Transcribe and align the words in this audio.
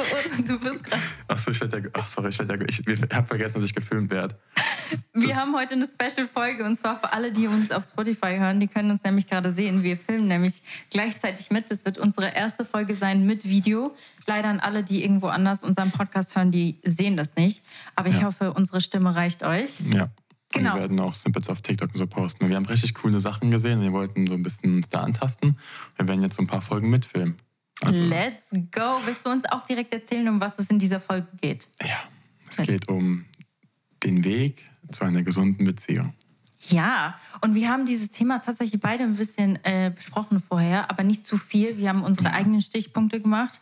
uns. 0.00 0.36
Du 0.46 0.58
bist 0.58 0.84
gerade. 0.84 1.02
Achso, 1.28 1.50
ich 1.50 1.60
werde 1.60 1.78
ja. 1.78 1.84
Ach, 1.94 2.08
sorry, 2.08 2.28
ich, 2.28 2.38
werd 2.38 2.50
ja, 2.50 2.56
ich, 2.68 2.86
ich 2.86 3.00
habe 3.12 3.26
vergessen, 3.26 3.54
dass 3.54 3.64
ich 3.64 3.74
gefilmt 3.74 4.10
werde. 4.10 4.36
Wir 5.14 5.34
haben 5.36 5.54
heute 5.56 5.72
eine 5.74 5.86
Special-Folge 5.86 6.62
und 6.64 6.76
zwar 6.76 7.00
für 7.00 7.12
alle, 7.12 7.32
die 7.32 7.46
uns 7.46 7.70
auf 7.72 7.84
Spotify 7.84 8.36
hören. 8.36 8.60
Die 8.60 8.68
können 8.68 8.90
uns 8.90 9.02
nämlich 9.02 9.26
gerade 9.26 9.52
sehen. 9.54 9.82
Wir 9.82 9.96
filmen 9.96 10.28
nämlich 10.28 10.62
gleichzeitig 10.90 11.50
mit. 11.50 11.70
Das 11.70 11.84
wird 11.84 11.98
unsere 11.98 12.34
erste 12.34 12.64
Folge 12.64 12.94
sein 12.94 13.24
mit 13.26 13.44
Video. 13.48 13.94
Leider 14.26 14.48
an 14.48 14.60
alle, 14.60 14.84
die 14.84 15.02
irgendwo 15.02 15.28
anders 15.28 15.62
unseren 15.62 15.90
Podcast 15.90 16.36
hören, 16.36 16.50
die 16.50 16.78
sehen 16.84 17.16
das 17.16 17.34
nicht. 17.36 17.62
Aber 17.96 18.08
ich 18.08 18.18
Ja. 18.18 18.24
hoffe, 18.24 18.52
unsere 18.52 18.80
Stimme 18.80 19.16
reicht 19.16 19.42
euch. 19.42 19.80
Ja. 19.92 20.10
Genau. 20.52 20.70
Und 20.70 20.76
wir 20.76 20.80
werden 20.82 21.00
auch 21.00 21.14
Snippets 21.14 21.48
auf 21.48 21.60
TikTok 21.60 21.90
und 21.92 21.98
so 21.98 22.06
posten. 22.06 22.48
Wir 22.48 22.56
haben 22.56 22.66
richtig 22.66 22.94
coole 22.94 23.18
Sachen 23.20 23.50
gesehen. 23.50 23.80
Wir 23.80 23.92
wollten 23.92 24.26
so 24.26 24.34
ein 24.34 24.42
bisschen 24.42 24.74
uns 24.74 24.88
da 24.88 25.00
antasten. 25.00 25.58
Wir 25.96 26.06
werden 26.06 26.22
jetzt 26.22 26.36
so 26.36 26.42
ein 26.42 26.46
paar 26.46 26.62
Folgen 26.62 26.88
mitfilmen. 26.88 27.36
Also, 27.82 28.00
Let's 28.00 28.50
go. 28.72 29.00
Willst 29.04 29.26
du 29.26 29.30
uns 29.30 29.44
auch 29.44 29.64
direkt 29.64 29.92
erzählen, 29.92 30.26
um 30.28 30.40
was 30.40 30.58
es 30.58 30.70
in 30.70 30.78
dieser 30.78 31.00
Folge 31.00 31.28
geht? 31.40 31.68
ja, 31.80 31.98
es 32.48 32.58
geht 32.58 32.88
um 32.88 33.24
den 34.02 34.24
Weg 34.24 34.64
zu 34.92 35.04
einer 35.04 35.22
gesunden 35.22 35.64
Beziehung. 35.64 36.14
Ja, 36.68 37.18
und 37.42 37.54
wir 37.54 37.68
haben 37.68 37.86
dieses 37.86 38.10
Thema 38.10 38.40
tatsächlich 38.40 38.80
beide 38.80 39.04
ein 39.04 39.14
bisschen 39.14 39.58
äh, 39.64 39.92
besprochen 39.94 40.40
vorher, 40.40 40.90
aber 40.90 41.04
nicht 41.04 41.24
zu 41.24 41.38
viel. 41.38 41.76
Wir 41.76 41.88
haben 41.90 42.02
unsere 42.02 42.32
eigenen 42.32 42.60
Stichpunkte 42.60 43.20
gemacht. 43.20 43.60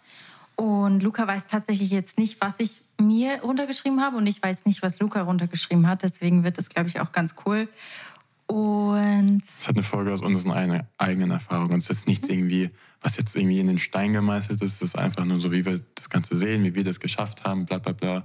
Und 0.56 1.02
Luca 1.02 1.26
weiß 1.26 1.46
tatsächlich 1.48 1.90
jetzt 1.90 2.16
nicht, 2.16 2.40
was 2.40 2.54
ich 2.58 2.80
mir 3.00 3.40
runtergeschrieben 3.42 4.00
habe 4.00 4.16
und 4.16 4.26
ich 4.26 4.40
weiß 4.42 4.64
nicht, 4.66 4.82
was 4.82 5.00
Luca 5.00 5.22
runtergeschrieben 5.22 5.86
hat. 5.88 6.02
Deswegen 6.02 6.44
wird 6.44 6.58
es, 6.58 6.68
glaube 6.68 6.88
ich, 6.88 7.00
auch 7.00 7.12
ganz 7.12 7.34
cool. 7.44 7.68
Und 8.46 9.42
Es 9.42 9.66
halt 9.66 9.76
eine 9.76 9.84
Folge 9.84 10.12
aus 10.12 10.22
unseren 10.22 10.84
eigenen 10.98 11.30
Erfahrungen. 11.30 11.78
Es 11.78 11.84
ist 11.84 11.88
jetzt 11.88 12.08
nichts 12.08 12.28
irgendwie, 12.28 12.70
was 13.04 13.16
jetzt 13.18 13.36
irgendwie 13.36 13.60
in 13.60 13.66
den 13.66 13.78
Stein 13.78 14.12
gemeißelt 14.14 14.60
ist. 14.62 14.76
Es 14.76 14.82
ist 14.82 14.98
einfach 14.98 15.24
nur 15.26 15.40
so, 15.40 15.52
wie 15.52 15.64
wir 15.64 15.78
das 15.94 16.08
Ganze 16.08 16.36
sehen, 16.36 16.64
wie 16.64 16.74
wir 16.74 16.84
das 16.84 16.98
geschafft 17.00 17.44
haben, 17.44 17.66
bla 17.66 17.78
bla 17.78 17.92
bla. 17.92 18.24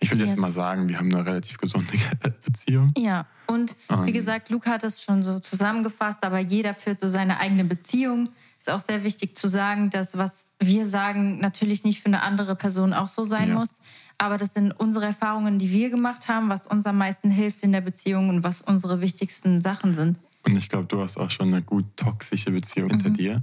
Ich 0.00 0.10
würde 0.10 0.22
Yes. 0.22 0.30
jetzt 0.30 0.40
mal 0.40 0.50
sagen, 0.50 0.88
wir 0.88 0.98
haben 0.98 1.12
eine 1.14 1.24
relativ 1.24 1.58
gesunde 1.58 1.92
Beziehung. 2.44 2.92
ja, 2.96 3.26
und 3.46 3.76
wie 3.88 3.94
Und- 3.94 4.12
gesagt, 4.12 4.50
Luca 4.50 4.72
hat 4.72 4.82
das 4.82 5.02
schon 5.02 5.22
so 5.22 5.38
zusammengefasst, 5.40 6.24
aber 6.24 6.38
jeder 6.40 6.74
führt 6.74 6.98
so 7.00 7.08
seine 7.08 7.38
eigene 7.38 7.64
Beziehung. 7.64 8.30
Ist 8.58 8.70
auch 8.70 8.80
sehr 8.80 9.04
wichtig 9.04 9.36
zu 9.36 9.46
sagen, 9.46 9.90
dass 9.90 10.16
was 10.16 10.46
wir 10.58 10.86
sagen 10.88 11.38
natürlich 11.38 11.84
nicht 11.84 12.00
für 12.00 12.06
eine 12.06 12.22
andere 12.22 12.56
Person 12.56 12.94
auch 12.94 13.08
so 13.08 13.22
sein 13.22 13.50
Ja. 13.50 13.54
muss. 13.56 13.68
Aber 14.16 14.38
das 14.38 14.54
sind 14.54 14.72
unsere 14.72 15.04
Erfahrungen, 15.06 15.58
die 15.58 15.70
wir 15.70 15.90
gemacht 15.90 16.28
haben, 16.28 16.48
was 16.48 16.66
uns 16.66 16.86
am 16.86 16.96
meisten 16.96 17.30
hilft 17.30 17.62
in 17.62 17.72
der 17.72 17.80
Beziehung 17.82 18.28
und 18.30 18.42
was 18.42 18.62
unsere 18.62 19.00
wichtigsten 19.00 19.60
Sachen 19.60 19.92
sind. 19.92 20.18
Und 20.46 20.56
ich 20.56 20.68
glaube, 20.68 20.86
du 20.86 21.00
hast 21.02 21.18
auch 21.18 21.30
schon 21.30 21.48
eine 21.48 21.62
gut 21.62 21.84
toxische 21.96 22.50
Beziehung 22.52 22.90
hinter 22.90 23.10
Mhm. 23.10 23.14
dir. 23.14 23.42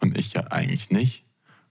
Und 0.00 0.16
ich 0.18 0.32
ja 0.34 0.42
eigentlich 0.48 0.90
nicht. 0.90 1.24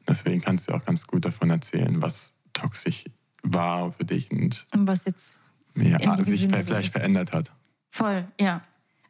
Deswegen 0.08 0.42
kannst 0.42 0.70
du 0.70 0.73
auch 0.73 0.86
ganz 0.86 1.08
gut 1.08 1.26
davon 1.26 1.50
erzählen, 1.50 2.02
was 2.02 2.34
toxisch 2.54 3.06
war 3.44 3.92
für 3.94 4.06
dich 4.06 4.31
und 4.31 4.66
Und 4.73 4.88
was 4.88 5.06
jetzt 5.06 5.38
ja, 5.76 6.23
sich 6.23 6.42
Sinne 6.42 6.64
vielleicht 6.64 6.92
verändert 6.92 7.34
hat. 7.34 7.52
voll, 7.92 8.26
ja. 8.40 8.62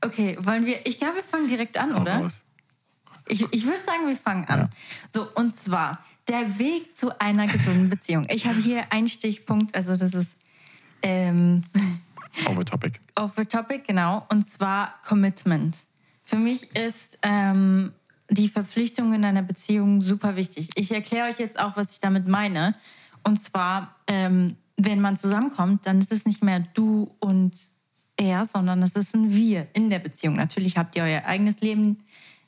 Okay, 0.01 0.37
wollen 0.41 0.65
wir, 0.65 0.85
ich 0.85 0.99
glaube, 0.99 1.15
wir 1.15 1.23
fangen 1.23 1.47
direkt 1.47 1.77
an, 1.77 1.93
oder? 1.93 2.27
Ich, 3.27 3.41
ich 3.51 3.65
würde 3.65 3.81
sagen, 3.81 4.07
wir 4.07 4.17
fangen 4.17 4.45
an. 4.45 4.59
Ja. 4.59 4.69
So, 5.11 5.27
und 5.35 5.55
zwar 5.55 6.03
der 6.27 6.59
Weg 6.59 6.93
zu 6.93 7.19
einer 7.19 7.47
gesunden 7.47 7.89
Beziehung. 7.89 8.27
Ich 8.29 8.45
habe 8.45 8.59
hier 8.59 8.91
einen 8.91 9.07
Stichpunkt, 9.07 9.73
also 9.75 9.95
das 9.95 10.13
ist 10.13 10.37
ähm, 11.01 11.61
Over 12.47 12.65
topic. 12.65 12.99
the 13.37 13.45
topic, 13.45 13.83
genau, 13.87 14.25
und 14.29 14.47
zwar 14.49 14.95
Commitment. 15.03 15.77
Für 16.23 16.37
mich 16.37 16.75
ist 16.75 17.17
ähm, 17.21 17.93
die 18.29 18.47
Verpflichtung 18.49 19.13
in 19.13 19.23
einer 19.23 19.43
Beziehung 19.43 20.01
super 20.01 20.35
wichtig. 20.35 20.69
Ich 20.75 20.91
erkläre 20.91 21.27
euch 21.29 21.39
jetzt 21.39 21.59
auch, 21.59 21.77
was 21.77 21.91
ich 21.91 21.99
damit 21.99 22.27
meine. 22.27 22.75
Und 23.23 23.41
zwar, 23.43 23.95
ähm, 24.07 24.55
wenn 24.77 24.99
man 25.01 25.15
zusammenkommt, 25.15 25.85
dann 25.85 25.99
ist 25.99 26.11
es 26.11 26.25
nicht 26.25 26.43
mehr 26.43 26.59
du 26.73 27.11
und 27.19 27.55
er, 28.17 28.45
sondern 28.45 28.81
es 28.83 28.95
ist 28.95 29.15
ein 29.15 29.33
Wir 29.33 29.67
in 29.73 29.89
der 29.89 29.99
Beziehung. 29.99 30.35
Natürlich 30.35 30.77
habt 30.77 30.95
ihr 30.95 31.03
euer 31.03 31.25
eigenes 31.25 31.61
Leben 31.61 31.97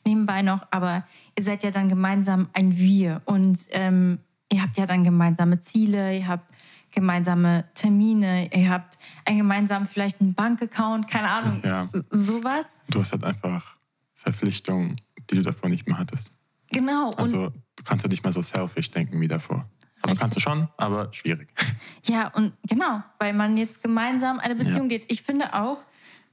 nebenbei 0.05 0.41
noch, 0.41 0.65
aber 0.71 1.05
ihr 1.37 1.43
seid 1.43 1.63
ja 1.63 1.71
dann 1.71 1.89
gemeinsam 1.89 2.47
ein 2.53 2.77
Wir 2.77 3.21
und 3.25 3.59
ähm, 3.71 4.19
ihr 4.51 4.61
habt 4.61 4.77
ja 4.77 4.85
dann 4.85 5.03
gemeinsame 5.03 5.59
Ziele, 5.59 6.17
ihr 6.17 6.27
habt 6.27 6.49
gemeinsame 6.91 7.65
Termine, 7.73 8.49
ihr 8.55 8.69
habt 8.69 8.97
einen 9.25 9.39
gemeinsamen 9.39 9.85
vielleicht 9.85 10.21
einen 10.21 10.33
Bankaccount, 10.33 11.07
keine 11.09 11.29
Ahnung, 11.29 11.61
Ja. 11.65 11.89
sowas. 12.09 12.65
Du 12.89 13.01
hast 13.01 13.11
halt 13.11 13.25
einfach 13.25 13.75
Verpflichtungen, 14.13 14.95
die 15.29 15.35
du 15.35 15.41
davor 15.41 15.69
nicht 15.69 15.87
mehr 15.87 15.97
hattest. 15.97 16.31
Genau. 16.71 17.11
Also 17.11 17.49
du 17.75 17.83
kannst 17.83 18.03
ja 18.03 18.09
nicht 18.09 18.23
mehr 18.23 18.33
so 18.33 18.41
selfish 18.41 18.91
denken 18.91 19.19
wie 19.21 19.27
davor. 19.27 19.69
Also 20.01 20.15
kannst 20.15 20.35
du 20.35 20.39
schon, 20.39 20.67
aber 20.77 21.11
schwierig. 21.13 21.49
Ja, 22.05 22.29
und 22.29 22.53
genau, 22.63 23.03
weil 23.19 23.33
man 23.33 23.57
jetzt 23.57 23.83
gemeinsam 23.83 24.39
eine 24.39 24.55
Beziehung 24.55 24.89
Ja. 24.89 24.97
geht. 24.97 25.11
Ich 25.11 25.23
finde 25.23 25.53
auch, 25.53 25.79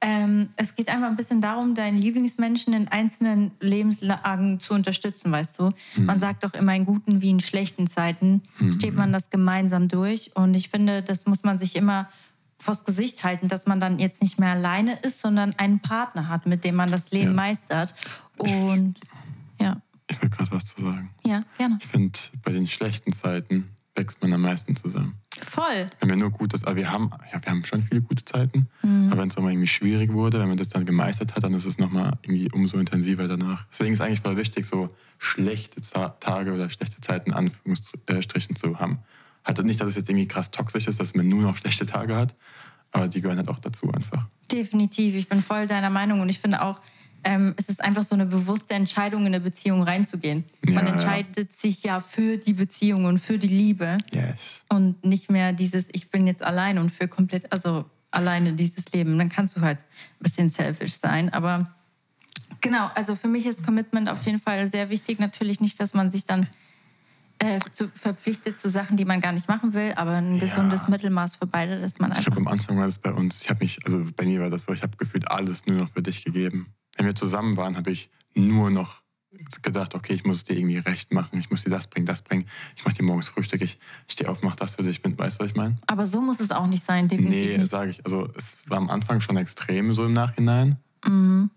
ähm, 0.01 0.51
es 0.57 0.77
geht 0.77 0.89
einfach 0.89 1.09
ein 1.09 1.17
bisschen 1.17 1.41
darum, 1.41 1.75
deinen 1.75 1.99
Lieblingsmenschen 1.99 2.73
in 2.75 2.87
einzelnen 2.89 3.53
Lebenslagen 3.61 4.61
zu 4.61 4.75
unterstützen, 4.75 5.33
weißt 5.33 5.59
du. 5.59 5.71
Mhm. 5.97 6.05
Man 6.05 6.19
sagt 6.21 6.45
doch 6.45 6.55
immer, 6.55 6.75
in 6.77 6.85
guten 6.85 7.23
wie 7.23 7.31
in 7.31 7.41
schlechten 7.41 7.89
Zeiten 7.89 8.43
steht 8.73 8.95
man 8.95 9.13
das 9.13 9.31
gemeinsam 9.31 9.89
durch. 9.89 10.31
Und 10.37 10.55
ich 10.55 10.69
finde, 10.69 11.03
das 11.03 11.27
muss 11.27 11.43
man 11.43 11.59
sich 11.59 11.75
immer 11.75 12.09
vors 12.65 12.85
Gesicht 12.85 13.23
halten, 13.25 13.49
dass 13.49 13.67
man 13.67 13.79
dann 13.81 13.99
jetzt 13.99 14.23
nicht 14.23 14.39
mehr 14.41 14.51
alleine 14.51 14.99
ist, 15.01 15.21
sondern 15.21 15.53
einen 15.59 15.81
Partner 15.81 16.29
hat, 16.29 16.47
mit 16.47 16.65
dem 16.65 16.75
man 16.77 16.91
das 16.91 17.11
Leben 17.11 17.31
Ja. 17.31 17.37
meistert. 17.37 17.95
Und 18.39 18.95
ja, 19.61 19.81
Ich 20.11 20.21
will 20.23 20.31
gerade 20.31 20.51
was 20.51 20.67
zu 20.67 20.81
sagen. 20.81 21.11
ja, 21.27 21.43
gerne. 21.59 21.79
Ich 21.81 21.87
finde, 21.87 22.19
bei 22.43 22.53
den 22.53 22.67
schlechten 22.67 23.13
Zeiten 23.13 23.69
wächst 23.95 24.21
man 24.23 24.33
am 24.33 24.41
meisten 24.43 24.75
zusammen. 24.77 25.15
Voll. 25.43 25.89
Wenn 26.01 26.09
wir 26.09 26.17
nur 26.17 26.31
Gutes, 26.31 26.65
aber 26.65 26.77
wir 26.77 26.91
haben, 26.91 27.11
ja, 27.33 27.41
wir 27.43 27.51
haben 27.51 27.65
schon 27.65 27.83
viele 27.83 28.01
gute 28.01 28.25
Zeiten, 28.25 28.69
Mhm. 28.83 29.13
aber 29.13 29.23
wenn 29.23 29.29
es 29.29 29.37
auch 29.37 29.43
mal 29.43 29.51
irgendwie 29.51 29.67
schwierig 29.69 30.13
wurde, 30.13 30.39
wenn 30.41 30.49
man 30.49 30.57
das 30.57 30.69
dann 30.69 30.87
gemeistert 30.87 31.35
hat, 31.37 31.43
dann 31.45 31.53
ist 31.55 31.65
es 31.67 31.79
nochmal 31.79 32.17
irgendwie 32.23 32.51
umso 32.53 32.79
intensiver 32.79 33.27
danach. 33.29 33.67
Deswegen 33.71 33.93
ist 33.93 34.01
eigentlich 34.01 34.21
voll 34.21 34.37
wichtig, 34.37 34.65
so 34.67 34.89
schlechte 35.19 35.81
Ta- 35.83 36.11
Tage 36.21 36.53
oder 36.53 36.71
schlechte 36.71 37.01
Zeiten 37.01 37.31
in 37.31 37.37
Anführungsstrichen 37.37 38.57
zu 38.57 38.79
haben. 38.79 38.99
Halt 39.45 39.63
nicht, 39.65 39.81
dass 39.81 39.89
es 39.89 39.97
jetzt 39.97 40.09
irgendwie 40.09 40.29
krass 40.29 40.51
toxisch 40.51 40.87
ist, 40.89 41.01
dass 41.01 41.15
man 41.15 41.29
nur 41.29 41.43
noch 41.43 41.57
schlechte 41.57 41.85
Tage 41.87 42.17
hat, 42.17 42.35
aber 42.93 43.09
die 43.09 43.21
gehören 43.21 43.39
halt 43.39 43.49
auch 43.49 43.59
dazu 43.59 43.93
einfach. 43.93 44.27
Definitiv, 44.51 45.15
ich 45.15 45.29
bin 45.29 45.41
voll 45.43 45.67
deiner 45.67 45.91
Meinung 45.91 46.21
und 46.21 46.29
ich 46.29 46.39
finde 46.39 46.63
auch, 46.63 46.81
ähm, 47.27 47.55
es 47.57 47.69
ist 47.71 47.83
einfach 47.83 48.03
so 48.03 48.15
eine 48.15 48.27
bewusste 48.27 48.75
Entscheidung, 48.75 49.23
in 49.23 49.29
eine 49.29 49.41
Beziehung 49.41 49.83
reinzugehen. 49.83 50.45
Man 50.67 50.75
Ja, 50.77 50.83
ja. 50.83 50.93
entscheidet 50.93 51.53
sich 51.57 51.83
ja 51.83 52.01
für 52.01 52.37
die 52.37 52.53
Beziehung 52.53 53.07
und 53.07 53.19
für 53.19 53.39
die 53.39 53.49
Liebe 53.49 53.97
Yes. 54.13 54.65
und 54.69 55.03
nicht 55.05 55.31
mehr 55.31 55.53
dieses, 55.55 55.87
ich 55.93 56.11
bin 56.11 56.27
jetzt 56.27 56.43
allein 56.43 56.79
und 56.79 56.91
für 56.91 57.09
komplett, 57.09 57.51
also 57.53 57.87
alleine 58.11 58.53
dieses 58.53 58.93
Leben. 58.93 59.17
Dann 59.19 59.29
kannst 59.31 59.57
du 59.57 59.61
halt 59.63 59.81
ein 59.81 60.23
bisschen 60.23 60.49
selfish 60.51 60.93
sein, 61.01 61.33
aber 61.33 61.75
genau, 62.61 62.91
also 62.95 63.17
für 63.17 63.29
mich 63.29 63.47
ist 63.47 63.65
Commitment 63.65 64.09
auf 64.09 64.25
jeden 64.27 64.39
Fall 64.39 64.67
sehr 64.67 64.91
wichtig. 64.91 65.19
Natürlich 65.19 65.61
nicht, 65.61 65.81
dass 65.81 65.95
man 65.95 66.11
sich 66.11 66.27
dann 66.27 66.47
äh, 67.39 67.59
zu, 67.73 67.89
verpflichtet 67.89 68.59
zu 68.59 68.69
Sachen, 68.69 68.97
die 68.97 69.05
man 69.05 69.21
gar 69.21 69.33
nicht 69.33 69.49
machen 69.49 69.75
will, 69.75 69.93
aber 69.97 70.13
ein 70.13 70.35
Ja. 70.35 70.41
gesundes 70.41 70.89
Mittelmaß 70.89 71.37
für 71.37 71.47
beide, 71.47 71.81
dass 71.81 71.99
man 71.99 72.11
Ich 72.13 72.19
einfach 72.19 72.33
habe 72.33 72.41
am 72.41 72.49
Anfang 72.49 72.79
war 72.79 72.87
das 72.87 72.99
bei 72.99 73.13
uns, 73.13 73.43
ich 73.43 73.51
habe 73.51 73.65
mich, 73.65 73.85
also 73.85 74.05
bei 74.17 74.25
mir 74.25 74.41
war 74.41 74.51
das 74.51 74.65
so, 74.65 74.73
ich 74.73 74.83
habe 74.83 74.97
gefühlt 74.97 75.31
alles 75.31 75.67
nur 75.67 75.77
noch 75.79 75.91
für 75.91 76.03
dich 76.03 76.25
gegeben. 76.25 76.69
Wenn 76.97 77.07
wir 77.07 77.15
zusammen 77.15 77.57
waren, 77.57 77.77
habe 77.77 77.91
ich 77.91 78.09
nur 78.35 78.71
noch 78.71 79.03
gedacht, 79.63 79.95
okay, 79.97 80.13
ich 80.15 80.25
muss 80.25 80.39
es 80.39 80.45
dir 80.45 80.57
irgendwie 80.57 80.79
recht 80.79 81.13
machen, 81.13 81.39
ich 81.41 81.51
muss 81.51 81.65
dir 81.65 81.71
das 81.71 81.89
bringen, 81.89 82.07
das 82.07 82.23
bringen. 82.23 82.47
Ich 82.77 82.85
mache 82.85 82.95
dir 82.95 83.03
morgens 83.03 83.29
Frühstück, 83.29 83.61
ich 83.63 83.79
stehe 84.09 84.31
auf, 84.31 84.43
mach 84.43 84.55
das 84.55 84.77
für 84.77 84.85
dich, 84.85 85.03
bin, 85.03 85.19
weißt 85.19 85.41
du, 85.41 85.45
was 85.45 85.51
ich 85.51 85.57
meine? 85.57 85.77
Aber 85.89 86.07
so 86.07 86.21
muss 86.21 86.39
es 86.39 86.53
auch 86.53 86.67
nicht 86.69 86.85
sein, 86.85 87.09
definitiv 87.09 87.59
Nee, 87.59 87.65
sage 87.65 87.91
ich. 87.91 88.05
Also 88.07 88.29
es 88.37 88.63
war 88.69 88.79
am 88.79 88.89
Anfang 88.91 89.21
schon 89.21 89.37
extrem 89.37 89.93
so 89.93 90.07
im 90.07 90.13
Nachhinein. 90.13 90.77
Mhm. 91.05 91.51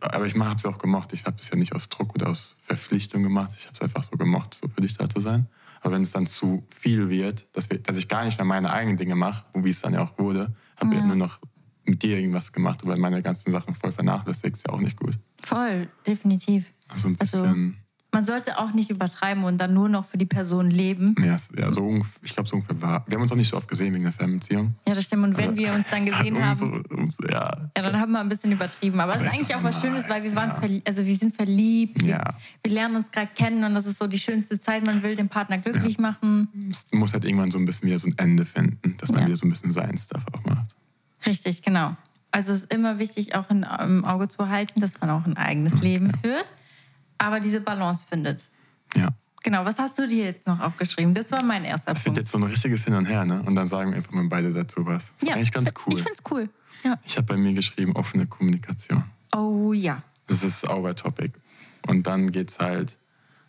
Aber 0.00 0.06
ich, 0.06 0.14
aber 0.14 0.26
ich 0.26 0.34
habe 0.48 0.56
es 0.56 0.64
auch 0.66 0.78
gemocht. 0.78 1.12
Ich 1.12 1.24
habe 1.24 1.36
es 1.38 1.50
ja 1.50 1.56
nicht 1.56 1.74
aus 1.74 1.88
Druck 1.88 2.14
oder 2.14 2.28
aus 2.28 2.56
Verpflichtung 2.62 3.22
gemacht. 3.22 3.52
Ich 3.58 3.64
habe 3.66 3.74
es 3.74 3.82
einfach 3.82 4.04
so 4.04 4.16
gemocht, 4.16 4.54
so 4.54 4.68
für 4.68 4.80
dich 4.80 4.96
da 4.96 5.08
zu 5.08 5.20
sein. 5.20 5.46
Aber 5.82 5.94
wenn 5.94 6.02
es 6.02 6.10
dann 6.12 6.26
zu 6.26 6.66
viel 6.70 7.08
wird, 7.08 7.46
dass, 7.56 7.70
wir, 7.70 7.78
dass 7.78 7.96
ich 7.96 8.06
gar 8.08 8.24
nicht 8.24 8.38
mehr 8.38 8.44
meine 8.44 8.70
eigenen 8.72 8.96
Dinge 8.96 9.14
mache, 9.16 9.44
wie 9.54 9.70
es 9.70 9.80
dann 9.80 9.94
ja 9.94 10.02
auch 10.02 10.18
wurde, 10.18 10.54
habe 10.76 10.94
ich 10.94 11.00
Ja. 11.00 11.06
nur 11.06 11.16
noch 11.16 11.38
mit 11.84 12.02
dir 12.02 12.18
irgendwas 12.18 12.52
gemacht, 12.52 12.80
aber 12.82 12.96
meine 12.98 13.22
ganzen 13.22 13.50
Sachen 13.50 13.74
voll 13.74 13.90
vernachlässigt, 13.90 14.56
ist 14.58 14.66
ja 14.68 14.74
auch 14.74 14.80
nicht 14.80 14.96
gut. 14.96 15.18
Voll, 15.40 15.88
definitiv. 16.06 16.72
Also 16.88 17.08
ein 17.08 17.16
Also- 17.18 17.42
bisschen, 17.42 17.76
Man 18.12 18.24
sollte 18.24 18.58
auch 18.58 18.72
nicht 18.72 18.90
übertreiben 18.90 19.44
und 19.44 19.58
dann 19.58 19.72
nur 19.72 19.88
noch 19.88 20.04
für 20.04 20.18
die 20.18 20.26
Person 20.26 20.68
leben. 20.70 21.14
ja, 21.22 21.36
ja, 21.56 21.70
so 21.70 22.00
ich 22.22 22.34
glaube, 22.34 22.48
so 22.48 22.56
ungefähr 22.56 22.80
war. 22.82 23.04
Wir 23.06 23.14
haben 23.16 23.22
uns 23.22 23.30
auch 23.30 23.36
nicht 23.36 23.48
so 23.50 23.56
oft 23.56 23.68
gesehen 23.68 23.94
wegen 23.94 24.02
der 24.04 24.12
Fernbeziehung. 24.12 24.74
Ja, 24.88 24.94
das 24.94 25.04
stimmt. 25.04 25.24
Und 25.24 25.36
wenn 25.36 25.56
wir 25.56 25.72
uns 25.72 25.88
dann 25.90 26.04
gesehen 26.06 26.34
umso, 26.36 26.66
haben, 26.66 26.84
Umso, 26.90 27.22
ja, 27.28 27.70
ja, 27.76 27.82
dann 27.82 28.00
haben 28.00 28.10
wir 28.12 28.20
ein 28.20 28.28
bisschen 28.28 28.50
übertrieben. 28.52 28.98
Aber 29.00 29.14
es 29.14 29.22
ist 29.22 29.32
eigentlich 29.34 29.54
auch 29.54 29.62
was 29.62 29.80
Schönes, 29.80 30.08
weil 30.08 30.22
wir 30.24 30.34
waren, 30.34 30.50
ja. 30.68 30.80
also 30.86 31.06
wir 31.06 31.14
sind 31.16 31.36
verliebt. 31.36 32.02
Wir, 32.04 32.10
Ja. 32.16 32.34
wir 32.64 32.72
lernen 32.72 32.96
uns 32.96 33.10
gerade 33.12 33.30
kennen 33.34 33.62
und 33.64 33.74
das 33.74 33.86
ist 33.86 33.98
so 33.98 34.06
die 34.08 34.18
schönste 34.18 34.58
Zeit. 34.58 34.84
Man 34.84 35.02
will 35.04 35.14
den 35.14 35.28
Partner 35.28 35.58
glücklich 35.58 35.98
machen. 35.98 36.48
es 36.70 36.86
muss 36.92 37.12
halt 37.12 37.24
irgendwann 37.24 37.50
so 37.52 37.58
ein 37.58 37.64
bisschen 37.64 37.88
wieder 37.88 37.98
so 38.00 38.08
ein 38.08 38.18
Ende 38.18 38.44
finden, 38.44 38.96
dass 38.98 39.10
man 39.10 39.20
Ja. 39.20 39.26
wieder 39.26 39.36
so 39.36 39.46
ein 39.46 39.50
bisschen 39.50 39.70
sein 39.70 39.96
Stuff 39.98 40.24
auch 40.32 40.44
macht. 40.44 40.74
Richtig, 41.26 41.62
genau. 41.62 41.96
Also 42.32 42.52
es 42.52 42.62
ist 42.62 42.72
immer 42.72 42.98
wichtig, 42.98 43.34
auch 43.34 43.50
im 43.50 44.04
Auge 44.04 44.28
zu 44.28 44.48
halten, 44.48 44.80
dass 44.80 45.00
man 45.00 45.10
auch 45.10 45.26
ein 45.26 45.36
eigenes 45.36 45.80
Leben 45.82 46.10
führt, 46.22 46.46
aber 47.20 47.40
diese 47.40 47.60
Balance 47.60 48.06
findet. 48.08 48.48
Ja. 48.96 49.08
Genau, 49.42 49.64
was 49.64 49.78
hast 49.78 49.98
du 49.98 50.06
dir 50.06 50.24
jetzt 50.24 50.46
noch 50.46 50.60
aufgeschrieben? 50.60 51.14
Das 51.14 51.32
war 51.32 51.42
mein 51.42 51.64
erster 51.64 51.92
Das 51.94 52.04
wird 52.04 52.14
Punkt. 52.14 52.18
jetzt 52.18 52.32
so 52.32 52.38
ein 52.38 52.44
richtiges 52.44 52.84
Hin 52.84 52.94
und 52.94 53.06
Her, 53.06 53.24
ne? 53.24 53.42
Und 53.46 53.54
dann 53.54 53.68
sagen 53.68 53.90
wir 53.90 53.96
einfach 53.98 54.12
mal 54.12 54.26
beide 54.28 54.52
dazu 54.52 54.84
was. 54.84 55.12
Das 55.18 55.28
ist 55.28 55.34
eigentlich 55.34 55.52
ganz 55.52 55.72
cool. 55.86 55.94
Ich 55.96 56.02
find's 56.02 56.20
cool. 56.30 56.48
Ja. 56.84 56.98
Ich 57.04 57.16
habe 57.16 57.26
bei 57.26 57.36
mir 57.36 57.54
geschrieben, 57.54 57.94
offene 57.96 58.26
Kommunikation. 58.26 59.04
Oh 59.34 59.72
ja. 59.72 60.02
Das 60.26 60.42
ist 60.44 60.68
our 60.68 60.94
topic. 60.94 61.32
Und 61.86 62.06
dann 62.06 62.30
geht's 62.32 62.58
halt, 62.58 62.96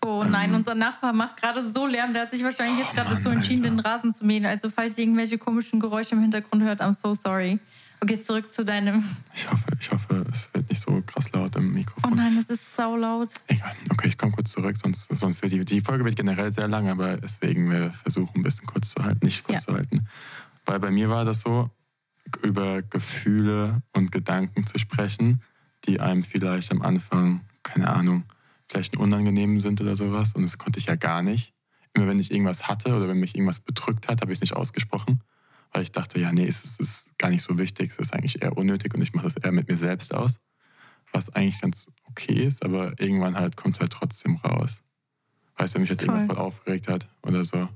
Oh 0.03 0.23
nein, 0.23 0.53
unser 0.56 0.73
Nachbar 0.73 1.13
macht 1.13 1.38
gerade 1.38 1.65
so 1.68 1.85
Lärm. 1.85 2.13
Der 2.13 2.23
hat 2.23 2.31
sich 2.31 2.44
wahrscheinlich 2.44 2.79
jetzt 2.79 2.94
gerade 2.94 3.09
Mann, 3.09 3.18
dazu 3.18 3.29
entschieden, 3.29 3.65
Alter. 3.65 3.75
den 3.75 3.79
Rasen 3.81 4.12
zu 4.12 4.25
mähen. 4.25 4.45
Also 4.45 4.69
falls 4.69 4.97
ihr 4.97 5.03
irgendwelche 5.03 5.38
komischen 5.38 5.79
Geräusche 5.79 6.15
im 6.15 6.21
Hintergrund 6.21 6.63
hört, 6.63 6.81
I'm 6.81 6.94
so 6.94 7.13
sorry. 7.13 7.59
Okay, 8.03 8.19
zurück 8.19 8.51
zu 8.51 8.65
deinem... 8.65 9.03
ich 9.36 9.50
hoffe, 9.51 9.65
ich 9.80 9.92
hoffe, 9.92 10.25
es 10.31 10.51
wird 10.53 10.68
nicht 10.69 10.81
so 10.81 11.01
krass 11.06 11.31
laut 11.33 11.56
im 11.56 11.69
Oh 11.69 11.74
Mikrofon. 11.74 12.15
nein, 12.15 12.36
das 12.36 12.45
ist 12.50 12.75
saulaut. 12.75 13.30
Egal. 13.48 13.75
Okay, 13.92 14.07
ich 14.07 14.18
komme 14.18 14.31
kurz 14.31 14.51
zurück, 14.51 14.75
sonst, 14.75 15.07
sonst 15.15 15.42
wird 15.44 15.51
die, 15.53 15.63
die 15.63 15.81
Folge 15.81 16.03
wird 16.03 16.15
generell 16.15 16.51
sehr 16.51 16.68
lang, 16.68 16.89
aber 16.89 17.18
deswegen 17.18 17.69
wir 17.69 17.92
versuchen 17.94 18.38
ein 18.38 18.44
bisschen 18.44 18.65
kurz 18.65 18.89
zu 18.95 19.03
halten, 19.03 19.24
nicht 19.24 19.44
kurz 19.44 19.59
Ja. 19.59 19.65
zu 19.68 19.74
halten. 19.77 20.07
Weil 20.65 20.80
bei 20.80 20.89
mir 20.89 21.09
war 21.09 21.25
das 21.25 21.42
so, 21.42 21.69
über 22.44 22.81
Gefühle 22.81 23.83
und 23.94 24.12
Gedanken 24.12 24.65
zu 24.65 24.80
sprechen, 24.80 25.42
die 25.86 26.00
einem 26.00 26.24
vielleicht 26.24 26.71
am 26.71 26.81
Anfang, 26.81 27.42
keine 27.62 27.89
Ahnung, 27.89 28.24
vielleicht 28.68 28.97
unangenehm 28.97 29.59
sind 29.62 29.80
oder 29.81 29.95
sowas. 29.95 30.33
Und 30.33 30.44
das 30.44 30.57
konnte 30.57 30.80
ich 30.80 30.86
ja 30.86 30.95
gar 30.95 31.21
nicht. 31.21 31.54
Immer 31.94 32.07
wenn 32.07 32.19
ich 32.19 32.31
irgendwas 32.31 32.68
hatte 32.68 32.95
oder 32.95 33.07
wenn 33.09 33.19
mich 33.19 33.36
irgendwas 33.36 33.59
bedrückt 33.59 34.07
hat, 34.07 34.21
habe 34.21 34.31
ich 34.31 34.38
es 34.38 34.42
nicht 34.42 34.54
ausgesprochen. 34.56 35.21
Weil 35.71 35.83
ich 35.83 35.91
dachte, 35.91 36.19
ja, 36.19 36.31
nee, 36.31 36.45
es 36.47 36.65
ist, 36.65 36.81
es 36.81 36.89
ist 37.07 37.18
gar 37.18 37.29
nicht 37.29 37.44
so 37.44 37.57
wichtig, 37.57 37.91
es 37.91 38.00
ist 38.00 38.13
eigentlich 38.13 38.41
eher 38.41 38.57
unnötig 38.57 38.94
und 38.94 39.01
ich 39.01 39.13
mache 39.13 39.25
das 39.25 39.38
eher 39.38 39.51
mit 39.51 39.69
mir 39.69 39.77
selbst 39.77 40.13
aus. 40.13 40.39
Was 41.13 41.29
eigentlich 41.35 41.59
ganz 41.62 41.88
okay 42.09 42.45
ist, 42.45 42.63
aber 42.63 43.00
irgendwann 43.00 43.35
halt 43.35 43.56
kommt 43.57 43.75
es 43.75 43.79
halt 43.81 43.91
trotzdem 43.91 44.35
raus. 44.38 44.83
Weißt 45.57 45.73
du, 45.73 45.75
wenn 45.75 45.81
mich 45.81 45.89
jetzt 45.89 46.01
irgendwas 46.01 46.23
Voll. 46.23 46.35
voll 46.35 46.45
aufgeregt 46.45 46.88
hat 46.88 47.07
oder 47.23 47.44
so. 47.45 47.68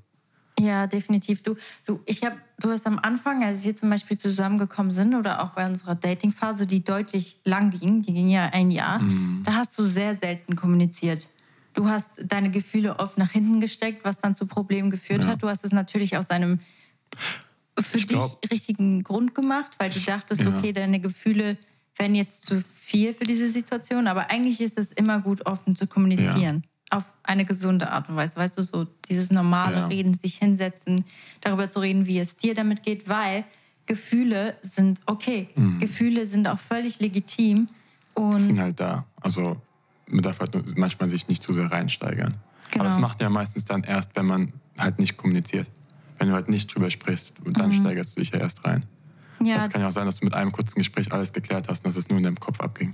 Ja, 0.58 0.88
definitiv. 0.88 1.44
Du, 1.44 1.56
du, 1.86 2.00
ich 2.06 2.24
hab, 2.24 2.38
du 2.60 2.70
hast 2.72 2.88
am 2.88 2.98
Anfang, 2.98 3.44
als 3.44 3.66
wir 3.66 3.76
zum 3.76 3.90
Beispiel 3.90 4.18
zusammengekommen 4.18 4.92
sind 4.92 5.14
oder 5.14 5.44
auch 5.44 5.50
bei 5.50 5.66
unserer 5.68 5.96
Datingphase, 5.96 6.66
die 6.66 6.82
deutlich 6.82 7.42
lang 7.44 7.72
ging, 7.72 8.02
die 8.02 8.14
ging 8.14 8.30
ja 8.30 8.46
ein 8.48 8.72
Jahr, 8.72 9.00
Mhm. 9.00 9.44
da 9.44 9.54
hast 9.56 9.78
du 9.78 9.84
sehr 9.84 10.16
selten 10.16 10.56
kommuniziert. 10.56 11.30
Du 11.74 11.90
hast 11.90 12.10
deine 12.24 12.52
Gefühle 12.52 13.00
oft 13.00 13.18
nach 13.18 13.32
hinten 13.32 13.60
gesteckt, 13.60 14.06
was 14.06 14.18
dann 14.20 14.34
zu 14.34 14.46
Problemen 14.46 14.90
geführt 14.90 15.24
Ja. 15.26 15.32
hat. 15.32 15.44
Du 15.44 15.50
hast 15.50 15.66
es 15.66 15.74
natürlich 15.74 16.16
aus 16.16 16.30
einem 16.30 16.60
für 17.80 17.98
Ich 17.98 18.06
dich 18.08 18.18
glaub- 18.18 18.40
richtigen 18.52 19.04
Grund 19.04 19.36
gemacht, 19.36 19.74
weil 19.78 19.90
du 19.90 20.00
dachtest, 20.00 20.42
ja. 20.42 20.56
okay, 20.56 20.72
deine 20.74 21.00
Gefühle 21.00 21.58
wären 21.98 22.16
jetzt 22.16 22.46
zu 22.46 22.60
viel 22.62 23.14
für 23.14 23.24
diese 23.24 23.48
Situation. 23.48 24.08
Aber 24.08 24.30
eigentlich 24.30 24.60
ist 24.62 24.78
es 24.78 24.92
immer 24.92 25.20
gut, 25.22 25.46
offen 25.46 25.76
zu 25.76 25.88
kommunizieren. 25.88 26.64
Auf 26.90 27.04
eine 27.24 27.46
gesunde 27.46 27.90
Art 27.90 28.10
und 28.10 28.16
Weise. 28.16 28.38
Weißt 28.38 28.58
du, 28.58 28.62
so 28.62 28.86
dieses 29.10 29.32
normale 29.32 29.78
Ja. 29.78 29.88
Reden, 29.88 30.14
sich 30.14 30.36
hinsetzen, 30.38 31.04
darüber 31.42 31.70
zu 31.70 31.80
reden, 31.80 32.06
wie 32.06 32.20
es 32.20 32.36
dir 32.36 32.54
damit 32.54 32.84
geht, 32.84 33.10
weil 33.10 33.44
Gefühle 33.86 34.56
sind 34.62 35.02
okay. 35.06 35.50
Mhm. 35.56 35.80
Gefühle 35.80 36.26
sind 36.26 36.48
auch 36.48 36.60
völlig 36.60 37.00
legitim. 37.00 37.70
Und 38.14 38.40
sind 38.40 38.60
halt 38.60 38.80
da. 38.80 39.06
Also 39.22 39.58
man 40.08 40.22
darf 40.22 40.40
halt 40.40 40.78
manchmal 40.78 41.10
sich 41.10 41.28
nicht 41.28 41.42
zu 41.44 41.54
sehr 41.54 41.72
reinsteigern. 41.72 42.36
Genau. 42.72 42.84
Aber 42.84 42.90
das 42.90 43.00
macht 43.00 43.22
ja 43.22 43.30
meistens 43.30 43.66
dann 43.66 43.84
erst, 43.84 44.16
wenn 44.16 44.26
man 44.26 44.54
halt 44.78 45.00
nicht 45.00 45.18
kommuniziert. 45.18 45.70
Wenn 46.18 46.30
du 46.30 46.34
halt 46.34 46.50
nicht 46.50 46.74
drüber 46.74 46.90
sprichst, 46.90 47.34
dann 47.46 47.74
steigerst 47.74 48.16
du 48.16 48.22
dich 48.22 48.32
ja 48.32 48.40
erst 48.40 48.64
rein. 48.66 48.86
Mhm. 49.40 49.46
ja, 49.48 49.56
Das 49.56 49.70
kann 49.70 49.82
ja 49.82 49.88
auch 49.88 49.92
sein, 49.92 50.06
dass 50.06 50.18
du 50.20 50.26
mit 50.26 50.34
einem 50.34 50.52
kurzen 50.52 50.80
Gespräch 50.80 51.12
alles 51.12 51.34
geklärt 51.34 51.68
hast 51.68 51.84
und 51.86 51.90
dass 51.90 51.98
es 51.98 52.08
nur 52.10 52.18
in 52.18 52.24
deinem 52.24 52.40
Kopf 52.40 52.60
abging. 52.62 52.94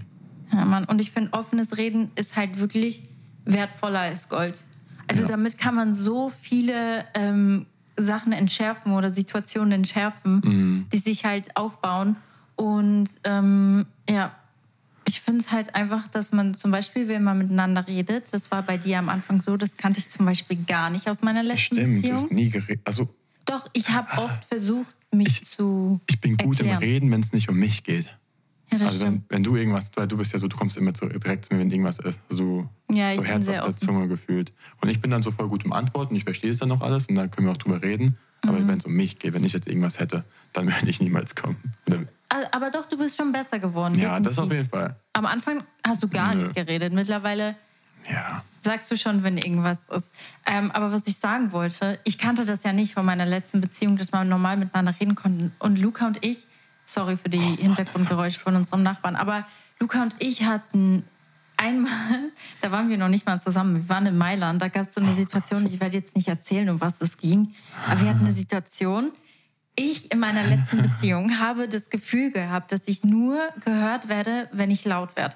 Ja, 0.52 0.66
Mann. 0.66 0.86
Und 0.86 1.00
ich 1.02 1.12
finde, 1.12 1.32
offenes 1.34 1.78
Reden 1.78 2.12
ist 2.16 2.36
halt 2.36 2.60
wirklich 2.60 3.04
wertvoller 3.46 4.00
als 4.00 4.28
Gold. 4.28 4.64
Also 5.08 5.24
Ja. 5.24 5.30
damit 5.30 5.58
kann 5.58 5.76
man 5.76 5.94
so 5.94 6.30
viele 6.30 7.06
ähm, 7.14 7.66
Sachen 7.98 8.32
entschärfen 8.34 8.94
oder 8.94 9.12
Situationen 9.14 9.72
entschärfen, 9.74 10.42
Mhm. 10.44 10.86
die 10.92 10.98
sich 10.98 11.26
halt 11.26 11.56
aufbauen. 11.56 12.16
Und 12.56 13.10
ähm, 13.24 13.86
ja, 14.10 14.32
ich 15.12 15.20
finde 15.20 15.42
es 15.42 15.52
halt 15.52 15.76
einfach, 15.76 16.08
dass 16.08 16.32
man 16.32 16.54
zum 16.54 16.72
Beispiel, 16.72 17.10
wenn 17.10 17.22
man 17.24 17.38
miteinander 17.38 17.86
redet, 17.86 18.34
das 18.34 18.50
war 18.50 18.62
bei 18.64 18.78
dir 18.78 18.98
am 18.98 19.10
Anfang 19.10 19.42
so, 19.42 19.58
das 19.58 19.76
kannte 19.76 20.00
ich 20.00 20.10
zum 20.10 20.26
Beispiel 20.26 20.58
gar 20.66 20.90
nicht 20.90 21.10
aus 21.10 21.22
meiner 21.22 21.44
letzten 21.44 21.76
Stimmt, 21.76 21.98
du 21.98 22.02
Beziehung. 22.02 22.18
hast 22.18 22.32
nie 22.32 22.50
geredet. 22.50 22.82
Also 22.86 23.10
Doch, 23.46 23.68
ich 23.74 23.90
habe 23.90 24.10
oft 24.22 24.46
versucht, 24.46 24.96
mich 25.12 25.42
Ich- 25.42 25.44
zu 25.44 26.00
ich 26.10 26.22
bin 26.22 26.38
gut 26.38 26.58
erklären. 26.60 26.78
im 26.82 26.88
Reden, 26.88 27.12
wenn 27.12 27.20
es 27.20 27.34
nicht 27.34 27.50
um 27.50 27.58
mich 27.58 27.84
geht. 27.84 28.06
Ja, 28.72 28.78
das 28.78 28.82
Also 28.84 29.02
wenn, 29.02 29.08
stimmt. 29.16 29.26
wenn 29.30 29.44
du 29.44 29.56
irgendwas, 29.58 29.92
weil 29.96 30.08
du 30.08 30.16
bist 30.16 30.32
ja 30.32 30.40
so, 30.40 30.48
du 30.48 30.56
kommst 30.56 30.78
immer 30.78 30.94
zu, 30.94 31.06
direkt 31.08 31.44
zu 31.44 31.54
mir, 31.54 31.60
wenn 31.60 31.70
irgendwas 31.70 32.00
ist. 32.00 32.20
Du 32.30 32.70
Ja, 32.90 33.12
so 33.12 33.24
Herz 33.26 33.50
auf 33.50 33.66
der. 33.66 33.76
Zunge 33.76 34.08
gefühlt. 34.08 34.54
Und 34.82 34.88
ich 34.88 35.02
bin 35.02 35.12
dann 35.12 35.22
so 35.22 35.32
voll 35.32 35.50
gut 35.50 35.66
im 35.66 35.74
Antworten, 35.74 36.16
ich 36.16 36.24
verstehe 36.24 36.52
es 36.52 36.60
dann 36.60 36.70
noch 36.70 36.80
alles 36.80 37.08
und 37.08 37.16
dann 37.16 37.30
können 37.30 37.48
wir 37.48 37.52
auch 37.52 37.58
drüber 37.58 37.82
reden. 37.82 38.18
Aber 38.44 38.60
Mhm. 38.60 38.68
wenn 38.70 38.78
es 38.80 38.86
um 38.86 38.94
mich 38.94 39.20
geht, 39.20 39.34
wenn 39.34 39.44
ich 39.44 39.54
jetzt 39.54 39.68
irgendwas 39.68 40.00
hätte, 40.00 40.24
dann 40.54 40.66
würde 40.74 40.90
ich 40.90 41.00
niemals 41.00 41.36
kommen. 41.36 41.58
Oder, 41.88 42.00
Aber 42.52 42.72
doch, 42.72 42.86
du 42.88 42.98
bist 42.98 43.18
schon 43.18 43.32
besser 43.32 43.60
geworden. 43.60 43.96
ja, 44.00 44.20
das 44.20 44.40
auf 44.40 44.48
definitiv. 44.50 44.74
jeden 44.74 44.88
Fall. 44.88 44.96
Am 45.14 45.26
Anfang 45.26 45.64
hast 45.86 46.02
du 46.04 46.08
gar 46.08 46.34
Nö. 46.34 46.44
nicht 46.44 46.56
geredet. 46.56 46.94
Mittlerweile 46.94 47.56
Ja. 48.10 48.44
sagst 48.58 48.90
du 48.92 48.98
schon, 48.98 49.24
wenn 49.24 49.38
irgendwas 49.38 49.88
ist. 49.90 50.14
Ähm, 50.46 50.72
aber 50.72 50.92
was 50.92 51.06
ich 51.08 51.18
sagen 51.18 51.52
wollte, 51.52 52.00
ich 52.04 52.18
kannte 52.18 52.46
das 52.46 52.64
ja 52.64 52.74
nicht 52.74 52.94
von 52.96 53.06
meiner 53.06 53.26
letzten 53.28 53.62
Beziehung, 53.62 53.98
dass 53.98 54.12
wir 54.12 54.24
normal 54.24 54.58
miteinander 54.58 54.96
reden 55.00 55.14
konnten. 55.16 55.54
Und 55.60 55.78
Luca 55.80 56.08
und 56.08 56.24
ich, 56.26 56.48
sorry 56.86 57.16
für 57.18 57.30
die 57.30 57.38
Hintergrundgeräusche 57.38 58.40
von 58.40 58.56
unserem 58.56 58.82
Nachbarn, 58.82 59.16
aber 59.16 59.46
Luca 59.80 60.02
und 60.02 60.16
ich 60.20 60.44
hatten 60.46 61.04
einmal, 61.62 62.32
da 62.62 62.72
waren 62.72 62.90
wir 62.90 62.98
noch 62.98 63.08
nicht 63.08 63.26
mal 63.26 63.40
zusammen, 63.40 63.76
wir 63.76 63.90
waren 63.90 64.06
in 64.08 64.18
Mailand, 64.18 64.62
da 64.62 64.68
gab 64.68 64.88
es 64.88 64.94
so 64.94 65.00
eine 65.02 65.14
Situation, 65.14 65.66
ich 65.66 65.80
werde 65.80 65.96
jetzt 65.98 66.16
nicht 66.16 66.28
erzählen, 66.28 66.70
um 66.70 66.82
was 66.82 67.00
es 67.02 67.18
ging, 67.18 67.54
aber 67.88 68.02
wir 68.02 68.10
hatten 68.10 68.26
eine 68.26 68.32
Situation, 68.32 69.12
ich 69.76 70.12
in 70.12 70.20
meiner 70.20 70.44
letzten 70.46 70.82
Beziehung 70.90 71.40
habe 71.40 71.68
das 71.70 71.90
Gefühl 71.90 72.32
gehabt, 72.32 72.72
dass 72.72 72.82
ich 72.88 73.04
nur 73.04 73.40
gehört 73.64 74.10
werde, 74.10 74.50
wenn 74.52 74.70
ich 74.72 74.84
laut 74.86 75.16
werde. 75.16 75.36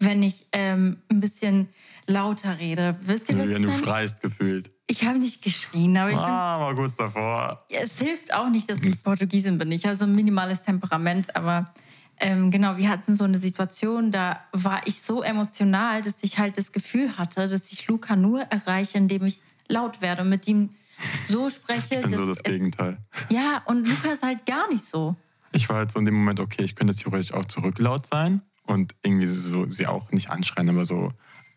Wenn 0.00 0.22
ich 0.22 0.46
ähm, 0.52 0.98
ein 1.10 1.20
bisschen 1.20 1.68
lauter 2.06 2.58
rede. 2.58 2.96
Wisst 3.02 3.30
ihr, 3.30 3.38
was 3.38 3.48
Wenn 3.48 3.56
ich 3.56 3.62
du 3.62 3.68
meine? 3.68 3.82
schreist 3.84 4.20
gefühlt. 4.20 4.70
Ich 4.86 5.04
habe 5.06 5.18
nicht 5.18 5.40
geschrien, 5.42 5.96
aber 5.96 6.10
ich 6.10 6.16
bin, 6.16 6.24
Ah, 6.24 6.60
war 6.60 6.74
kurz 6.74 6.96
davor. 6.96 7.64
es 7.70 7.98
hilft 8.00 8.34
auch 8.34 8.50
nicht, 8.50 8.68
dass 8.68 8.80
ich 8.80 9.02
Portugiesin 9.04 9.56
bin. 9.56 9.70
Ich 9.72 9.86
habe 9.86 9.96
so 9.96 10.04
ein 10.04 10.14
minimales 10.14 10.60
Temperament, 10.62 11.34
aber 11.36 11.72
ähm, 12.18 12.50
genau, 12.50 12.76
wir 12.76 12.88
hatten 12.88 13.14
so 13.14 13.24
eine 13.24 13.38
Situation, 13.38 14.10
da 14.10 14.40
war 14.52 14.86
ich 14.86 15.02
so 15.02 15.22
emotional, 15.22 16.02
dass 16.02 16.22
ich 16.22 16.38
halt 16.38 16.56
das 16.58 16.72
Gefühl 16.72 17.16
hatte, 17.18 17.48
dass 17.48 17.72
ich 17.72 17.86
Luca 17.88 18.16
nur 18.16 18.42
erreiche, 18.42 18.98
indem 18.98 19.24
ich 19.24 19.40
laut 19.68 20.00
werde 20.00 20.22
und 20.22 20.28
mit 20.28 20.46
ihm 20.46 20.70
so 21.26 21.50
spreche. 21.50 21.96
Ich 22.04 22.06
bin 22.06 22.18
so 22.18 22.26
das 22.26 22.38
es, 22.38 22.42
Gegenteil. 22.44 22.98
ja, 23.30 23.62
und 23.66 23.88
Luca 23.88 24.12
ist 24.12 24.22
halt 24.22 24.46
gar 24.46 24.68
nicht 24.68 24.84
so. 24.84 25.16
Ich 25.52 25.68
war 25.68 25.76
halt 25.76 25.92
so 25.92 25.98
in 25.98 26.04
dem 26.04 26.14
Moment, 26.14 26.40
okay, 26.40 26.62
ich 26.62 26.74
könnte 26.74 26.94
theoretisch 26.94 27.32
auch 27.32 27.44
zurücklaut 27.44 28.06
sein 28.06 28.42
und 28.66 28.94
irgendwie 29.02 29.26
so 29.26 29.68
sie 29.70 29.86
auch 29.86 30.10
nicht 30.10 30.30
anschreien, 30.30 30.68
aber 30.68 30.84
so 30.84 31.12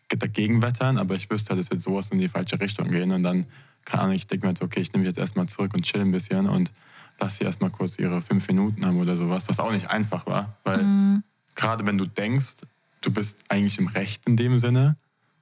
dagegen 0.08 0.62
wettern, 0.62 0.98
aber 0.98 1.14
ich 1.14 1.30
wüsste 1.30 1.50
halt, 1.50 1.60
es 1.60 1.70
wird 1.70 1.82
sowas 1.82 2.08
in 2.08 2.18
die 2.18 2.28
falsche 2.28 2.58
Richtung 2.60 2.90
gehen 2.90 3.12
und 3.12 3.22
dann, 3.22 3.46
keine 3.84 4.04
Ahnung, 4.04 4.14
ich 4.14 4.26
denke 4.26 4.46
mir 4.46 4.50
jetzt, 4.50 4.62
okay, 4.62 4.80
ich 4.80 4.92
nehme 4.92 5.04
mich 5.04 5.10
jetzt 5.10 5.18
erstmal 5.18 5.46
zurück 5.46 5.74
und 5.74 5.84
chill 5.84 6.00
ein 6.00 6.12
bisschen 6.12 6.48
und 6.48 6.72
lass 7.20 7.38
sie 7.38 7.44
erstmal 7.44 7.70
kurz 7.70 7.98
ihre 7.98 8.20
fünf 8.22 8.46
Minuten 8.48 8.84
haben 8.86 8.98
oder 9.00 9.16
sowas, 9.16 9.48
was 9.48 9.58
auch 9.60 9.72
nicht 9.72 9.90
einfach 9.90 10.26
war, 10.26 10.56
weil 10.64 11.22
gerade 11.54 11.84
wenn 11.86 11.98
du 11.98 12.06
denkst, 12.06 12.56
du 13.00 13.10
bist 13.12 13.42
eigentlich 13.48 13.78
im 13.78 13.88
Recht 13.88 14.26
in 14.26 14.36
dem 14.36 14.58
Sinne, 14.58 14.96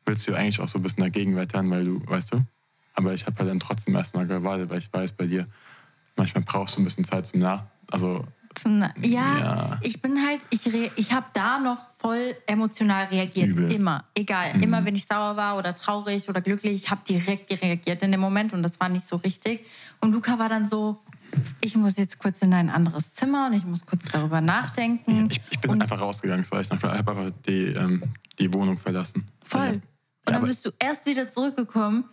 willst 0.06 0.26
du 0.28 0.34
eigentlich 0.34 0.60
auch 0.60 0.68
so 0.68 0.78
ein 0.78 0.82
bisschen 0.82 1.02
dagegen 1.02 1.36
wettern, 1.36 1.70
weil 1.70 1.84
du, 1.84 2.02
weißt 2.06 2.32
du, 2.34 2.40
aber 2.94 3.12
ich 3.12 3.26
habe 3.26 3.38
halt 3.38 3.50
dann 3.50 3.60
trotzdem 3.60 3.94
erstmal 3.94 4.26
gewartet, 4.26 4.70
weil 4.70 4.78
ich 4.78 4.92
weiß 4.92 5.12
bei 5.12 5.26
dir, 5.26 5.46
manchmal 6.16 6.44
brauchst 6.44 6.76
du 6.76 6.82
ein 6.82 6.84
bisschen 6.84 7.04
Zeit 7.04 7.26
zum 7.26 7.40
Nach, 7.40 7.64
also 7.90 8.24
Zum, 8.54 8.80
ja, 9.02 9.38
Ja. 9.38 9.78
ich 9.82 10.00
bin 10.00 10.16
halt, 10.26 10.46
ich, 10.48 10.66
re- 10.72 10.90
ich 10.96 11.12
habe 11.12 11.26
da 11.34 11.58
noch 11.58 11.76
voll 11.98 12.34
emotional 12.46 13.04
reagiert. 13.06 13.48
Übel. 13.48 13.70
Immer. 13.70 14.04
Egal. 14.14 14.62
Immer 14.62 14.82
wenn 14.86 14.94
ich 14.94 15.04
sauer 15.06 15.36
war 15.36 15.58
oder 15.58 15.74
traurig 15.74 16.26
oder 16.30 16.40
glücklich, 16.40 16.72
ich 16.84 16.90
habe 16.90 17.02
direkt 17.06 17.50
reagiert 17.62 18.02
in 18.02 18.12
dem 18.12 18.20
Moment 18.20 18.54
und 18.54 18.62
das 18.62 18.80
war 18.80 18.88
nicht 18.88 19.04
so 19.04 19.16
richtig. 19.16 19.66
Und 20.00 20.12
Luca 20.12 20.38
war 20.38 20.48
dann 20.48 20.64
so, 20.64 21.02
ich 21.60 21.76
muss 21.76 21.96
jetzt 21.96 22.18
kurz 22.18 22.42
in 22.42 22.52
ein 22.52 22.70
anderes 22.70 23.12
Zimmer 23.12 23.46
und 23.46 23.52
ich 23.54 23.64
muss 23.64 23.86
kurz 23.86 24.06
darüber 24.10 24.40
nachdenken. 24.40 25.28
Ich, 25.30 25.40
ich 25.50 25.60
bin 25.60 25.70
und 25.72 25.82
einfach 25.82 26.00
rausgegangen, 26.00 26.48
war 26.50 26.60
ich 26.60 26.70
habe 26.70 26.92
einfach 26.92 27.30
die, 27.46 27.66
ähm, 27.66 28.02
die 28.38 28.52
Wohnung 28.52 28.78
verlassen. 28.78 29.28
voll. 29.44 29.60
Ja. 29.66 29.72
Und 30.28 30.34
dann 30.34 30.42
bist 30.44 30.64
du 30.66 30.70
erst 30.78 31.06
wieder 31.06 31.30
zurückgekommen, 31.30 32.04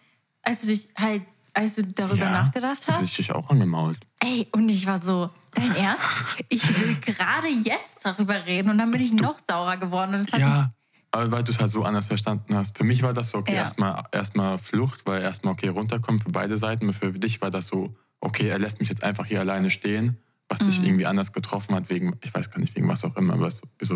als 0.44 0.62
du 0.62 0.68
dich 0.68 0.90
halt, 0.96 1.24
als 1.54 1.76
du 1.76 1.84
darüber 1.84 2.30
nachgedacht 2.30 2.80
das 2.80 2.88
hätte 2.88 2.98
hast. 3.00 3.06
ich 3.10 3.16
dich 3.18 3.32
auch 3.32 3.50
angemault. 3.50 3.98
Ey, 4.20 4.48
und 4.52 4.70
ich 4.70 4.86
war 4.86 5.00
so, 5.00 5.30
dein 5.56 5.76
Ernst? 5.76 6.04
Ich 6.50 6.68
will 6.80 6.96
gerade 7.02 7.48
jetzt 7.48 8.06
darüber 8.06 8.46
reden 8.46 8.70
und 8.70 8.78
dann 8.78 8.92
bin 8.92 9.02
ich 9.02 9.14
noch 9.14 9.38
saurer 9.40 9.78
geworden. 9.78 10.14
Und 10.14 10.26
das 10.26 10.34
hat 10.34 10.40
mich 10.42 10.50
Ja, 10.50 10.74
aber 11.14 11.32
weil 11.32 11.44
du 11.44 11.52
es 11.52 11.60
halt 11.60 11.70
so 11.72 11.84
anders 11.84 12.08
verstanden 12.08 12.56
hast. 12.56 12.78
Für 12.78 12.84
mich 12.84 13.04
war 13.04 13.14
das 13.14 13.30
so, 13.30 13.38
okay, 13.38 13.54
Ja. 13.54 13.62
erstmal 13.62 14.04
erstmal 14.12 14.58
Flucht, 14.58 15.02
weil 15.06 15.22
erstmal 15.22 15.54
okay, 15.54 15.68
runterkommen 15.70 16.20
für 16.20 16.32
beide 16.32 16.58
Seiten. 16.58 16.92
Für 16.92 17.12
dich 17.14 17.40
war 17.42 17.52
das 17.52 17.68
so, 17.68 17.96
okay, 18.20 18.48
er 18.50 18.60
lässt 18.60 18.80
mich 18.80 18.90
jetzt 18.90 19.04
einfach 19.04 19.26
hier 19.26 19.40
alleine 19.40 19.70
stehen, 19.70 20.18
was 20.50 20.60
dich 20.60 20.80
Mhm. 20.80 20.86
irgendwie 20.86 21.06
anders 21.06 21.32
getroffen 21.32 21.76
hat, 21.76 21.90
wegen, 21.90 22.16
ich 22.24 22.34
weiß 22.34 22.50
gar 22.52 22.60
nicht, 22.60 22.76
wegen 22.76 22.88
was 22.88 23.04
auch 23.04 23.16
immer, 23.16 23.34
aber 23.34 23.48
es 23.48 23.62
ist 23.80 23.88
so 23.90 23.96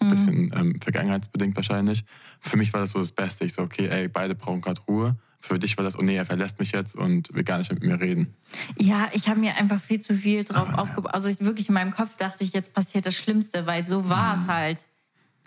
ein 0.00 0.06
Mhm. 0.06 0.10
bisschen 0.10 0.50
ähm, 0.54 0.80
vergangenheitsbedingt 0.82 1.54
wahrscheinlich. 1.56 2.04
Für 2.40 2.56
mich 2.56 2.72
war 2.72 2.80
das 2.80 2.90
so 2.90 2.98
das 2.98 3.12
Beste. 3.12 3.44
Ich 3.44 3.52
so, 3.52 3.62
okay, 3.62 3.88
ey, 3.88 4.08
beide 4.08 4.34
brauchen 4.34 4.60
gerade 4.62 4.80
Ruhe. 4.88 5.12
Für 5.40 5.58
dich 5.58 5.76
war 5.76 5.84
das, 5.84 5.96
oh 5.98 6.02
nee, 6.02 6.16
er 6.16 6.26
verlässt 6.26 6.58
mich 6.58 6.72
jetzt 6.72 6.96
und 6.96 7.32
will 7.34 7.44
gar 7.44 7.58
nicht 7.58 7.70
mit 7.70 7.82
mir 7.82 8.00
reden. 8.00 8.34
Ja, 8.78 9.10
ich 9.12 9.28
habe 9.28 9.38
mir 9.40 9.54
einfach 9.56 9.80
viel 9.80 10.00
zu 10.00 10.14
viel 10.16 10.42
drauf 10.42 10.72
aufgebaut. 10.74 11.10
Ja. 11.12 11.14
Also 11.14 11.28
ich, 11.28 11.40
wirklich 11.40 11.68
in 11.68 11.74
meinem 11.74 11.92
Kopf 11.92 12.16
dachte 12.16 12.42
ich, 12.42 12.52
jetzt 12.52 12.72
passiert 12.74 13.04
das 13.06 13.14
Schlimmste, 13.14 13.66
weil 13.66 13.84
so 13.84 14.08
war 14.08 14.34
es 14.34 14.40
mhm. 14.40 14.48
halt. 14.48 14.78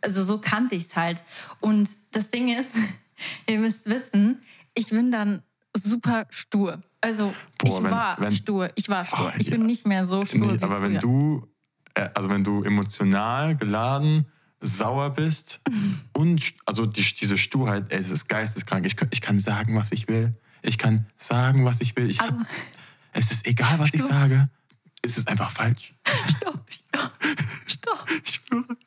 Also 0.01 0.23
so 0.23 0.39
kannte 0.39 0.75
ich 0.75 0.85
es 0.85 0.95
halt. 0.95 1.23
Und 1.59 1.89
das 2.11 2.29
Ding 2.29 2.49
ist, 2.49 2.75
ihr 3.47 3.59
müsst 3.59 3.89
wissen, 3.89 4.41
ich 4.73 4.89
bin 4.89 5.11
dann 5.11 5.43
super 5.75 6.25
stur. 6.29 6.81
Also 7.01 7.33
Boah, 7.57 7.67
ich 7.67 7.83
wenn, 7.83 7.91
war 7.91 8.17
wenn, 8.19 8.31
stur. 8.31 8.71
Ich 8.75 8.89
war 8.89 9.05
stur. 9.05 9.31
Oh, 9.33 9.37
ich 9.37 9.47
ja. 9.47 9.51
bin 9.51 9.65
nicht 9.65 9.87
mehr 9.87 10.05
so 10.05 10.25
stur. 10.25 10.53
Nee, 10.53 10.57
aber 10.61 10.77
früher. 10.77 10.81
wenn 10.81 10.99
du, 10.99 11.47
äh, 11.93 12.09
also 12.13 12.29
wenn 12.29 12.43
du 12.43 12.63
emotional 12.63 13.55
geladen 13.55 14.25
sauer 14.61 15.11
bist 15.11 15.61
und 16.13 16.53
also 16.65 16.85
die, 16.85 17.01
diese 17.01 17.37
Sturheit, 17.37 17.85
ey, 17.89 17.99
es 17.99 18.11
ist 18.11 18.27
geisteskrank. 18.27 18.85
Ich, 18.85 18.95
ich 19.11 19.21
kann 19.21 19.39
sagen, 19.39 19.75
was 19.75 19.91
ich 19.91 20.07
will. 20.07 20.33
Ich 20.61 20.77
kann 20.77 21.05
sagen, 21.17 21.63
was 21.63 21.79
ich 21.79 21.95
will. 21.95 22.09
Ich 22.09 22.19
hab, 22.19 22.35
es 23.13 23.31
ist 23.31 23.47
egal, 23.47 23.79
was 23.79 23.89
stopp. 23.89 24.01
ich 24.01 24.07
sage. 24.07 24.49
Es 25.01 25.17
ist 25.17 25.29
einfach 25.29 25.49
falsch. 25.49 25.93
Stopp, 26.05 26.65
stopp, 26.69 27.13
stopp. 27.67 28.05
Ich 28.25 28.33
schwöre. 28.33 28.77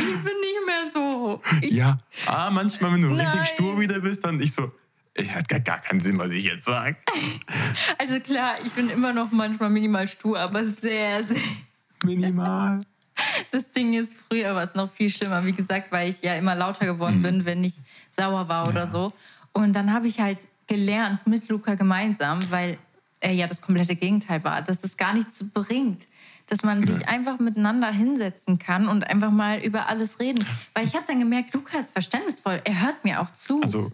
Ich 0.00 0.24
bin 0.24 0.40
nicht 0.40 0.66
mehr 0.66 0.90
so. 0.92 1.42
Ich, 1.60 1.72
ja, 1.72 1.96
ah, 2.26 2.50
manchmal, 2.50 2.92
wenn 2.92 3.02
du 3.02 3.08
Nein. 3.08 3.26
richtig 3.26 3.48
stur 3.48 3.78
wieder 3.78 4.00
bist, 4.00 4.24
dann 4.24 4.40
ich 4.40 4.52
so, 4.52 4.72
es 5.14 5.34
hat 5.34 5.48
gar, 5.48 5.60
gar 5.60 5.78
keinen 5.78 6.00
Sinn, 6.00 6.18
was 6.18 6.30
ich 6.30 6.44
jetzt 6.44 6.64
sage. 6.64 6.96
Also 7.98 8.18
klar, 8.20 8.54
ich 8.64 8.72
bin 8.72 8.88
immer 8.88 9.12
noch 9.12 9.30
manchmal 9.30 9.70
minimal 9.70 10.08
stur, 10.08 10.38
aber 10.38 10.64
sehr, 10.64 11.22
sehr. 11.22 11.40
Minimal. 12.04 12.80
Das 13.50 13.70
Ding 13.70 13.92
ist, 13.92 14.14
früher 14.28 14.54
war 14.54 14.62
es 14.62 14.74
noch 14.74 14.90
viel 14.90 15.10
schlimmer, 15.10 15.44
wie 15.44 15.52
gesagt, 15.52 15.92
weil 15.92 16.08
ich 16.08 16.22
ja 16.22 16.36
immer 16.36 16.54
lauter 16.54 16.86
geworden 16.86 17.18
mhm. 17.18 17.22
bin, 17.22 17.44
wenn 17.44 17.62
ich 17.62 17.74
sauer 18.10 18.48
war 18.48 18.66
oder 18.66 18.80
ja. 18.80 18.86
so. 18.86 19.12
Und 19.52 19.74
dann 19.74 19.92
habe 19.92 20.06
ich 20.06 20.20
halt 20.20 20.38
gelernt 20.66 21.26
mit 21.26 21.48
Luca 21.50 21.74
gemeinsam, 21.74 22.40
weil 22.50 22.78
er 23.20 23.32
ja 23.32 23.46
das 23.46 23.60
komplette 23.60 23.94
Gegenteil 23.94 24.42
war, 24.44 24.62
dass 24.62 24.80
das 24.80 24.96
gar 24.96 25.12
nichts 25.12 25.44
bringt. 25.52 26.06
Dass 26.50 26.62
man 26.62 26.82
sich 26.84 27.08
einfach 27.08 27.38
miteinander 27.38 27.90
hinsetzen 27.90 28.58
kann 28.58 28.88
und 28.88 29.04
einfach 29.04 29.30
mal 29.30 29.60
über 29.60 29.88
alles 29.88 30.18
reden. 30.20 30.44
Weil 30.74 30.84
ich 30.84 30.94
habe 30.94 31.04
dann 31.06 31.20
gemerkt, 31.20 31.54
Luca 31.54 31.78
ist 31.78 31.92
verständnisvoll. 31.92 32.60
Er 32.64 32.82
hört 32.82 33.04
mir 33.04 33.20
auch 33.20 33.30
zu. 33.30 33.62
Also 33.62 33.92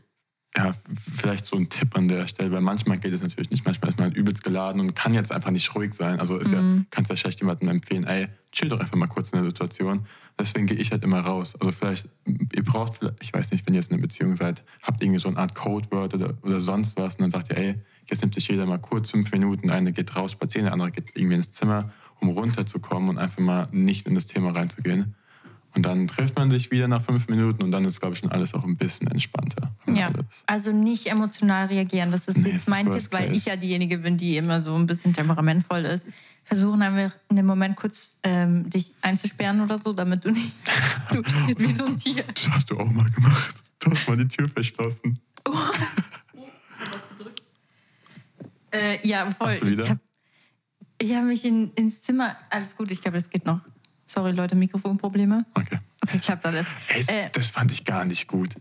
ja, 0.56 0.72
vielleicht 0.98 1.44
so 1.44 1.56
ein 1.56 1.68
Tipp 1.68 1.94
an 1.96 2.08
der 2.08 2.26
Stelle, 2.26 2.50
weil 2.50 2.62
manchmal 2.62 2.98
geht 2.98 3.12
es 3.12 3.20
natürlich 3.20 3.50
nicht. 3.50 3.66
Manchmal 3.66 3.90
ist 3.90 3.98
man 3.98 4.08
halt 4.08 4.16
übelst 4.16 4.42
geladen 4.42 4.80
und 4.80 4.94
kann 4.94 5.12
jetzt 5.12 5.30
einfach 5.30 5.50
nicht 5.50 5.74
ruhig 5.74 5.92
sein. 5.92 6.18
Also 6.18 6.38
ist 6.38 6.50
mhm. 6.50 6.78
ja, 6.78 6.84
kannst 6.90 7.10
ja 7.10 7.16
schlecht 7.16 7.40
jemandem 7.40 7.68
empfehlen, 7.68 8.04
ey, 8.04 8.28
chill 8.52 8.68
doch 8.68 8.80
einfach 8.80 8.96
mal 8.96 9.06
kurz 9.06 9.32
in 9.32 9.40
der 9.40 9.50
Situation. 9.50 10.06
Deswegen 10.38 10.66
gehe 10.66 10.78
ich 10.78 10.92
halt 10.92 11.04
immer 11.04 11.20
raus. 11.20 11.56
Also 11.60 11.72
vielleicht, 11.72 12.08
ihr 12.24 12.64
braucht, 12.64 13.00
ich 13.20 13.32
weiß 13.32 13.52
nicht, 13.52 13.66
wenn 13.66 13.74
ihr 13.74 13.80
jetzt 13.80 13.90
in 13.90 13.94
einer 13.94 14.02
Beziehung 14.02 14.36
seid, 14.36 14.62
habt 14.82 15.02
irgendwie 15.02 15.18
so 15.18 15.28
eine 15.28 15.36
Art 15.36 15.54
Codeword 15.54 16.14
oder, 16.14 16.34
oder 16.42 16.60
sonst 16.60 16.96
was 16.96 17.16
und 17.16 17.22
dann 17.22 17.30
sagt 17.30 17.50
ihr, 17.50 17.58
ey, 17.58 17.74
jetzt 18.06 18.22
nimmt 18.22 18.34
sich 18.34 18.48
jeder 18.48 18.64
mal 18.64 18.78
kurz 18.78 19.10
fünf 19.10 19.30
Minuten, 19.32 19.68
eine 19.68 19.92
geht 19.92 20.16
raus 20.16 20.32
spazieren, 20.32 20.64
der 20.64 20.72
andere 20.72 20.90
geht 20.90 21.16
irgendwie 21.16 21.36
ins 21.36 21.50
Zimmer, 21.50 21.92
um 22.20 22.28
runterzukommen 22.30 23.10
und 23.10 23.18
einfach 23.18 23.38
mal 23.38 23.68
nicht 23.72 24.06
in 24.06 24.14
das 24.14 24.26
Thema 24.26 24.50
reinzugehen. 24.50 25.14
Und 25.76 25.82
dann 25.82 26.06
trifft 26.06 26.36
man 26.36 26.50
sich 26.50 26.70
wieder 26.70 26.88
nach 26.88 27.02
fünf 27.02 27.28
Minuten 27.28 27.62
und 27.62 27.70
dann 27.70 27.84
ist, 27.84 28.00
glaube 28.00 28.14
ich, 28.14 28.20
schon 28.20 28.32
alles 28.32 28.54
auch 28.54 28.64
ein 28.64 28.78
bisschen 28.78 29.08
entspannter. 29.08 29.70
Ja, 29.86 30.10
also 30.46 30.72
nicht 30.72 31.06
emotional 31.06 31.66
reagieren. 31.66 32.10
Das 32.10 32.28
ist 32.28 32.38
nee, 32.38 32.52
jetzt 32.52 32.66
mein 32.66 32.90
Tipp, 32.90 33.08
weil 33.10 33.36
ich 33.36 33.44
ja 33.44 33.56
diejenige 33.56 33.98
bin, 33.98 34.16
die 34.16 34.38
immer 34.38 34.62
so 34.62 34.74
ein 34.74 34.86
bisschen 34.86 35.12
temperamentvoll 35.12 35.84
ist. 35.84 36.06
Versuchen 36.44 36.80
einfach 36.80 37.14
in 37.28 37.36
dem 37.36 37.44
Moment 37.44 37.76
kurz 37.76 38.12
ähm, 38.22 38.70
dich 38.70 38.94
einzusperren 39.02 39.60
oder 39.60 39.76
so, 39.76 39.92
damit 39.92 40.24
du 40.24 40.30
nicht 40.30 40.52
durchdrehst 41.12 41.60
wie 41.60 41.72
so 41.72 41.84
ein 41.84 41.98
Tier. 41.98 42.24
Das 42.32 42.50
hast 42.50 42.70
du 42.70 42.78
auch 42.78 42.90
mal 42.90 43.10
gemacht. 43.10 43.62
Du 43.80 43.90
hast 43.90 44.08
mal 44.08 44.16
die 44.16 44.28
Tür 44.28 44.48
verschlossen. 44.48 45.18
Oh. 45.46 45.52
äh, 48.76 49.06
ja, 49.06 49.28
voll. 49.28 49.50
Hast 49.50 49.60
du 49.60 49.66
wieder? 49.66 49.98
Ich 50.98 51.10
habe 51.10 51.20
hab 51.20 51.26
mich 51.26 51.44
in, 51.44 51.72
ins 51.74 52.02
Zimmer. 52.02 52.36
Alles 52.50 52.76
gut, 52.76 52.90
ich 52.90 53.00
glaube, 53.00 53.16
das 53.18 53.28
geht 53.30 53.44
noch. 53.44 53.60
Sorry, 54.06 54.32
Leute, 54.32 54.54
Mikrofonprobleme. 54.54 55.44
Okay. 55.54 55.78
Okay, 56.02 56.18
klappt 56.18 56.46
alles. 56.46 56.66
Hey, 56.86 57.04
äh, 57.08 57.30
das 57.32 57.50
fand 57.50 57.72
ich 57.72 57.84
gar 57.84 58.04
nicht 58.04 58.28
gut. 58.28 58.54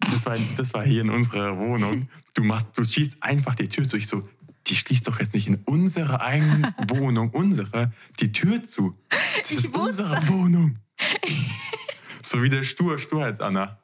Das 0.00 0.24
war, 0.24 0.36
das 0.56 0.72
war 0.72 0.84
hier 0.84 1.02
in 1.02 1.10
unserer 1.10 1.56
Wohnung. 1.58 2.08
Du, 2.34 2.44
machst, 2.44 2.78
du 2.78 2.84
schießt 2.84 3.20
einfach 3.20 3.56
die 3.56 3.68
Tür 3.68 3.84
durch. 3.86 4.06
So, 4.06 4.28
die 4.68 4.76
schließt 4.76 5.08
doch 5.08 5.18
jetzt 5.18 5.34
nicht 5.34 5.48
in 5.48 5.56
unserer 5.64 6.20
eigenen 6.20 6.72
Wohnung, 6.88 7.30
unsere, 7.30 7.90
die 8.20 8.30
Tür 8.30 8.62
zu. 8.62 8.96
Das 9.08 9.50
ich 9.50 9.56
ist 9.58 9.74
wusste. 9.74 10.04
unsere 10.04 10.28
Wohnung. 10.28 10.78
so 12.22 12.40
wie 12.40 12.48
der 12.48 12.62
Stur, 12.62 12.96
Sturheits-Anna 13.00 13.76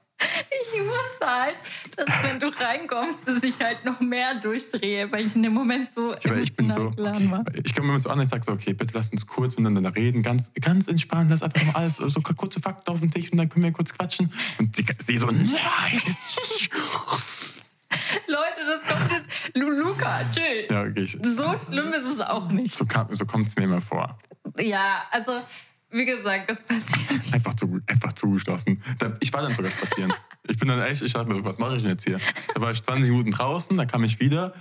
halt, 1.26 1.56
dass 1.96 2.06
wenn 2.22 2.40
du 2.40 2.48
reinkommst, 2.48 3.26
dass 3.26 3.42
ich 3.42 3.58
halt 3.60 3.84
noch 3.84 4.00
mehr 4.00 4.34
durchdrehe, 4.34 5.10
weil 5.10 5.26
ich 5.26 5.34
in 5.34 5.42
dem 5.42 5.54
Moment 5.54 5.92
so 5.92 6.14
ja, 6.24 6.34
ich 6.36 6.54
bin 6.54 6.70
so, 6.70 6.90
war. 6.96 7.44
Ich 7.62 7.74
komme 7.74 7.88
immer 7.90 8.00
so 8.00 8.10
an 8.10 8.20
und 8.20 8.26
sage 8.26 8.44
so, 8.44 8.52
okay, 8.52 8.74
bitte 8.74 8.94
lass 8.94 9.10
uns 9.10 9.26
kurz 9.26 9.56
miteinander 9.56 9.94
reden, 9.94 10.22
ganz, 10.22 10.50
ganz 10.60 10.88
entspannt, 10.88 11.30
lass 11.30 11.42
einfach 11.42 11.64
mal 11.66 11.74
alles, 11.76 11.96
so 11.96 12.20
kurze 12.20 12.60
Fakten 12.60 12.90
auf 12.90 13.00
den 13.00 13.10
Tisch 13.10 13.30
und 13.32 13.38
dann 13.38 13.48
können 13.48 13.64
wir 13.64 13.72
kurz 13.72 13.92
quatschen. 13.92 14.32
Und 14.58 14.76
sie, 14.76 14.86
sie 14.98 15.18
so, 15.18 15.26
nein, 15.26 15.46
Leute, 18.26 18.66
das 18.66 18.82
kommt 18.88 19.10
jetzt. 19.10 19.56
Luca, 19.56 20.20
chill. 20.30 20.66
Ja, 20.68 20.82
okay. 20.82 21.06
So 21.06 21.54
schlimm 21.68 21.92
ist 21.92 22.06
es 22.06 22.20
auch 22.20 22.48
nicht. 22.48 22.74
So, 22.76 22.86
so 23.10 23.26
kommt 23.26 23.48
es 23.48 23.56
mir 23.56 23.64
immer 23.64 23.80
vor. 23.80 24.18
Ja, 24.58 25.04
also 25.10 25.40
wie 25.94 26.04
gesagt, 26.04 26.50
das 26.50 26.62
passiert. 26.62 27.32
Einfach, 27.32 27.54
zu, 27.54 27.80
einfach 27.86 28.12
zugeschlossen. 28.12 28.82
Ich 29.20 29.32
war 29.32 29.42
dann 29.42 29.54
sogar 29.54 29.70
spazieren. 29.70 30.12
Ich 30.48 30.58
bin 30.58 30.68
dann 30.68 30.80
echt, 30.82 31.02
ich 31.02 31.12
dachte 31.12 31.32
mir, 31.32 31.44
was 31.44 31.58
mache 31.58 31.76
ich 31.76 31.82
denn 31.82 31.92
jetzt 31.92 32.04
hier? 32.04 32.18
Da 32.54 32.60
war 32.60 32.72
ich 32.72 32.82
20 32.82 33.10
Minuten 33.10 33.30
draußen, 33.30 33.76
dann 33.76 33.86
kam 33.86 34.04
ich 34.04 34.20
wieder, 34.20 34.52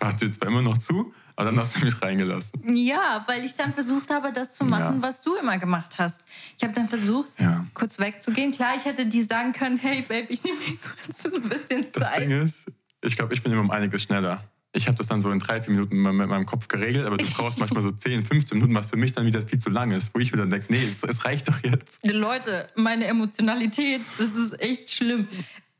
war 0.00 0.16
zwar 0.16 0.48
immer 0.48 0.62
noch 0.62 0.78
zu, 0.78 1.14
aber 1.36 1.50
dann 1.50 1.58
hast 1.58 1.76
du 1.76 1.84
mich 1.84 2.02
reingelassen. 2.02 2.62
Ja, 2.76 3.24
weil 3.26 3.44
ich 3.44 3.54
dann 3.54 3.72
versucht 3.72 4.10
habe, 4.10 4.32
das 4.32 4.54
zu 4.54 4.64
machen, 4.64 4.96
ja. 4.96 5.02
was 5.02 5.22
du 5.22 5.36
immer 5.36 5.58
gemacht 5.58 5.96
hast. 5.98 6.18
Ich 6.58 6.64
habe 6.64 6.74
dann 6.74 6.88
versucht, 6.88 7.28
ja. 7.38 7.66
kurz 7.72 7.98
wegzugehen. 7.98 8.50
Klar, 8.50 8.74
ich 8.76 8.84
hätte 8.84 9.06
dir 9.06 9.24
sagen 9.24 9.52
können, 9.52 9.78
hey 9.78 10.02
Babe, 10.02 10.26
ich 10.28 10.42
nehme 10.42 10.58
mir 10.58 10.76
kurz 10.76 11.24
ein 11.24 11.48
bisschen 11.48 11.92
Zeit. 11.92 11.94
Das 11.94 12.18
Ding 12.18 12.30
ist, 12.30 12.66
ich 13.00 13.16
glaube, 13.16 13.34
ich 13.34 13.42
bin 13.42 13.52
immer 13.52 13.62
um 13.62 13.70
einiges 13.70 14.02
schneller 14.02 14.42
ich 14.74 14.88
habe 14.88 14.98
das 14.98 15.06
dann 15.06 15.20
so 15.20 15.30
in 15.30 15.38
drei, 15.38 15.62
vier 15.62 15.72
Minuten 15.72 16.02
mit 16.02 16.28
meinem 16.28 16.46
Kopf 16.46 16.68
geregelt, 16.68 17.06
aber 17.06 17.16
du 17.16 17.24
brauchst 17.26 17.58
manchmal 17.58 17.82
so 17.82 17.92
10, 17.92 18.24
15 18.24 18.58
Minuten, 18.58 18.74
was 18.74 18.86
für 18.86 18.96
mich 18.96 19.12
dann 19.12 19.24
wieder 19.24 19.40
viel 19.40 19.58
zu 19.58 19.70
lang 19.70 19.92
ist, 19.92 20.12
wo 20.14 20.18
ich 20.18 20.32
wieder 20.32 20.46
denke, 20.46 20.66
nee, 20.68 20.84
es, 20.84 21.04
es 21.04 21.24
reicht 21.24 21.48
doch 21.48 21.62
jetzt. 21.62 22.06
Leute, 22.10 22.68
meine 22.74 23.06
Emotionalität, 23.06 24.02
das 24.18 24.34
ist 24.34 24.60
echt 24.60 24.90
schlimm. 24.90 25.28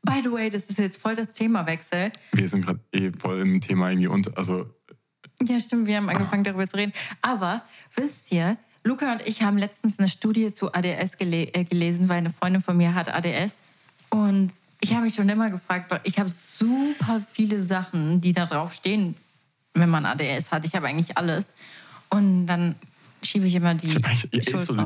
By 0.01 0.21
the 0.23 0.31
way, 0.31 0.49
das 0.49 0.69
ist 0.69 0.79
jetzt 0.79 1.01
voll 1.01 1.15
das 1.15 1.33
Themawechsel. 1.33 2.11
Wir 2.31 2.47
sind 2.47 2.65
gerade 2.65 2.79
eh 2.93 3.11
voll 3.11 3.41
im 3.41 3.59
Thema 3.59 3.89
irgendwie 3.89 4.07
unter, 4.07 4.37
also... 4.37 4.69
Ja, 5.41 5.59
stimmt, 5.59 5.87
wir 5.87 5.97
haben 5.97 6.07
angefangen 6.07 6.43
oh. 6.43 6.45
darüber 6.45 6.65
zu 6.65 6.77
reden. 6.77 6.93
Aber 7.21 7.63
wisst 7.95 8.31
ihr, 8.31 8.57
Luca 8.85 9.11
und 9.11 9.21
ich 9.27 9.41
haben 9.41 9.57
letztens 9.57 9.99
eine 9.99 10.07
Studie 10.07 10.53
zu 10.53 10.73
ADS 10.73 11.17
gele 11.17 11.53
äh, 11.53 11.65
gelesen, 11.65 12.07
weil 12.07 12.19
eine 12.19 12.29
Freundin 12.29 12.61
von 12.61 12.77
mir 12.77 12.95
hat 12.95 13.09
ADS. 13.09 13.57
Und 14.09 14.51
ich 14.85 14.93
habe 14.93 15.05
mich 15.05 15.15
schon 15.15 15.27
immer 15.27 15.49
gefragt, 15.49 15.89
weil 15.89 16.01
ich 16.03 16.19
habe 16.19 16.29
super 16.29 17.19
viele 17.31 17.59
Sachen, 17.59 18.21
die 18.21 18.33
da 18.33 18.45
drauf 18.45 18.71
stehen, 18.71 19.15
wenn 19.73 19.89
man 19.89 20.05
ADS 20.05 20.51
hat. 20.51 20.63
Ich 20.63 20.75
habe 20.75 20.85
eigentlich 20.85 21.17
alles. 21.17 21.51
Und 22.11 22.45
dann 22.45 22.75
schiebe 23.23 23.47
ich 23.47 23.55
immer 23.55 23.73
die 23.73 23.87
ich 23.87 24.49
Schuld 24.49 24.59
so 24.59 24.75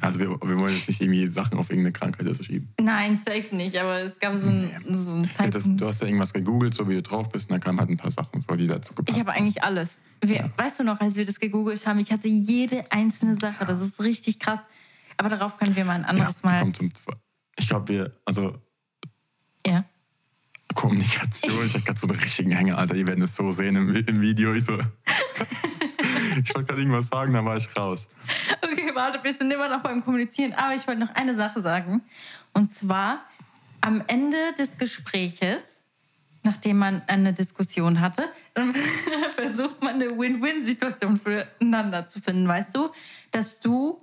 Also 0.00 0.20
wir, 0.20 0.28
wir, 0.28 0.58
wollen 0.58 0.74
jetzt 0.74 0.88
nicht 0.88 1.00
irgendwie 1.00 1.26
Sachen 1.26 1.58
auf 1.58 1.70
irgendeine 1.70 1.92
Krankheit 1.92 2.34
so 2.34 2.42
schieben. 2.42 2.68
Nein, 2.80 3.16
safe 3.16 3.54
nicht. 3.54 3.76
Aber 3.78 4.00
es 4.00 4.18
gab 4.18 4.36
so, 4.36 4.48
ein, 4.48 4.70
nee. 4.84 4.96
so 4.96 5.12
einen 5.12 5.30
Zeitpunkt. 5.30 5.80
du 5.80 5.86
hast 5.86 6.00
ja 6.00 6.06
irgendwas 6.06 6.34
gegoogelt, 6.34 6.74
so 6.74 6.86
wie 6.88 6.94
du 6.94 7.02
drauf 7.02 7.30
bist, 7.30 7.48
und 7.48 7.54
dann 7.54 7.60
kamen 7.60 7.78
halt 7.78 7.88
ein 7.88 7.96
paar 7.96 8.10
Sachen, 8.10 8.40
so, 8.42 8.54
die 8.56 8.66
dazu 8.66 8.94
gepasst 8.94 9.16
Ich 9.16 9.24
habe 9.26 9.34
eigentlich 9.36 9.62
alles. 9.62 9.98
Wir, 10.22 10.36
ja. 10.36 10.50
Weißt 10.56 10.80
du 10.80 10.84
noch, 10.84 11.00
als 11.00 11.16
wir 11.16 11.24
das 11.24 11.40
gegoogelt 11.40 11.86
haben, 11.86 11.98
ich 11.98 12.12
hatte 12.12 12.28
jede 12.28 12.90
einzelne 12.92 13.36
Sache. 13.36 13.64
Das 13.64 13.80
ist 13.80 14.02
richtig 14.02 14.38
krass. 14.38 14.60
Aber 15.16 15.30
darauf 15.30 15.56
können 15.56 15.76
wir 15.76 15.84
mal 15.86 15.94
ein 15.94 16.04
anderes 16.04 16.42
ja, 16.42 16.50
Mal. 16.50 16.60
Kommt 16.60 16.76
zum, 16.76 16.90
ich 17.56 17.68
glaube, 17.68 17.88
wir, 17.88 18.12
also. 18.24 18.60
Ja. 19.66 19.84
Kommunikation. 20.74 21.66
Ich 21.66 21.74
hatte 21.74 21.84
gerade 21.84 21.98
so 21.98 22.06
einen 22.06 22.18
richtigen 22.18 22.50
Hänger, 22.50 22.78
Alter. 22.78 22.94
Die 22.94 23.06
werden 23.06 23.22
es 23.22 23.34
so 23.34 23.50
sehen 23.50 23.76
im, 23.76 23.94
im 23.94 24.20
Video. 24.20 24.52
Ich 24.52 24.64
so. 24.64 24.74
ich 26.44 26.54
wollte 26.54 26.64
gerade 26.64 26.80
irgendwas 26.80 27.08
sagen, 27.08 27.32
dann 27.32 27.44
war 27.44 27.56
ich 27.56 27.74
raus. 27.76 28.08
Okay, 28.62 28.90
warte, 28.94 29.22
wir 29.24 29.32
sind 29.32 29.50
immer 29.50 29.68
noch 29.68 29.82
beim 29.82 30.04
Kommunizieren. 30.04 30.52
Aber 30.52 30.74
ich 30.74 30.86
wollte 30.86 31.00
noch 31.00 31.14
eine 31.14 31.34
Sache 31.34 31.62
sagen. 31.62 32.02
Und 32.52 32.70
zwar 32.72 33.24
am 33.80 34.02
Ende 34.06 34.36
des 34.58 34.76
Gespräches, 34.76 35.80
nachdem 36.42 36.78
man 36.78 37.02
eine 37.06 37.32
Diskussion 37.32 38.00
hatte, 38.00 38.28
versucht 39.34 39.80
man 39.82 39.94
eine 39.94 40.18
Win-Win-Situation 40.18 41.18
füreinander 41.18 42.06
zu 42.06 42.20
finden. 42.20 42.46
Weißt 42.46 42.76
du, 42.76 42.90
dass 43.30 43.60
du 43.60 44.02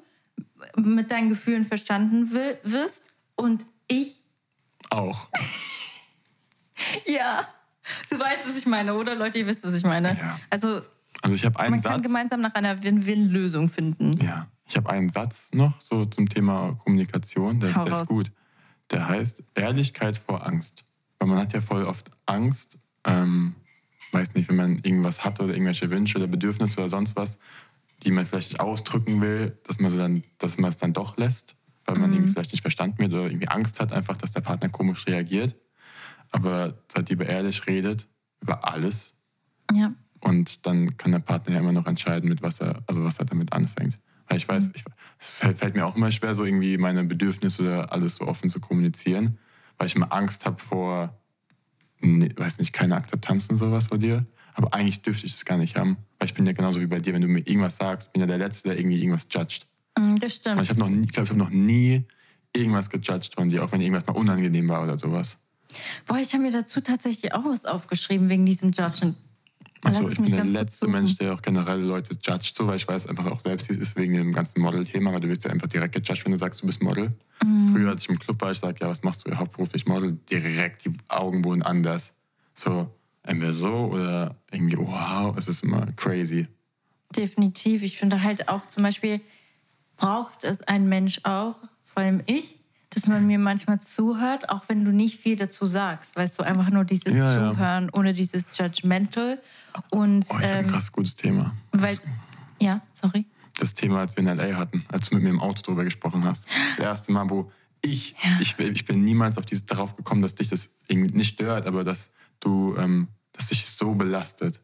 mit 0.76 1.12
deinen 1.12 1.30
Gefühlen 1.30 1.66
verstanden 1.66 2.32
wirst 2.64 3.13
und 3.36 3.66
ich 3.88 4.24
auch. 4.90 5.30
ja. 7.06 7.48
Du 8.10 8.20
weißt, 8.20 8.48
was 8.48 8.58
ich 8.58 8.66
meine, 8.66 8.96
oder? 8.96 9.16
Leute, 9.16 9.40
ihr 9.40 9.48
wisst, 9.48 9.64
was 9.64 9.74
ich 9.74 9.84
meine. 9.84 10.18
Ja. 10.18 10.40
Also, 10.50 10.82
also 11.22 11.36
ich 11.36 11.46
einen 11.46 11.72
man 11.72 11.80
Satz, 11.80 11.92
kann 11.92 12.02
gemeinsam 12.02 12.42
nach 12.42 12.54
einer 12.56 12.82
Win-Win-Lösung 12.84 13.68
finden. 13.68 14.18
Ja. 14.24 14.48
Ich 14.68 14.78
habe 14.78 14.90
einen 14.90 15.10
Satz 15.10 15.52
noch 15.54 15.80
so 15.82 16.06
zum 16.06 16.30
Thema 16.30 16.78
Kommunikation, 16.84 17.60
der, 17.60 17.72
ist, 17.72 17.78
der 17.78 17.92
ist 17.92 18.08
gut. 18.08 18.32
Der 18.92 19.08
heißt 19.08 19.44
Ehrlichkeit 19.56 20.18
vor 20.18 20.46
Angst. 20.46 20.84
weil 21.20 21.28
man 21.28 21.40
hat 21.40 21.54
ja 21.54 21.62
voll 21.62 21.86
oft 21.86 22.12
Angst, 22.26 22.78
ähm, 23.06 23.56
weiß 24.12 24.36
nicht, 24.36 24.50
wenn 24.50 24.56
man 24.56 24.80
irgendwas 24.80 25.24
hat 25.24 25.40
oder 25.40 25.54
irgendwelche 25.54 25.90
Wünsche 25.90 26.18
oder 26.18 26.28
Bedürfnisse 26.28 26.82
oder 26.82 26.90
sonst 26.90 27.16
was, 27.16 27.40
die 28.04 28.12
man 28.12 28.26
vielleicht 28.26 28.52
nicht 28.52 28.62
ausdrücken 28.62 29.22
will, 29.22 29.58
dass 29.66 29.80
man, 29.80 29.98
dann, 29.98 30.24
dass 30.38 30.58
man 30.58 30.70
es 30.70 30.78
dann 30.78 30.94
doch 30.94 31.18
lässt, 31.18 31.56
weil 31.86 31.96
man 31.98 32.10
Mhm. 32.10 32.16
irgendwie 32.18 32.34
vielleicht 32.34 32.52
nicht 32.52 32.62
verstanden 32.62 33.00
wird 33.00 33.14
oder 33.14 33.26
irgendwie 33.26 33.48
Angst 33.50 33.80
hat, 33.80 33.94
einfach, 33.94 34.18
dass 34.18 34.32
der 34.32 34.42
Partner 34.42 34.70
komisch 34.70 35.06
reagiert. 35.08 35.56
Aber 36.32 36.78
seit 36.92 37.10
lieber 37.10 37.26
ehrlich 37.28 37.68
redet 37.68 38.08
über 38.42 38.68
alles 38.68 39.14
Ja. 39.72 39.94
und 40.22 40.66
dann 40.66 40.98
kann 40.98 41.12
der 41.12 41.20
Partner 41.20 41.54
ja 41.54 41.60
immer 41.60 41.72
noch 41.72 41.86
entscheiden, 41.88 42.30
mit 42.30 42.42
was 42.42 42.60
er, 42.60 42.82
also 42.88 43.04
was 43.04 43.20
er 43.20 43.26
damit 43.26 43.54
anfängt. 43.54 44.00
Weil 44.28 44.38
ich 44.38 44.48
Mhm. 44.48 44.54
weiß, 44.54 44.72
ich, 44.74 44.84
es 45.20 45.40
fällt 45.40 45.76
mir 45.76 45.86
auch 45.86 45.96
immer 45.96 46.10
schwer, 46.12 46.34
so 46.34 46.44
irgendwie 46.46 46.78
meine 46.78 47.04
Bedürfnisse 47.04 47.62
oder 47.62 47.92
alles 47.92 48.16
so 48.16 48.26
offen 48.28 48.50
zu 48.50 48.60
kommunizieren, 48.60 49.38
weil 49.78 49.88
ich 49.88 49.96
immer 49.96 50.12
Angst 50.12 50.46
habe 50.46 50.60
vor, 50.62 51.20
ne, 52.02 52.30
weiß 52.36 52.60
nicht, 52.60 52.74
keine 52.74 52.96
Akzeptanz 52.96 53.48
und 53.50 53.58
sowas 53.58 53.86
vor 53.88 53.98
dir. 53.98 54.26
Aber 54.56 54.74
eigentlich 54.74 55.02
dürfte 55.02 55.26
ich 55.26 55.34
das 55.34 55.46
gar 55.46 55.58
nicht 55.58 55.76
haben, 55.76 55.98
weil 56.20 56.28
ich 56.28 56.34
bin 56.36 56.46
ja 56.46 56.54
genauso 56.54 56.80
wie 56.80 56.88
bei 56.88 57.00
dir, 57.00 57.14
wenn 57.14 57.22
du 57.22 57.28
mir 57.28 57.40
irgendwas 57.40 57.78
sagst, 57.78 58.14
bin 58.14 58.22
ja 58.22 58.28
der 58.28 58.38
Letzte, 58.38 58.70
der 58.70 58.80
irgendwie 58.80 59.00
irgendwas 59.00 59.28
judgt. 59.32 59.68
Mm, 59.98 60.16
Das 60.18 60.36
stimmt. 60.36 60.62
ich 60.62 60.70
habe 60.70 60.80
noch 60.80 60.90
nie, 60.90 61.06
ich 61.06 61.12
glaube, 61.12 61.26
ich 61.26 61.30
habe 61.30 61.40
noch 61.40 61.50
nie 61.50 62.04
irgendwas 62.54 62.90
gejudged 62.90 63.36
von 63.36 63.50
dir, 63.50 63.64
auch 63.64 63.72
wenn 63.72 63.82
irgendwas 63.82 64.06
mal 64.08 64.14
unangenehm 64.16 64.70
war 64.70 64.84
oder 64.84 64.98
sowas. 64.98 65.38
Boah, 66.06 66.18
ich 66.20 66.32
habe 66.34 66.44
mir 66.44 66.52
dazu 66.52 66.82
tatsächlich 66.82 67.34
auch 67.34 67.46
was 67.46 67.66
aufgeschrieben 67.66 68.30
wegen 68.30 68.46
diesem 68.46 68.72
Judgen. 68.72 69.16
Also 69.86 70.08
ich 70.10 70.16
bin 70.18 70.32
der 70.32 70.46
letzte. 70.46 70.88
Mensch, 70.88 71.18
der 71.18 71.34
auch 71.34 71.42
generell 71.42 71.82
Leute 71.82 72.14
judgt, 72.14 72.56
so, 72.56 72.68
weil 72.68 72.78
ich 72.78 72.88
weiß 72.88 73.08
einfach 73.08 73.26
auch 73.30 73.40
selbst, 73.42 73.68
wie 73.70 73.74
es 73.74 73.80
ist 73.80 73.98
wegen 73.98 74.14
dem 74.14 74.32
ganzen 74.32 74.62
Model-Thema, 74.62 75.12
weil 75.12 75.20
du 75.20 75.30
wirst 75.30 75.44
ja 75.44 75.50
einfach 75.52 75.68
direkt 75.68 75.94
gejudged, 75.94 76.24
wenn 76.26 76.32
du 76.32 76.38
sagst, 76.38 76.62
du 76.62 76.68
bist 76.68 76.82
Model. 76.82 77.10
Mhm. 77.44 77.70
Früher, 77.74 77.90
als 77.90 78.04
ich 78.04 78.10
im 78.10 78.18
Club 78.18 78.40
war, 78.42 78.52
ich 78.52 78.60
sage, 78.60 78.78
ja, 78.80 78.88
was 78.88 79.04
machst 79.04 79.28
du 79.28 79.36
hauptberuflich 79.36 79.86
Model? 79.86 80.18
Direkt, 80.30 80.86
die 80.86 80.92
Augen 81.10 81.44
wurden 81.44 81.64
anders. 81.64 82.14
So, 82.54 82.90
entweder 83.24 83.52
so 83.52 83.90
oder 83.92 84.38
irgendwie, 84.52 84.78
wow, 84.78 85.36
es 85.38 85.48
ist 85.50 85.64
immer 85.64 85.86
crazy. 85.98 86.48
Definitiv. 87.14 87.84
Ich 87.84 87.98
finde 87.98 88.24
halt 88.24 88.48
auch 88.48 88.66
zum 88.68 88.84
Beispiel, 88.84 89.20
braucht 89.98 90.44
es 90.44 90.62
ein 90.62 90.88
Mensch 90.88 91.20
auch, 91.24 91.56
vor 91.84 92.04
allem 92.04 92.22
ich, 92.26 92.60
dass 92.90 93.08
man 93.08 93.26
mir 93.26 93.40
manchmal 93.40 93.82
zuhört, 93.82 94.50
auch 94.50 94.64
wenn 94.68 94.86
du 94.86 94.92
nicht 94.92 95.20
viel 95.20 95.36
dazu 95.36 95.66
sagst. 95.66 96.16
Weißt 96.16 96.38
du, 96.38 96.44
einfach 96.44 96.70
nur 96.70 96.86
dieses 96.86 97.14
Ja, 97.14 97.34
ja. 97.36 97.52
Zuhören 97.52 97.90
ohne 97.92 98.14
dieses 98.14 98.46
Judgmental. 98.54 99.42
Und 99.90 100.26
Oh, 100.30 100.38
ich 100.40 100.46
habe 100.46 100.54
ein 100.58 100.66
ähm, 100.66 100.72
krass 100.72 100.92
gutes 100.92 101.16
Thema. 101.16 101.56
weil, 101.72 101.98
ja, 102.62 102.82
sorry. 102.94 103.26
Das 103.60 103.74
Thema, 103.74 104.00
als 104.02 104.16
wir 104.16 104.22
in 104.22 104.28
L.A. 104.40 104.58
hatten, 104.58 104.86
als 104.90 105.10
du 105.10 105.16
mit 105.16 105.24
mir 105.24 105.30
im 105.32 105.40
Auto 105.40 105.62
drüber 105.64 105.84
gesprochen 105.84 106.24
hast. 106.24 106.48
Das 106.70 106.80
erste 106.80 107.12
Mal, 107.12 107.30
wo 107.30 107.52
ich, 107.82 108.16
ich, 108.40 108.58
ich 108.60 108.86
bin 108.86 109.04
niemals 109.04 109.38
auf 109.38 109.46
dieses, 109.46 109.66
darauf 109.66 109.96
gekommen, 109.96 110.22
dass 110.22 110.36
dich 110.36 110.48
das 110.50 110.70
irgendwie 110.88 111.16
nicht 111.16 111.34
stört, 111.34 111.66
aber 111.66 111.84
dass 111.84 112.12
du, 112.40 112.76
ähm, 112.78 113.08
dass 113.34 113.48
dich 113.48 113.64
es 113.64 113.76
so 113.78 113.94
belastet. 113.96 114.60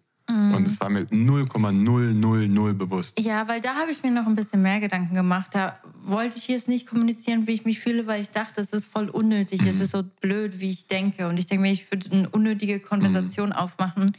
Mhm. 0.49 0.55
Und 0.55 0.67
es 0.67 0.79
war 0.81 0.89
mir 0.89 1.05
0,000 1.05 2.77
bewusst. 2.77 3.19
Ja, 3.19 3.47
weil 3.47 3.61
da 3.61 3.75
habe 3.75 3.91
ich 3.91 4.03
mir 4.03 4.11
noch 4.11 4.27
ein 4.27 4.35
bisschen 4.35 4.61
mehr 4.61 4.79
Gedanken 4.79 5.15
gemacht. 5.15 5.51
Da 5.53 5.79
wollte 6.03 6.37
ich 6.37 6.47
jetzt 6.47 6.67
nicht 6.67 6.87
kommunizieren, 6.87 7.47
wie 7.47 7.51
ich 7.51 7.65
mich 7.65 7.79
fühle, 7.79 8.07
weil 8.07 8.21
ich 8.21 8.31
dachte, 8.31 8.61
es 8.61 8.73
ist 8.73 8.87
voll 8.87 9.09
unnötig. 9.09 9.61
Es 9.65 9.79
ist 9.79 9.91
so 9.91 10.03
blöd, 10.21 10.59
wie 10.59 10.69
ich 10.69 10.87
denke. 10.87 11.27
Und 11.27 11.39
ich 11.39 11.45
denke 11.45 11.61
mir, 11.61 11.71
ich 11.71 11.91
würde 11.91 12.11
eine 12.11 12.29
unnötige 12.29 12.79
Konversation 12.79 13.51
aufmachen. 13.51 14.15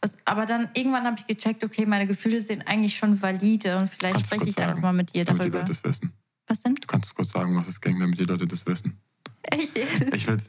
Was, 0.00 0.16
aber 0.24 0.46
dann 0.46 0.68
irgendwann 0.74 1.04
habe 1.04 1.16
ich 1.18 1.26
gecheckt, 1.28 1.62
okay, 1.62 1.86
meine 1.86 2.08
Gefühle 2.08 2.40
sind 2.40 2.66
eigentlich 2.66 2.96
schon 2.96 3.22
valide 3.22 3.78
und 3.78 3.88
vielleicht 3.88 4.14
Kannst 4.14 4.26
spreche 4.26 4.48
ich 4.48 4.58
einfach 4.58 4.70
sagen, 4.72 4.80
mal 4.82 4.92
mit 4.92 5.14
dir 5.14 5.24
damit 5.24 5.42
die 5.42 5.50
darüber. 5.50 5.58
Leute 5.58 5.70
das 5.70 5.84
wissen. 5.84 6.12
Was 6.48 6.60
denn? 6.60 6.74
Du 6.74 6.86
kannst 6.88 7.14
kurz 7.14 7.30
sagen, 7.30 7.54
was 7.56 7.68
es 7.68 7.80
ging, 7.80 8.00
damit 8.00 8.18
die 8.18 8.24
Leute 8.24 8.46
das 8.46 8.66
wissen. 8.66 9.00
Echt? 9.42 9.76
Ich 10.12 10.26
würde 10.26 10.42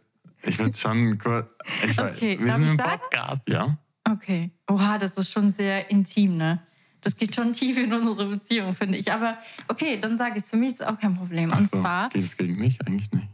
ich 0.45 0.77
schon 0.77 1.17
kurz. 1.17 1.47
Ich, 1.88 1.99
Okay, 1.99 2.39
wir 2.39 2.53
sind 2.53 2.63
ich 2.63 2.71
im? 2.71 2.77
Podcast, 2.77 3.43
ja. 3.47 3.77
Okay. 4.13 4.52
Oha, 4.69 4.97
das 4.97 5.13
ist 5.17 5.32
schon 5.32 5.52
sehr 5.52 5.89
intim, 5.89 6.38
ne? 6.38 6.60
Das 7.02 7.17
geht 7.17 7.36
schon 7.36 7.52
tief 7.54 7.78
in 7.78 7.91
unsere 7.93 8.26
Beziehung, 8.28 8.73
finde 8.73 8.97
ich. 8.97 9.12
Aber 9.12 9.38
okay, 9.67 9.99
dann 9.99 10.17
sage 10.17 10.38
ich 10.38 10.43
es. 10.43 10.49
Für 10.49 10.56
mich 10.58 10.69
ist 10.69 10.82
es 10.82 10.88
auch 10.88 10.97
kein 10.99 11.15
Problem. 11.17 11.49
Und 11.52 11.56
Achso, 11.58 11.80
zwar, 11.82 12.10
Geht 12.10 12.23
es 12.23 12.38
gegen 12.38 12.56
mich? 12.58 12.80
Eigentlich 12.86 13.12
nicht. 13.12 13.28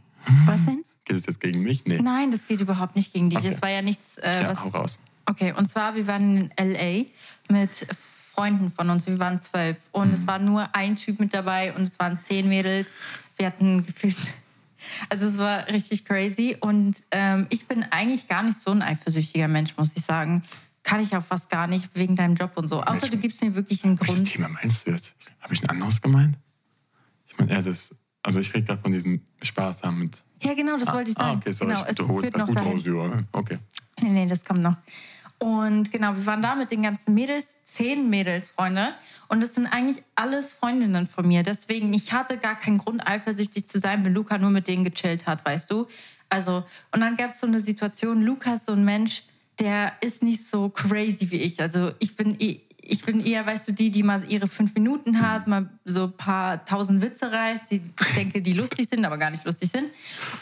was 0.46 0.64
denn? 0.64 0.84
Geht 1.04 1.16
es 1.16 1.26
jetzt 1.26 1.40
gegen 1.40 1.62
mich? 1.62 1.84
Nee. 1.86 1.98
Nein, 2.00 2.30
das 2.30 2.46
geht 2.46 2.60
überhaupt 2.60 2.94
nicht 2.96 3.12
gegen 3.12 3.30
dich. 3.30 3.38
Okay. 3.38 3.50
Das 3.50 3.62
war 3.62 3.70
ja 3.70 3.82
nichts, 3.82 4.18
äh, 4.18 4.42
ja, 4.42 4.48
was 4.48 4.62
hau 4.62 4.68
raus. 4.68 4.98
Okay, 5.26 5.52
und 5.56 5.70
zwar, 5.70 5.94
wir 5.94 6.06
waren 6.06 6.50
in 6.56 6.72
LA 6.72 7.06
mit 7.48 7.86
Freunden 8.32 8.70
von 8.70 8.90
uns. 8.90 9.06
Wir 9.06 9.18
waren 9.18 9.40
zwölf. 9.40 9.76
Und 9.92 10.08
Mhm. 10.08 10.14
es 10.14 10.26
war 10.26 10.38
nur 10.38 10.74
ein 10.74 10.96
Typ 10.96 11.18
mit 11.20 11.32
dabei 11.34 11.72
und 11.74 11.82
es 11.82 11.98
waren 11.98 12.18
zehn 12.20 12.48
Mädels. 12.48 12.88
Wir 13.36 13.46
hatten 13.46 13.84
gefühlt. 13.86 14.16
Also 15.08 15.26
es 15.26 15.38
war 15.38 15.66
richtig 15.68 16.04
crazy. 16.04 16.56
Und 16.60 17.02
ähm, 17.12 17.46
ich 17.50 17.66
bin 17.66 17.82
eigentlich 17.90 18.28
gar 18.28 18.42
nicht 18.42 18.58
so 18.58 18.70
ein 18.70 18.82
eifersüchtiger 18.82 19.48
Mensch, 19.48 19.76
muss 19.76 19.92
ich 19.96 20.04
sagen. 20.04 20.42
Kann 20.82 21.00
ich 21.00 21.14
auch 21.16 21.22
fast 21.22 21.50
gar 21.50 21.66
nicht 21.66 21.90
wegen 21.94 22.16
deinem 22.16 22.34
Job 22.34 22.52
und 22.56 22.68
so. 22.68 22.82
Außer 22.82 23.08
du 23.08 23.18
gibst 23.18 23.42
mir 23.42 23.54
wirklich 23.54 23.84
einen 23.84 24.00
Welches 24.00 24.16
Grund. 24.16 24.32
Thema 24.32 24.48
meinst 24.48 24.86
du 24.86 24.92
jetzt? 24.92 25.14
Habe 25.40 25.54
ich 25.54 25.62
ein 25.62 25.68
anderes 25.68 26.00
gemeint? 26.00 26.36
Ich 27.26 27.36
meine 27.38 27.52
eher 27.52 27.62
das. 27.62 27.94
Also 28.22 28.40
ich 28.40 28.52
rede 28.54 28.64
gerade 28.66 28.82
von 28.82 28.92
diesem 28.92 29.22
Spaß 29.42 29.82
haben 29.82 29.98
mit. 29.98 30.22
Ja, 30.42 30.54
genau, 30.54 30.76
das 30.78 30.92
wollte 30.92 31.10
ich 31.10 31.16
Ah, 31.18 31.24
sagen. 31.24 31.38
okay, 31.38 31.52
sorry. 31.52 31.72
genau, 31.74 31.86
ich, 31.88 31.96
du 31.96 32.08
holst 32.08 32.36
noch 32.36 32.46
gut 32.46 32.56
dahin. 32.56 32.72
raus, 32.72 32.82
ja. 32.86 33.22
Okay. 33.32 33.58
Nee, 34.00 34.10
nee, 34.10 34.26
das 34.26 34.44
kommt 34.44 34.62
noch. 34.62 34.76
Und 35.38 35.90
genau, 35.90 36.14
wir 36.14 36.26
waren 36.26 36.42
da 36.42 36.54
mit 36.54 36.70
den 36.70 36.82
ganzen 36.82 37.14
Mädels, 37.14 37.56
zehn 37.64 38.10
Mädels, 38.10 38.50
Freunde. 38.50 38.94
Und 39.28 39.42
das 39.42 39.54
sind 39.54 39.66
eigentlich 39.66 40.02
alles 40.14 40.52
Freundinnen 40.52 41.06
von 41.06 41.26
mir. 41.26 41.42
Deswegen, 41.42 41.92
ich 41.94 42.12
hatte 42.12 42.36
gar 42.36 42.56
keinen 42.56 42.76
Grund, 42.76 43.06
eifersüchtig 43.06 43.66
zu 43.66 43.78
sein, 43.78 44.04
wenn 44.04 44.12
Luca 44.12 44.36
nur 44.36 44.50
mit 44.50 44.68
denen 44.68 44.84
gechillt 44.84 45.26
hat, 45.26 45.44
weißt 45.46 45.70
du? 45.70 45.86
Also, 46.28 46.64
und 46.92 47.00
dann 47.00 47.16
gab 47.16 47.30
es 47.30 47.40
so 47.40 47.46
eine 47.46 47.60
Situation, 47.60 48.22
Luca 48.22 48.54
ist 48.54 48.66
so 48.66 48.72
ein 48.72 48.84
Mensch, 48.84 49.22
der 49.60 49.92
ist 50.00 50.22
nicht 50.22 50.46
so 50.46 50.68
crazy 50.70 51.30
wie 51.30 51.36
ich. 51.36 51.60
Also, 51.60 51.92
ich 51.98 52.16
bin, 52.16 52.36
eh- 52.40 52.62
ich 52.82 53.04
bin 53.04 53.24
eher, 53.24 53.46
weißt 53.46 53.68
du, 53.68 53.72
die, 53.72 53.90
die 53.90 54.02
mal 54.02 54.24
ihre 54.28 54.46
fünf 54.48 54.74
Minuten 54.74 55.20
hat, 55.20 55.46
mal 55.46 55.68
so 55.84 56.04
ein 56.04 56.12
paar 56.12 56.64
tausend 56.64 57.02
Witze 57.02 57.30
reißt, 57.30 57.70
die 57.70 57.76
ich 57.76 58.14
denke, 58.14 58.42
die 58.42 58.52
lustig 58.52 58.88
sind, 58.90 59.04
aber 59.04 59.16
gar 59.18 59.30
nicht 59.30 59.44
lustig 59.44 59.70
sind. 59.70 59.90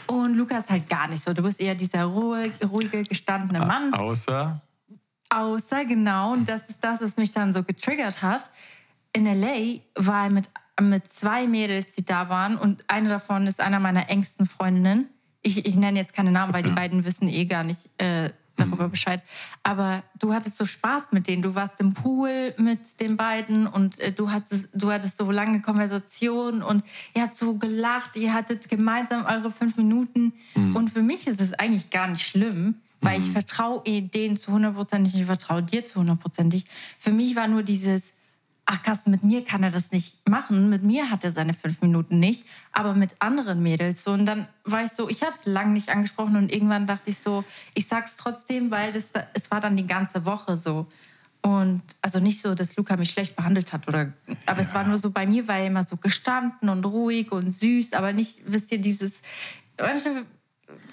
Und 0.07 0.35
Luca 0.35 0.59
ist 0.59 0.71
halt 0.71 0.89
gar 0.89 1.09
nicht 1.09 1.23
so. 1.23 1.35
Du 1.35 1.43
bist 1.43 1.61
eher 1.61 1.75
dieser 1.75 2.05
ruhige, 2.05 2.67
ruhige 2.67 3.03
gestandene 3.03 3.59
Mann. 3.67 3.93
Außer. 3.93 4.63
Außer 5.31 5.85
genau, 5.85 6.33
und 6.33 6.49
das 6.49 6.69
ist 6.71 6.79
das, 6.83 7.03
was 7.03 7.17
mich 7.19 7.31
dann 7.33 7.53
so 7.53 7.63
getriggert 7.63 8.23
hat. 8.23 8.51
In 9.13 9.27
LA 9.27 9.81
war 9.95 10.25
er 10.25 10.31
mit, 10.31 10.49
mit 10.81 11.11
zwei 11.13 11.47
Mädels, 11.47 11.95
die 11.97 12.05
da 12.05 12.29
waren, 12.31 12.57
und 12.57 12.83
eine 12.89 13.09
davon 13.11 13.47
ist 13.47 13.61
einer 13.61 13.81
meiner 13.81 14.09
engsten 14.09 14.47
Freundinnen. 14.47 15.09
Ich, 15.43 15.67
ich 15.67 15.75
nenne 15.77 15.99
jetzt 15.99 16.15
keine 16.15 16.31
Namen, 16.31 16.53
weil 16.55 16.63
die 16.63 16.71
beiden 16.71 17.05
wissen 17.05 17.29
eh 17.29 17.45
gar 17.45 17.63
nicht 17.63 17.91
äh, 17.99 18.31
darüber 18.59 18.89
Bescheid. 18.89 19.23
Aber 19.63 20.03
du 20.19 20.35
hattest 20.35 20.59
so 20.59 20.67
Spaß 20.67 21.13
mit 21.13 21.27
denen. 21.27 21.43
Du 21.43 21.55
warst 21.55 21.81
im 21.81 21.95
Pool 21.95 22.55
mit 22.59 23.01
den 23.01 23.17
beiden 23.17 23.67
und 23.67 23.99
äh, 24.01 24.13
du, 24.13 24.31
hattest, 24.31 24.69
du 24.75 24.91
hattest 24.91 25.19
so 25.19 25.31
lange 25.31 25.61
Konversationen 25.63 26.63
und 26.63 26.85
ihr 27.15 27.23
habt 27.23 27.35
so 27.35 27.55
gelacht, 27.55 28.17
ihr 28.17 28.35
hattet 28.35 28.69
gemeinsam 28.69 29.25
eure 29.25 29.51
fünf 29.51 29.77
Minuten. 29.77 30.33
Und 30.55 30.91
für 30.91 31.03
mich 31.03 31.27
ist 31.27 31.41
es 31.41 31.55
eigentlich 31.55 31.91
gar 31.91 32.09
nicht 32.09 32.27
schlimm, 32.27 32.77
weil 33.01 33.21
ich 33.21 33.31
vertraue 33.31 33.83
eh 33.85 34.01
denen 34.01 34.37
zu 34.37 34.53
hundertprozentig, 34.53 35.15
ich 35.15 35.25
vertraue 35.25 35.63
dir 35.63 35.85
zu 35.85 36.01
hundertprozentig. 36.01 36.65
Für 36.99 37.13
mich 37.13 37.37
war 37.37 37.47
nur 37.47 37.63
dieses, 37.63 38.15
ach 38.71 38.83
krass, 38.83 39.07
mit 39.07 39.25
mir 39.25 39.45
kann 39.45 39.63
er 39.63 39.71
das 39.71 39.91
nicht 39.93 40.29
machen, 40.29 40.69
mit 40.69 40.83
mir 40.83 41.11
hat 41.11 41.25
er 41.25 41.33
seine 41.33 41.55
fünf 41.55 41.81
Minuten 41.81 42.19
nicht, 42.21 42.45
aber 42.71 42.93
mit 42.95 43.17
anderen 43.19 43.63
Mädels 43.63 44.05
so. 44.05 44.13
Und 44.13 44.27
dann 44.27 44.47
war 44.65 44.85
ich 44.85 44.91
so, 44.91 45.09
ich 45.09 45.23
habe 45.23 45.33
es 45.33 45.47
lange 45.47 45.73
nicht 45.73 45.89
angesprochen 45.89 46.37
und 46.37 46.53
irgendwann 46.53 46.87
dachte 46.87 47.09
ich 47.09 47.19
so, 47.19 47.45
ich 47.73 47.89
sag's 47.89 48.15
trotzdem, 48.17 48.71
weil 48.71 48.93
das, 48.93 49.11
da- 49.11 49.27
es 49.33 49.51
war 49.51 49.61
dann 49.63 49.75
die 49.77 49.87
ganze 49.87 50.27
Woche 50.27 50.59
so. 50.59 50.87
Und 51.41 51.81
also 52.03 52.21
nicht 52.21 52.43
so, 52.43 52.55
dass 52.55 52.77
Luca 52.77 52.97
mich 52.99 53.09
schlecht 53.11 53.37
behandelt 53.37 53.73
hat 53.73 53.89
oder, 53.89 54.13
aber 54.45 54.61
es 54.61 54.75
war 54.75 54.85
nur 54.85 54.99
so 54.99 55.11
bei 55.13 55.25
mir, 55.27 55.49
war 55.49 55.57
er 55.57 55.69
immer 55.69 55.85
so 55.85 55.97
gestanden 55.97 56.69
und 56.69 56.85
ruhig 56.85 57.33
und 57.33 57.51
süß, 57.51 57.95
aber 57.95 58.13
nicht, 58.13 58.41
wisst 58.45 58.71
ihr, 58.71 58.79
dieses, 58.81 59.23
manchmal 59.81 60.25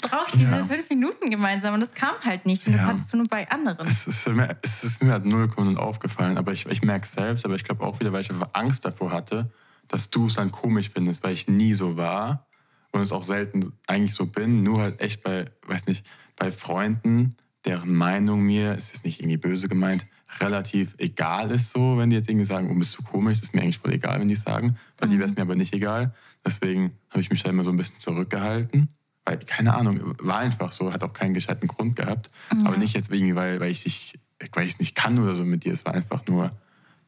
brauche 0.02 0.26
ich 0.28 0.34
diese 0.34 0.52
Ja. 0.58 0.66
fünf 0.66 0.90
Minuten 0.90 1.30
gemeinsam 1.30 1.74
und 1.74 1.80
das 1.80 1.94
kam 1.94 2.16
halt 2.24 2.46
nicht 2.46 2.66
und 2.68 2.74
das 2.74 2.82
Ja. 2.82 2.88
hattest 2.88 3.12
du 3.14 3.18
nur 3.18 3.28
bei 3.28 3.50
anderen. 3.50 3.88
Es 3.88 4.08
ist 4.08 4.28
mir, 4.30 4.56
es 4.62 4.84
ist 4.84 5.04
mir 5.04 5.12
halt 5.14 5.26
0,0 5.26 5.78
aufgefallen, 5.78 6.38
aber 6.38 6.52
ich, 6.54 6.66
ich 6.68 6.82
merke 6.82 7.06
es 7.06 7.12
selbst, 7.14 7.46
aber 7.46 7.56
ich 7.56 7.64
glaube 7.64 7.86
auch 7.86 8.00
wieder, 8.00 8.12
weil 8.14 8.22
ich 8.22 8.30
einfach 8.32 8.50
Angst 8.54 8.86
davor 8.86 9.12
hatte, 9.12 9.52
dass 9.88 10.10
du 10.10 10.28
es 10.28 10.36
dann 10.36 10.52
komisch 10.52 10.90
findest, 10.90 11.24
weil 11.24 11.34
ich 11.34 11.48
nie 11.48 11.74
so 11.74 11.98
war 11.98 12.48
und 12.92 13.02
es 13.02 13.12
auch 13.12 13.24
selten 13.24 13.74
eigentlich 13.88 14.14
so 14.14 14.26
bin, 14.26 14.64
nur 14.64 14.82
halt 14.82 15.00
echt 15.02 15.24
bei, 15.24 15.52
weiß 15.68 15.88
nicht, 15.88 16.06
bei 16.38 16.52
Freunden, 16.52 17.36
deren 17.66 17.94
Meinung 17.96 18.42
mir, 18.42 18.74
es 18.74 18.92
ist 18.92 19.06
nicht 19.06 19.20
irgendwie 19.20 19.38
böse 19.38 19.68
gemeint, 19.68 20.06
relativ 20.40 20.96
egal 20.98 21.52
ist 21.52 21.72
so, 21.72 21.98
wenn 21.98 22.10
die 22.10 22.16
jetzt 22.18 22.30
irgendwie 22.30 22.46
sagen, 22.46 22.70
oh, 22.70 22.76
bist 22.76 22.98
du 22.98 23.04
komisch, 23.04 23.40
das 23.40 23.50
ist 23.50 23.56
mir 23.56 23.62
eigentlich 23.62 23.78
voll 23.80 23.94
egal, 23.94 24.20
wenn 24.20 24.28
die 24.28 24.34
es 24.34 24.42
sagen. 24.42 24.78
Bei 24.98 25.08
dir 25.08 25.18
wäre 25.18 25.30
es 25.30 25.36
mir 25.36 25.42
aber 25.44 25.56
nicht 25.56 25.74
egal. 25.74 26.14
Deswegen 26.46 26.92
habe 27.10 27.22
ich 27.22 27.30
mich 27.30 27.42
da 27.44 27.50
immer 27.50 27.64
so 27.64 27.72
ein 27.72 27.78
bisschen 27.78 27.98
zurückgehalten. 27.98 28.90
Weil, 29.26 29.40
keine 29.40 29.74
Ahnung, 29.76 30.16
war 30.20 30.38
einfach 30.38 30.72
so, 30.72 30.94
hat 30.94 31.04
auch 31.04 31.14
keinen 31.14 31.34
gescheiten 31.34 31.68
Grund 31.68 31.96
gehabt. 31.96 32.30
Aber 32.64 32.78
nicht 32.78 32.94
jetzt 32.94 33.12
irgendwie, 33.12 33.36
weil, 33.36 33.60
weil 33.60 33.72
ich 33.72 33.84
dich, 33.84 34.14
weil 34.54 34.68
ich 34.68 34.74
es 34.74 34.80
nicht 34.80 34.96
kann 34.96 35.18
oder 35.18 35.36
so 35.36 35.44
mit 35.44 35.64
dir. 35.66 35.74
Es 35.74 35.84
war 35.86 35.94
einfach 35.96 36.26
nur, 36.28 36.52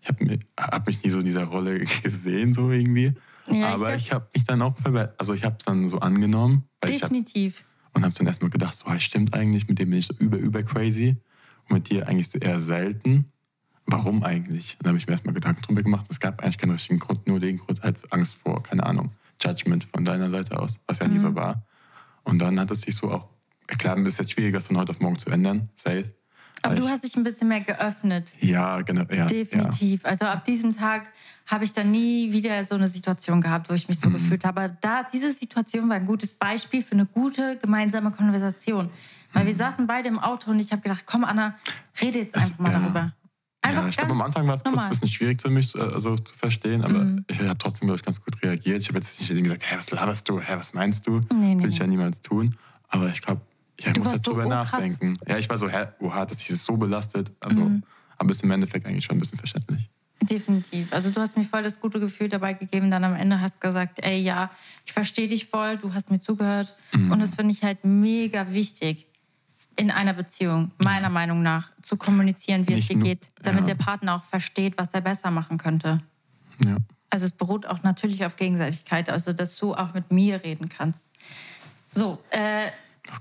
ich 0.01 0.07
habe 0.07 0.25
mich, 0.25 0.39
hab 0.59 0.87
mich 0.87 1.03
nie 1.03 1.09
so 1.11 1.19
in 1.19 1.25
dieser 1.25 1.43
Rolle 1.43 1.79
gesehen, 2.03 2.53
so 2.53 2.71
irgendwie. 2.71 3.13
Ja, 3.47 3.53
ich 3.53 3.63
aber 3.65 3.85
glaub- 3.87 3.95
ich 3.97 4.11
habe 4.11 4.27
mich 4.33 4.43
dann 4.45 4.61
auch 4.63 4.75
verbessert. 4.77 5.15
Also 5.19 5.33
ich 5.33 5.43
habe 5.43 5.55
es 5.59 5.65
dann 5.65 5.87
so 5.87 5.99
angenommen. 5.99 6.63
Ich 6.83 7.03
hab, 7.03 7.09
Definitiv. 7.11 7.63
und 7.93 8.03
habe 8.03 8.13
dann 8.15 8.27
erstmal 8.27 8.49
gedacht, 8.49 8.75
so, 8.75 8.89
hey, 8.89 8.99
stimmt 8.99 9.33
eigentlich, 9.35 9.67
mit 9.67 9.77
dem 9.79 9.89
bin 9.91 9.99
ich 9.99 10.07
so 10.07 10.13
über, 10.17 10.37
über 10.37 10.63
crazy 10.63 11.17
und 11.69 11.75
mit 11.75 11.89
dir 11.89 12.07
eigentlich 12.07 12.29
so 12.29 12.39
eher 12.39 12.59
selten. 12.59 13.31
Warum 13.85 14.23
eigentlich? 14.23 14.73
Und 14.79 14.85
dann 14.85 14.89
habe 14.89 14.97
ich 14.97 15.07
mir 15.07 15.13
erstmal 15.13 15.33
Gedanken 15.33 15.61
drüber 15.61 15.81
gemacht. 15.81 16.07
Es 16.09 16.19
gab 16.19 16.41
eigentlich 16.41 16.57
keinen 16.57 16.71
richtigen 16.71 16.99
Grund, 16.99 17.25
nur 17.27 17.39
den 17.39 17.57
Grund 17.57 17.83
halt 17.83 17.97
Angst 18.11 18.35
vor, 18.35 18.61
keine 18.63 18.85
Ahnung, 18.85 19.11
Judgment 19.41 19.85
von 19.85 20.03
deiner 20.03 20.29
Seite 20.29 20.59
aus, 20.59 20.79
was 20.87 20.99
ja 20.99 21.07
nie 21.07 21.19
so 21.19 21.35
war. 21.35 21.63
Und 22.27 22.39
dann 22.39 22.59
hat 22.59 22.71
es 22.71 22.81
sich 22.81 22.95
so 22.95 23.11
auch, 23.11 23.29
klar, 23.67 23.97
es 23.99 24.05
ist 24.13 24.19
jetzt 24.19 24.31
schwieriger, 24.31 24.57
das 24.59 24.67
von 24.67 24.77
heute 24.77 24.91
auf 24.91 24.99
morgen 24.99 25.17
zu 25.17 25.29
ändern, 25.29 25.69
safe. 25.75 26.13
Aber 26.63 26.73
du 26.75 26.87
hast 26.89 27.03
dich 27.03 27.15
ein 27.15 27.23
bisschen 27.23 27.47
mehr 27.47 27.61
geöffnet. 27.61 28.33
Ja, 28.41 28.81
genau. 28.81 29.03
Ja, 29.13 29.25
Definitiv. 29.27 30.03
Also 30.05 30.25
ab 30.25 30.43
diesem 30.43 30.75
Tag 30.75 31.09
habe 31.45 31.63
ich 31.63 31.71
dann 31.71 31.91
nie 31.91 32.31
wieder 32.31 32.63
so 32.63 32.75
eine 32.75 32.87
Situation 32.87 33.41
gehabt, 33.41 33.69
wo 33.69 33.73
ich 33.73 33.83
Mhm. 33.87 33.91
mich 33.93 33.99
so 33.99 34.09
gefühlt 34.09 34.43
habe. 34.43 34.61
Aber 34.61 34.75
da, 34.81 35.03
diese 35.03 35.31
Situation 35.31 35.87
war 35.87 35.95
ein 35.97 36.05
gutes 36.05 36.29
Beispiel 36.33 36.81
für 36.81 36.93
eine 36.93 37.05
gute 37.05 37.57
gemeinsame 37.57 38.11
Konversation. 38.11 38.89
Weil 39.33 39.45
wir 39.45 39.53
saßen 39.55 39.85
beide 39.87 40.07
im 40.09 40.17
Auto 40.19 40.49
und 40.51 40.59
ich 40.59 40.71
habe 40.71 40.81
gedacht, 40.81 41.03
komm 41.05 41.23
Anna, 41.23 41.55
rede 42.01 42.19
jetzt 42.19 42.35
Mhm. 42.35 42.41
Es- 42.41 42.51
einfach 42.51 42.59
mal 42.59 42.71
ja. 42.73 42.79
darüber. 42.79 43.13
Einfach 43.67 43.83
Ja, 43.83 43.89
ich 43.89 43.97
glaube, 43.97 44.11
am 44.13 44.21
Anfang 44.21 44.47
war 44.47 44.55
es 44.55 44.63
kurz 44.63 44.83
ein 44.83 44.89
bisschen 44.89 45.07
schwierig 45.07 45.41
für 45.41 45.49
mich 45.49 45.75
also, 45.79 46.17
zu 46.17 46.33
verstehen, 46.35 46.83
aber 46.83 46.99
Mhm. 47.03 47.25
ich 47.27 47.39
habe 47.39 47.57
trotzdem, 47.57 47.87
glaube 47.87 47.97
ich, 47.99 48.03
ganz 48.05 48.21
gut 48.23 48.41
reagiert. 48.43 48.81
Ich 48.81 48.87
habe 48.89 48.97
jetzt 48.99 49.19
nicht 49.19 49.43
gesagt, 49.43 49.63
hä, 49.69 49.75
was 49.77 49.91
laberst 49.91 50.27
du, 50.29 50.39
hä, 50.39 50.53
was 50.57 50.73
meinst 50.73 51.05
du? 51.07 51.19
Nee, 51.33 51.55
nee, 51.55 51.63
Will 51.63 51.69
ich 51.69 51.77
ja 51.79 51.87
niemals 51.87 52.21
tun. 52.21 52.55
Aber 52.89 53.09
ich 53.09 53.21
glaube, 53.21 53.41
ich 53.75 53.85
Du 53.85 54.01
muss 54.03 54.13
so, 54.13 54.31
drüber 54.31 54.45
oh, 54.45 54.49
krass. 54.49 54.71
nachdenken. 54.71 55.17
Ja, 55.27 55.37
ich 55.37 55.49
war 55.49 55.57
so, 55.57 55.69
hä, 55.69 55.87
oha, 55.99 56.25
dass 56.25 56.39
sich 56.39 56.47
das 56.47 56.63
so 56.63 56.77
belastet. 56.77 57.31
Also, 57.39 57.59
Mhm. 57.59 57.83
aber 58.17 58.31
ist 58.31 58.43
im 58.43 58.51
Endeffekt 58.51 58.85
eigentlich 58.87 59.05
schon 59.05 59.17
ein 59.17 59.19
bisschen 59.19 59.37
verständlich. 59.37 59.89
Definitiv. 60.19 60.91
Also 60.91 61.11
du 61.11 61.21
hast 61.21 61.37
mir 61.37 61.43
voll 61.43 61.61
das 61.61 61.79
gute 61.79 61.99
Gefühl 61.99 62.27
dabei 62.27 62.53
gegeben. 62.53 62.89
Dann 62.89 63.03
am 63.03 63.13
Ende 63.13 63.39
hast 63.39 63.61
gesagt, 63.61 63.99
ey 64.01 64.19
ja, 64.19 64.49
ich 64.83 64.91
verstehe 64.91 65.27
dich 65.27 65.45
voll, 65.45 65.77
du 65.77 65.93
hast 65.93 66.09
mir 66.09 66.19
zugehört. 66.19 66.75
Mhm. 66.91 67.11
Und 67.11 67.19
das 67.19 67.35
finde 67.35 67.53
ich 67.53 67.63
halt 67.63 67.85
mega 67.85 68.51
wichtig 68.51 69.05
in 69.77 69.91
einer 69.91 70.13
Beziehung, 70.13 70.71
meiner 70.83 71.09
Meinung 71.09 71.41
nach, 71.43 71.71
zu 71.81 71.97
kommunizieren, 71.97 72.67
wie 72.67 72.73
es 72.73 72.79
Nicht 72.79 72.89
dir 72.89 72.95
nur- 72.97 73.03
geht, 73.03 73.29
damit 73.41 73.67
ja. 73.67 73.73
der 73.73 73.83
Partner 73.83 74.15
auch 74.15 74.23
versteht, 74.23 74.77
was 74.77 74.93
er 74.93 75.01
besser 75.01 75.31
machen 75.31 75.57
könnte. 75.57 76.01
Ja. 76.65 76.77
Also 77.09 77.25
es 77.25 77.31
beruht 77.31 77.65
auch 77.67 77.83
natürlich 77.83 78.25
auf 78.25 78.35
Gegenseitigkeit, 78.35 79.09
also 79.09 79.31
dass 79.33 79.55
du 79.57 79.73
auch 79.75 79.93
mit 79.93 80.11
mir 80.11 80.43
reden 80.43 80.67
kannst. 80.67 81.07
So, 81.89 82.21
äh, 82.31 82.71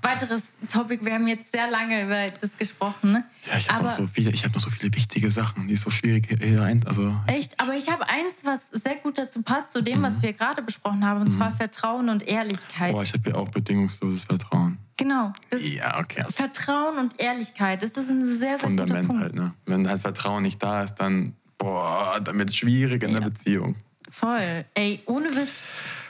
weiteres 0.01 0.53
Topic. 0.71 1.03
Wir 1.05 1.13
haben 1.13 1.27
jetzt 1.27 1.51
sehr 1.51 1.69
lange 1.69 2.03
über 2.03 2.27
das 2.41 2.55
gesprochen. 2.57 3.23
Ja, 3.49 3.57
ich 3.57 3.69
habe 3.69 3.83
noch 3.85 3.91
so 3.91 4.07
viele, 4.07 4.31
ich 4.31 4.43
habe 4.43 4.53
noch 4.53 4.61
so 4.61 4.69
viele 4.69 4.93
wichtige 4.93 5.29
Sachen, 5.29 5.67
die 5.67 5.73
ist 5.75 5.81
so 5.83 5.91
schwierig 5.91 6.27
hier 6.41 6.61
ein, 6.63 6.85
also 6.85 7.15
Echt, 7.27 7.59
aber 7.59 7.75
ich 7.75 7.89
habe 7.91 8.07
eins, 8.09 8.43
was 8.45 8.69
sehr 8.71 8.95
gut 8.95 9.17
dazu 9.17 9.41
passt, 9.41 9.71
zu 9.73 9.81
dem, 9.81 9.99
Mhm. 9.99 10.03
was 10.03 10.21
wir 10.21 10.33
gerade 10.33 10.61
besprochen 10.61 11.05
haben, 11.05 11.21
und 11.21 11.29
zwar 11.31 11.51
Vertrauen 11.51 12.09
und 12.09 12.23
Ehrlichkeit. 12.27 12.93
boah, 12.93 13.03
ich 13.03 13.13
habe 13.13 13.23
hier 13.23 13.37
auch 13.37 13.49
bedingungsloses 13.49 14.23
Vertrauen. 14.25 14.77
genau. 14.97 15.31
Ja, 15.61 15.99
okay. 15.99 16.25
Vertrauen 16.29 16.97
und 16.97 17.19
Ehrlichkeit, 17.19 17.83
das 17.83 17.91
ist 17.91 18.09
ein 18.09 18.25
sehr, 18.25 18.37
sehr 18.37 18.51
guter 18.53 18.67
Fundament 18.67 19.07
Punkt. 19.07 19.23
halt, 19.23 19.35
ne? 19.35 19.53
Wenn 19.65 19.87
halt 19.87 20.01
Vertrauen 20.01 20.43
nicht 20.43 20.61
da 20.61 20.83
ist, 20.83 20.95
dann 20.95 21.33
boah, 21.57 22.19
dann 22.23 22.37
wird 22.37 22.49
es 22.49 22.55
schwierig 22.55 23.01
in 23.03 23.09
Ja. 23.11 23.19
der 23.19 23.25
Beziehung. 23.29 23.75
Voll. 24.09 24.65
Ey, 24.73 25.01
ohne 25.05 25.29
Witz, 25.35 25.49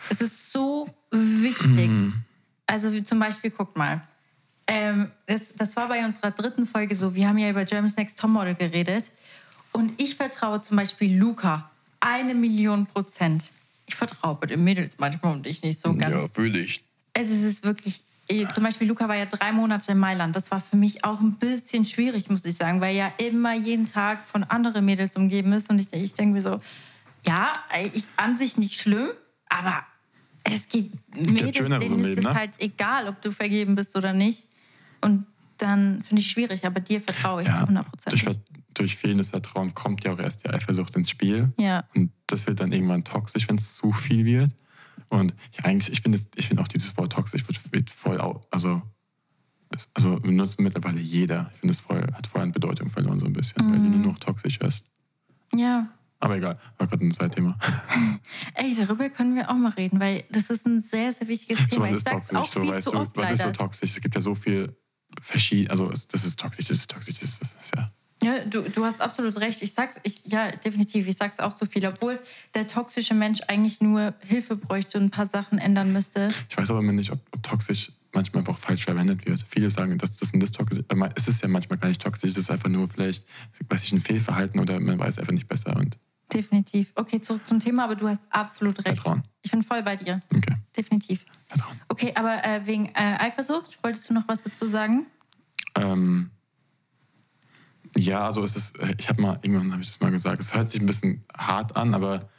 es 0.10 0.22
ist 0.22 0.52
so 0.52 0.88
wichtig. 1.12 1.90
Mhm. 1.90 2.24
Also 2.68 2.92
wie 2.92 3.04
zum 3.04 3.20
Beispiel, 3.20 3.52
guck 3.52 3.76
mal. 3.76 4.02
Ähm, 4.68 5.12
das, 5.26 5.54
das 5.56 5.76
war 5.78 5.88
bei 5.88 6.04
unserer 6.06 6.32
dritten 6.32 6.66
Folge 6.66 6.94
so. 6.94 7.16
Wir 7.16 7.30
haben 7.30 7.38
ja 7.38 7.50
über 7.50 7.64
Germany's 7.64 7.96
Next 7.96 8.20
Topmodel 8.20 8.56
geredet. 8.56 9.10
Und 9.72 9.94
ich 9.98 10.16
vertraue 10.16 10.60
zum 10.60 10.78
Beispiel 10.78 11.18
Luca 11.18 11.70
eine 12.00 12.34
Million 12.34 12.86
Prozent. 12.86 13.52
Ich 13.86 13.96
vertraue 13.96 14.36
bei 14.36 14.48
den 14.48 14.64
Mädels 14.64 15.00
manchmal 15.00 15.34
und 15.34 15.48
ich 15.48 15.64
nicht 15.64 15.80
so 15.80 15.94
ganz. 15.94 16.32
fühle 16.34 16.60
ich. 16.60 16.84
Es 17.14 17.30
ist 17.30 17.64
wirklich, 17.64 18.04
eh, 18.28 18.48
zum 18.50 18.64
Beispiel 18.64 18.88
Luca 18.88 19.08
war 19.08 19.16
ja 19.16 19.26
drei 19.26 19.54
Monate 19.54 19.94
in 19.94 19.98
Mailand. 19.98 20.36
Das 20.36 20.52
war 20.52 20.60
für 20.60 20.76
mich 20.76 21.06
auch 21.06 21.22
ein 21.22 21.34
bisschen 21.36 21.86
schwierig, 21.86 22.30
muss 22.30 22.44
ich 22.44 22.56
sagen, 22.56 22.82
weil 22.82 22.96
ja 22.96 23.12
immer 23.18 23.54
jeden 23.54 23.86
Tag 23.86 24.26
von 24.26 24.44
anderen 24.44 24.84
Mädels 24.84 25.16
umgeben 25.16 25.54
ist. 25.54 25.70
Und 25.70 25.80
ich, 25.80 25.94
ich 25.94 26.14
denke 26.14 26.34
mir 26.34 26.42
so, 26.42 26.60
ja, 27.26 27.54
ich, 27.94 28.04
an 28.18 28.36
sich 28.36 28.58
nicht 28.58 28.80
schlimm, 28.80 29.10
aber 29.48 29.86
es 30.52 30.68
gibt 30.70 30.96
Mädels, 31.16 31.58
denen 31.58 31.82
ist 31.82 31.92
Leben, 32.06 32.18
es 32.20 32.24
ne? 32.24 32.34
halt 32.34 32.52
egal, 32.60 33.08
ob 33.08 33.22
du 33.22 33.32
vergeben 33.32 33.76
bist 33.76 33.96
oder 33.96 34.14
nicht. 34.14 34.48
Und 35.02 35.26
dann 35.58 36.04
finde 36.04 36.22
ich 36.22 36.30
schwierig, 36.32 36.66
aber 36.66 36.80
dir 36.80 37.02
vertraue 37.02 37.42
ich 37.42 37.48
zu 37.48 37.54
Ja, 37.56 37.62
100 37.62 37.86
durch, 37.86 38.24
Prozent. 38.24 38.24
Ver- 38.24 38.58
durch 38.76 38.96
fehlendes 38.96 39.30
Vertrauen 39.30 39.74
kommt 39.74 40.04
ja 40.04 40.14
auch 40.14 40.20
erst 40.20 40.44
die 40.44 40.50
Eifersucht 40.50 40.96
ins 40.96 41.10
Spiel. 41.10 41.52
Ja, 41.58 41.84
Und 41.96 42.12
das 42.28 42.46
wird 42.46 42.60
dann 42.60 42.72
irgendwann 42.72 43.04
toxisch, 43.04 43.48
wenn 43.50 43.56
es 43.56 43.74
zu 43.76 43.92
viel 43.92 44.24
wird. 44.26 44.52
Und 45.10 45.34
ja, 45.58 45.66
eigentlich, 45.66 45.92
ich 45.92 46.02
finde 46.02 46.18
finde 46.48 46.62
auch 46.62 46.68
dieses 46.68 46.96
Wort 46.98 47.14
toxisch 47.14 47.44
wird, 47.72 47.90
voll, 47.90 48.20
also, 48.52 48.82
also 49.94 50.20
benutzt 50.20 50.60
mittlerweile 50.60 51.00
jeder. 51.00 51.50
Ich 51.54 51.60
finde 51.62 51.72
es 51.74 51.80
voll, 51.80 52.06
hat 52.14 52.28
voll 52.28 52.42
an 52.42 52.52
Bedeutung 52.52 52.90
verloren 52.90 53.20
so 53.20 53.26
ein 53.26 53.34
bisschen, 53.34 53.68
weil 53.72 53.80
Mhm. 53.80 53.84
du 53.84 53.90
nur 53.98 54.12
noch 54.14 54.20
toxisch 54.20 54.60
hörst. 54.60 54.84
ja. 55.56 55.88
Aber 56.20 56.36
egal, 56.38 56.58
war 56.78 56.88
gerade 56.88 57.06
ein 57.06 57.12
Zeitthema. 57.12 57.58
Ey, 58.56 58.76
darüber 58.76 59.10
können 59.10 59.36
wir 59.36 59.50
auch 59.50 59.56
mal 59.56 59.72
reden, 59.72 60.00
weil 60.00 60.24
das 60.32 60.50
ist 60.50 60.66
ein 60.66 60.82
sehr, 60.82 61.14
sehr 61.14 61.28
wichtiges 61.28 61.60
So 61.60 61.66
Thema. 61.68 61.84
was 61.84 61.92
Ich 61.92 61.98
ist 61.98 62.08
toxisch, 62.08 62.36
auch 62.38 62.46
so 62.48 62.62
viel 62.62 62.72
weißt 62.72 62.86
zu 62.86 62.92
du, 62.92 62.98
oft 62.98 63.18
was 63.18 63.32
ist 63.32 63.38
so 63.38 63.44
leider. 63.46 63.58
toxisch? 63.58 63.92
Es 63.92 64.02
gibt 64.02 64.16
ja 64.16 64.22
so 64.22 64.34
viel 64.36 64.76
verschieden, 65.22 65.70
also 65.70 65.90
das 65.90 66.24
ist 66.26 66.40
toxisch, 66.40 66.66
das 66.66 66.78
ist 66.78 66.92
toxisch, 66.92 67.16
das 67.20 67.30
ist, 67.30 67.42
das 67.42 67.56
ist 67.66 67.76
ja. 67.76 67.92
Ja, 68.24 68.40
du, 68.46 68.64
du 68.64 68.84
hast 68.84 69.00
absolut 69.00 69.38
recht. 69.40 69.62
Ich 69.62 69.74
sag's, 69.74 69.98
ich, 70.02 70.26
ja, 70.26 70.50
definitiv, 70.50 71.08
ich 71.08 71.16
sag's 71.16 71.40
auch 71.40 71.54
zu 71.54 71.68
viel. 71.68 71.86
Obwohl 71.86 72.20
der 72.56 72.66
toxische 72.66 73.14
Mensch 73.14 73.42
eigentlich 73.48 73.80
nur 73.80 74.16
Hilfe 74.26 74.56
bräuchte 74.56 74.98
und 74.98 75.06
ein 75.06 75.12
paar 75.12 75.28
Sachen 75.28 75.60
ändern 75.60 75.94
müsste. 75.94 76.30
Ich 76.50 76.58
weiß 76.58 76.72
aber 76.72 76.82
nicht, 76.82 77.12
ob, 77.12 77.20
ob 77.32 77.44
toxisch 77.44 77.92
manchmal 78.18 78.42
einfach 78.42 78.54
auch 78.54 78.60
falsch 78.60 78.84
verwendet 78.84 79.26
wird. 79.26 79.46
Viele 79.50 79.70
sagen, 79.70 79.98
das, 79.98 80.18
das 80.18 80.34
und 80.34 80.42
das 80.42 80.52
toxisch. 80.52 80.84
Es 81.16 81.28
ist 81.28 81.42
ja 81.42 81.48
manchmal 81.48 81.80
gar 81.80 81.88
nicht 81.88 82.02
toxisch, 82.02 82.32
es 82.32 82.38
ist 82.38 82.52
einfach 82.52 82.70
nur 82.70 82.90
vielleicht, 82.90 83.26
weiß 83.70 83.84
ich, 83.84 83.94
ein 83.94 84.02
Fehlverhalten 84.02 84.60
oder 84.60 84.80
man 84.80 85.00
weiß 85.00 85.18
einfach 85.20 85.34
nicht 85.34 85.48
besser 85.48 85.76
und 85.76 85.98
Definitiv. 86.34 86.92
Okay, 86.96 87.22
zurück 87.22 87.48
zum 87.48 87.62
Thema, 87.62 87.86
aber 87.86 87.96
du 87.96 88.08
hast 88.08 88.26
absolut 88.32 88.78
recht. 88.80 88.98
Vertrauen. 88.98 89.24
Ich 89.44 89.52
bin 89.52 89.64
voll 89.64 89.82
bei 89.82 89.96
dir. 89.96 90.22
okay, 90.36 90.58
Definitiv. 90.76 91.26
Vertrauen. 91.48 91.80
Okay, 91.88 92.12
aber 92.16 92.44
äh, 92.44 92.66
wegen 92.66 92.88
äh, 92.88 93.18
Eifersucht, 93.20 93.82
wolltest 93.82 94.10
du 94.10 94.14
noch 94.14 94.28
was 94.28 94.44
dazu 94.44 94.66
sagen? 94.66 95.06
Ähm, 95.76 96.32
ja, 97.96 98.26
also 98.26 98.44
es 98.44 98.58
ist, 98.58 98.78
äh, 98.80 98.94
ich 98.98 99.08
habe 99.08 99.22
mal, 99.22 99.40
irgendwann 99.42 99.72
habe 99.72 99.82
ich 99.82 99.88
das 99.88 100.02
mal 100.02 100.12
gesagt, 100.12 100.42
es 100.42 100.54
hört 100.54 100.70
sich 100.70 100.82
ein 100.82 100.86
bisschen 100.86 101.24
hart 101.38 101.78
an, 101.78 101.94
aber 101.94 102.30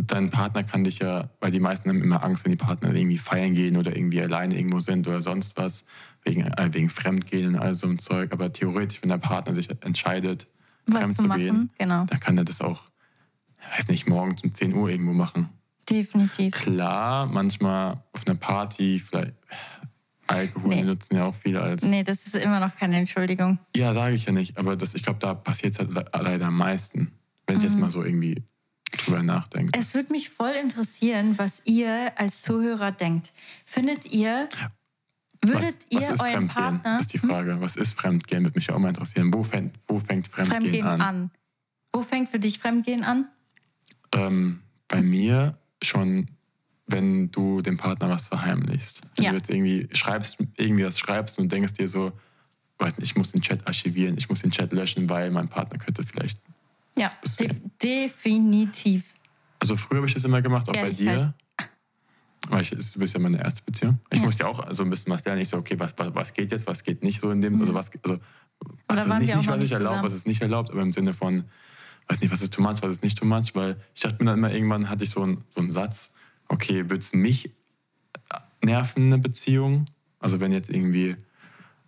dein 0.00 0.30
Partner 0.30 0.62
kann 0.62 0.84
dich 0.84 0.98
ja, 0.98 1.30
weil 1.40 1.50
die 1.50 1.60
meisten 1.60 1.88
haben 1.88 2.02
immer 2.02 2.22
Angst, 2.22 2.44
wenn 2.44 2.52
die 2.52 2.56
Partner 2.58 2.94
irgendwie 2.94 3.18
feiern 3.18 3.54
gehen 3.54 3.76
oder 3.76 3.96
irgendwie 3.96 4.20
alleine 4.22 4.56
irgendwo 4.56 4.80
sind 4.80 5.06
oder 5.08 5.22
sonst 5.22 5.56
was, 5.56 5.84
wegen, 6.22 6.42
äh, 6.42 6.68
wegen 6.72 6.90
Fremdgehen 6.90 7.48
und 7.48 7.56
all 7.56 7.74
so 7.74 7.86
ein 7.88 7.98
Zeug. 7.98 8.32
Aber 8.32 8.52
theoretisch, 8.52 9.00
wenn 9.02 9.08
der 9.08 9.18
Partner 9.18 9.54
sich 9.54 9.70
entscheidet, 9.84 10.46
Was 10.86 10.98
fremd 11.00 11.16
zu 11.16 11.22
zu 11.22 11.28
machen? 11.28 11.40
gehen, 11.40 11.70
Genau. 11.78 12.04
dann 12.04 12.20
kann 12.20 12.36
er 12.38 12.44
das 12.44 12.60
auch, 12.60 12.82
weiß 13.76 13.88
nicht, 13.88 14.08
morgens 14.08 14.42
um 14.44 14.52
10 14.52 14.74
Uhr 14.74 14.88
irgendwo 14.90 15.12
machen. 15.12 15.48
Definitiv. 15.88 16.52
Klar, 16.52 17.26
manchmal 17.26 18.02
auf 18.12 18.26
einer 18.26 18.36
Party, 18.36 18.98
vielleicht 18.98 19.34
Alkohol 20.26 20.70
Nee. 20.70 20.80
benutzen 20.80 21.14
ja 21.16 21.24
auch 21.26 21.34
viele 21.36 21.60
als. 21.62 21.84
Nee, 21.84 22.02
das 22.02 22.26
ist 22.26 22.34
immer 22.36 22.58
noch 22.58 22.74
keine 22.74 22.96
Entschuldigung. 22.98 23.58
Ja, 23.76 23.94
sage 23.94 24.16
ich 24.16 24.24
ja 24.26 24.32
nicht, 24.32 24.58
aber 24.58 24.74
das, 24.76 24.94
ich 24.94 25.04
glaube, 25.04 25.20
da 25.20 25.34
passiert 25.34 25.74
es 25.74 25.78
halt 25.78 25.94
le- 25.94 26.04
leider 26.12 26.46
am 26.46 26.56
meisten, 26.56 27.12
wenn 27.46 27.56
ich 27.58 27.62
Mhm. 27.62 27.68
jetzt 27.68 27.78
mal 27.78 27.90
so 27.90 28.02
irgendwie 28.02 28.42
drüber 28.92 29.22
nachdenke. 29.22 29.78
Es 29.78 29.94
würde 29.94 30.12
mich 30.12 30.30
voll 30.30 30.52
interessieren, 30.52 31.38
was 31.38 31.62
ihr 31.64 32.12
als 32.16 32.42
Zuhörer 32.42 32.92
denkt. 32.92 33.32
Findet 33.64 34.06
ihr, 34.06 34.48
würdet 35.42 35.64
was, 35.64 35.74
was 35.74 36.08
ihr 36.08 36.14
ist 36.14 36.20
euren 36.22 36.32
Fremdgehen? 36.48 36.48
Partner 36.82 36.92
Hm? 36.94 37.00
Ist 37.00 37.12
die 37.12 37.18
Frage. 37.18 37.60
Was 37.60 37.76
ist 37.76 37.94
Fremdgehen? 37.94 38.44
Würde 38.44 38.58
mich 38.58 38.66
ja 38.68 38.74
auch 38.74 38.78
mal 38.78 38.88
interessieren. 38.88 39.32
Wo 39.32 39.42
fängt, 39.42 39.76
wo 39.86 39.98
fängt 39.98 40.28
Fremdgehen, 40.28 40.60
Fremdgehen 40.62 40.86
an? 40.86 41.00
an? 41.00 41.30
Wo 41.92 42.02
fängt 42.02 42.28
für 42.28 42.38
dich 42.38 42.58
Fremdgehen 42.58 43.04
an? 43.04 43.28
Ähm, 44.12 44.60
bei 44.88 45.02
mir 45.02 45.58
schon, 45.82 46.28
wenn 46.86 47.30
du 47.30 47.60
dem 47.62 47.76
Partner 47.76 48.08
was 48.08 48.26
verheimlichst. 48.28 49.02
Wenn 49.16 49.24
Ja. 49.24 49.30
du 49.30 49.36
jetzt 49.36 49.50
irgendwie 49.50 49.88
schreibst, 49.92 50.38
irgendwie 50.56 50.84
was 50.84 50.98
schreibst 50.98 51.38
und 51.38 51.50
denkst 51.50 51.74
dir 51.74 51.88
so, 51.88 52.12
weiß 52.78 52.98
nicht, 52.98 53.10
ich 53.10 53.16
muss 53.16 53.32
den 53.32 53.40
Chat 53.40 53.66
archivieren, 53.66 54.16
ich 54.18 54.28
muss 54.28 54.42
den 54.42 54.50
Chat 54.50 54.72
löschen, 54.72 55.08
weil 55.08 55.30
mein 55.30 55.48
Partner 55.48 55.78
könnte 55.78 56.02
vielleicht. 56.04 56.40
Ja, 56.98 57.10
de 57.38 57.50
definitiv. 57.82 59.14
Also 59.60 59.76
früher 59.76 59.98
habe 59.98 60.06
ich 60.06 60.14
das 60.14 60.24
immer 60.24 60.42
gemacht, 60.42 60.68
auch 60.68 60.72
bei 60.72 60.90
dir. 60.90 61.34
Weil 62.48 62.62
ich, 62.62 62.70
du 62.70 62.98
bist 62.98 63.14
ja 63.14 63.20
meine 63.20 63.42
erste 63.42 63.62
Beziehung. 63.62 63.98
Ich 64.10 64.18
Ja. 64.18 64.24
musste 64.24 64.44
ja 64.44 64.48
auch 64.48 64.72
so 64.72 64.84
ein 64.84 64.90
bisschen 64.90 65.12
was 65.12 65.24
lernen. 65.24 65.40
Ich 65.40 65.48
so, 65.48 65.56
okay, 65.56 65.78
was, 65.78 65.98
was, 65.98 66.14
was 66.14 66.32
geht 66.32 66.52
jetzt, 66.52 66.66
was 66.66 66.84
geht 66.84 67.02
nicht 67.02 67.20
so 67.20 67.30
in 67.30 67.40
dem, 67.40 67.60
also 67.60 67.74
was, 67.74 67.90
also, 68.04 68.20
was 68.86 69.00
ist 69.00 69.06
nicht, 69.06 69.34
nicht 69.34 69.48
was 69.48 69.62
ich 69.62 69.72
erlaubt, 69.72 70.02
was 70.02 70.14
ist 70.14 70.26
nicht 70.26 70.42
erlaubt, 70.42 70.70
aber 70.70 70.82
im 70.82 70.92
Sinne 70.92 71.12
von, 71.12 71.44
weiß 72.08 72.20
nicht, 72.20 72.30
was 72.30 72.42
ist 72.42 72.54
too 72.54 72.62
much, 72.62 72.82
was 72.82 72.90
ist 72.90 73.02
nicht 73.02 73.18
too 73.18 73.26
much, 73.26 73.54
weil 73.54 73.80
ich 73.94 74.02
dachte 74.02 74.22
mir 74.22 74.30
dann 74.30 74.38
immer, 74.38 74.52
irgendwann 74.52 74.88
hatte 74.88 75.02
ich 75.02 75.10
so 75.10 75.22
einen, 75.22 75.44
so 75.50 75.60
einen 75.60 75.72
Satz, 75.72 76.14
okay, 76.48 76.88
würde 76.88 76.98
es 76.98 77.12
mich 77.12 77.52
nerven, 78.62 79.06
eine 79.06 79.18
Beziehung? 79.18 79.86
Also 80.20 80.38
wenn 80.38 80.52
jetzt 80.52 80.70
irgendwie, 80.70 81.16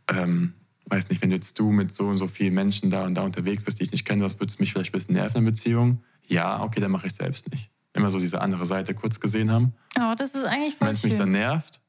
ähm, 0.09 0.55
weiß 0.91 1.11
nicht, 1.11 1.21
wenn 1.23 1.31
jetzt 1.31 1.59
du 1.59 1.71
mit 1.71 1.95
so 1.95 2.09
und 2.09 2.19
so 2.19 2.27
vielen 2.27 2.55
Menschen 2.55 2.91
da 2.91 3.05
und 3.05 3.15
da 3.15 3.23
unterwegs 3.23 3.63
bist, 3.63 3.79
die 3.81 3.85
ich 3.85 3.93
nicht 3.93 4.05
kenne, 4.05 4.25
was 4.25 4.35
würde 4.41 4.51
es 4.51 4.59
mich 4.59 4.73
vielleicht 4.73 4.91
ein 4.91 4.99
bisschen 4.99 5.15
nerven, 5.15 5.39
eine 5.39 5.47
Beziehung? 5.47 6.03
Ja, 6.27 6.63
okay, 6.63 6.81
dann 6.81 6.91
mache 6.91 7.07
ich 7.07 7.15
selbst 7.15 7.51
nicht. 7.53 7.71
Immer 7.95 8.11
so 8.11 8.19
diese 8.19 8.41
andere 8.41 8.65
Seite 8.67 8.95
kurz 8.95 9.19
gesehen 9.21 9.51
haben. 9.51 9.73
Oh, 9.99 10.15
das 10.17 10.35
ist 10.35 10.45
eigentlich 10.45 10.75
voll 10.77 10.87
Wenn 10.89 10.95
es 10.95 11.03
mich 11.03 11.17
dann 11.17 11.31
nervt, 11.33 11.81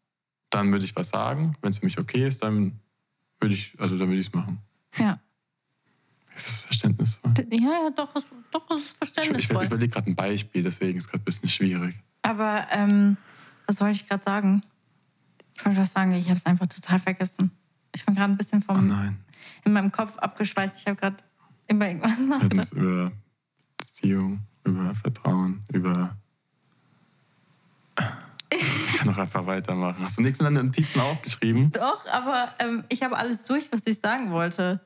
dann 0.49 0.71
würde 0.71 0.85
ich 0.85 0.95
was 0.95 1.09
sagen. 1.09 1.55
Wenn 1.62 1.71
es 1.71 1.79
für 1.79 1.85
mich 1.85 1.99
okay 1.99 2.25
ist, 2.27 2.41
dann 2.43 2.79
würde 3.39 3.53
ich, 3.53 3.73
also 3.79 3.97
dann 3.97 4.07
würde 4.07 4.21
ich 4.21 4.27
es 4.27 4.33
machen. 4.33 4.59
Ja. 4.97 5.19
Ist 6.35 6.47
das 6.47 6.62
verständnisvoll? 6.62 7.33
D- 7.33 7.47
Ja, 7.57 7.71
ja, 7.83 7.89
doch, 7.95 8.15
es- 8.15 8.25
doch, 8.51 8.69
es 8.71 8.77
ist 8.79 8.85
Ich, 8.85 8.91
ich, 8.91 8.97
verständnisvoll. 8.97 9.63
ich 9.63 9.67
überlege 9.69 9.91
gerade 9.93 10.09
ein 10.09 10.15
Beispiel, 10.15 10.63
deswegen 10.63 10.97
ist 10.97 11.05
es 11.05 11.09
gerade 11.09 11.21
ein 11.21 11.25
bisschen 11.25 11.49
schwierig. 11.49 11.99
Aber 12.21 12.67
ähm, 12.71 13.17
was 13.67 13.81
wollte 13.81 13.95
ich 13.95 14.07
gerade 14.07 14.23
sagen? 14.23 14.63
Ich 15.55 15.65
wollte 15.65 15.79
was 15.81 15.91
sagen, 15.91 16.12
ich 16.13 16.25
habe 16.25 16.35
es 16.35 16.45
einfach 16.45 16.67
total 16.67 16.99
vergessen. 16.99 17.51
Ich 17.99 18.05
bin 18.05 18.15
gerade 18.15 18.31
ein 18.31 18.38
bisschen 18.38 18.63
Oh 18.67 18.73
vom, 18.73 18.88
nein. 18.88 19.19
in 19.65 19.73
meinem 19.73 19.91
Kopf 19.91 20.17
abgeschweißt. 20.17 20.77
Ich 20.79 20.88
habe 20.88 20.95
gerade 20.95 21.17
über 21.69 21.85
irgendwas 21.88 22.17
nachgedacht. 22.19 22.71
über 22.73 23.12
Beziehung, 23.77 24.39
über 24.63 24.95
Vertrauen, 24.95 25.63
über. 25.73 26.15
Ich 28.51 28.97
kann 28.97 29.07
noch 29.07 29.17
einfach 29.17 29.45
weitermachen. 29.45 30.01
Hast 30.03 30.17
du 30.17 30.23
nichts 30.23 30.39
in 30.39 30.45
deinen 30.45 30.67
Notizen 30.67 31.01
aufgeschrieben? 31.01 31.71
Doch, 31.71 32.05
aber 32.07 32.53
ähm, 32.59 32.83
ich 32.89 33.03
habe 33.03 33.17
alles 33.17 33.43
durch, 33.43 33.69
was 33.71 33.85
ich 33.85 33.99
sagen 33.99 34.31
wollte. 34.31 34.79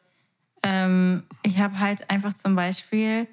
Ähm, 0.64 1.24
ich 1.44 1.60
habe 1.60 1.80
halt 1.80 2.10
einfach 2.10 2.34
zum 2.34 2.56
Beispiel 2.56 3.28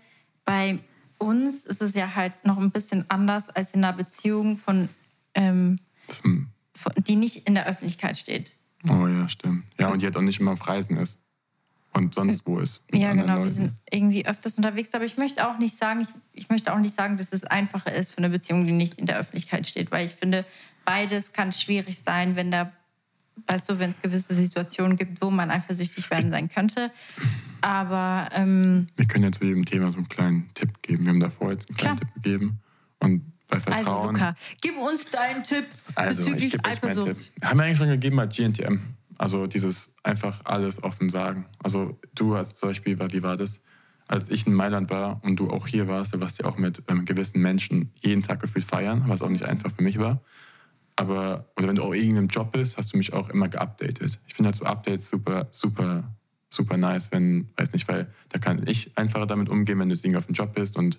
bei 0.44 0.78
uns 1.18 1.64
ist 1.64 1.80
es 1.82 1.94
ja 1.94 2.14
halt 2.14 2.44
noch 2.44 2.58
ein 2.58 2.70
bisschen 2.70 3.04
anders 3.08 3.48
als 3.50 3.72
in 3.72 3.82
einer 3.84 3.96
Beziehung 3.96 4.56
von, 4.56 4.88
ähm, 5.34 5.78
hm, 6.22 6.48
von 6.74 6.92
die 6.96 7.16
nicht 7.16 7.46
in 7.48 7.54
der 7.54 7.66
Öffentlichkeit 7.66 8.16
steht. 8.18 8.56
Oh 8.88 9.06
ja, 9.06 9.28
stimmt. 9.28 9.64
Ja, 9.78 9.88
und 9.88 10.00
die 10.00 10.06
halt 10.06 10.16
auch 10.16 10.22
nicht 10.22 10.40
immer 10.40 10.52
auf 10.52 10.66
Reisen 10.66 10.96
ist. 10.96 11.18
Und 11.92 12.14
sonst 12.14 12.46
wo 12.46 12.60
ist. 12.60 12.84
Ja, 12.92 13.12
genau. 13.12 13.26
Wir 13.26 13.34
Leuten. 13.36 13.50
sind 13.50 13.72
irgendwie 13.90 14.24
öfters 14.24 14.56
unterwegs, 14.56 14.94
aber 14.94 15.04
ich 15.04 15.16
möchte 15.16 15.48
auch 15.48 15.58
nicht 15.58 15.76
sagen, 15.76 16.02
ich, 16.02 16.08
ich 16.32 16.48
möchte 16.48 16.72
auch 16.72 16.78
nicht 16.78 16.94
sagen, 16.94 17.16
dass 17.16 17.32
es 17.32 17.42
einfacher 17.44 17.92
ist 17.92 18.12
für 18.12 18.18
eine 18.18 18.30
Beziehung, 18.30 18.64
die 18.64 18.72
nicht 18.72 18.98
in 18.98 19.06
der 19.06 19.18
Öffentlichkeit 19.18 19.66
steht, 19.66 19.90
weil 19.90 20.06
ich 20.06 20.12
finde, 20.12 20.46
beides 20.84 21.32
kann 21.32 21.50
schwierig 21.50 21.98
sein, 21.98 22.36
wenn 22.36 22.52
da, 22.52 22.70
weißt 23.48 23.68
du, 23.70 23.80
wenn 23.80 23.90
es 23.90 24.00
gewisse 24.00 24.34
Situationen 24.34 24.96
gibt, 24.96 25.20
wo 25.20 25.30
man 25.30 25.50
eifersüchtig 25.50 26.08
werden 26.10 26.30
sein 26.30 26.48
könnte. 26.48 26.92
Aber 27.60 28.28
ähm, 28.32 28.86
Wir 28.96 29.06
können 29.06 29.24
ja 29.24 29.32
zu 29.32 29.44
jedem 29.44 29.64
Thema 29.64 29.90
so 29.90 29.98
einen 29.98 30.08
kleinen 30.08 30.48
Tipp 30.54 30.82
geben. 30.82 31.04
Wir 31.04 31.12
haben 31.12 31.20
davor 31.20 31.50
jetzt 31.50 31.68
einen 31.70 31.76
kleinen 31.76 31.96
Klar. 31.96 32.12
Tipp 32.12 32.22
gegeben. 32.22 32.60
Und 33.00 33.32
also. 33.50 34.04
Luca, 34.06 34.36
gib 34.60 34.76
uns 34.76 35.06
deinen 35.06 35.42
Tipp 35.42 35.66
Also, 35.94 36.22
ich 36.22 36.28
bezüglich 36.28 36.62
meinen 36.62 36.72
Eifersucht. 36.72 37.06
Tipp. 37.06 37.44
Haben 37.44 37.58
wir 37.58 37.64
eigentlich 37.64 37.78
schon 37.78 37.88
gegeben 37.88 38.16
bei 38.16 38.26
GNTM. 38.26 38.80
Also 39.18 39.46
dieses 39.46 39.94
einfach 40.02 40.40
alles 40.44 40.82
offen 40.82 41.10
sagen. 41.10 41.44
Also 41.62 41.98
du 42.14 42.36
hast 42.36 42.56
zum 42.56 42.70
Beispiel, 42.70 42.98
wie 42.98 43.22
war 43.22 43.36
das? 43.36 43.62
Als 44.08 44.30
ich 44.30 44.46
in 44.46 44.54
Mailand 44.54 44.90
war 44.90 45.22
und 45.22 45.36
du 45.36 45.50
auch 45.50 45.66
hier 45.66 45.86
warst, 45.86 46.14
du 46.14 46.20
warst 46.20 46.40
ja 46.40 46.46
auch 46.46 46.56
mit 46.56 46.82
ähm, 46.88 47.04
gewissen 47.04 47.40
Menschen 47.42 47.92
jeden 48.00 48.22
Tag 48.22 48.40
gefühlt 48.40 48.64
feiern, 48.64 49.04
was 49.06 49.22
auch 49.22 49.28
nicht 49.28 49.44
einfach 49.44 49.70
für 49.70 49.82
mich 49.82 49.98
war. 49.98 50.20
Aber, 50.96 51.50
oder 51.56 51.68
wenn 51.68 51.76
du 51.76 51.82
auch 51.82 51.94
irgendeinem 51.94 52.28
Job 52.28 52.52
bist, 52.52 52.76
hast 52.76 52.92
du 52.92 52.96
mich 52.96 53.12
auch 53.12 53.28
immer 53.28 53.48
geupdatet. 53.48 54.18
Ich 54.26 54.34
finde 54.34 54.48
halt 54.48 54.56
so 54.56 54.64
Updates 54.64 55.08
super, 55.08 55.48
super, 55.52 56.04
super 56.48 56.76
nice, 56.76 57.12
wenn, 57.12 57.50
weiß 57.56 57.72
nicht, 57.72 57.88
weil 57.88 58.12
da 58.30 58.38
kann 58.38 58.66
ich 58.66 58.96
einfacher 58.96 59.26
damit 59.26 59.48
umgehen, 59.48 59.78
wenn 59.78 59.88
du 59.88 59.94
irgendwie 59.94 60.16
auf 60.16 60.26
dem 60.26 60.34
Job 60.34 60.54
bist 60.54 60.76
und 60.76 60.98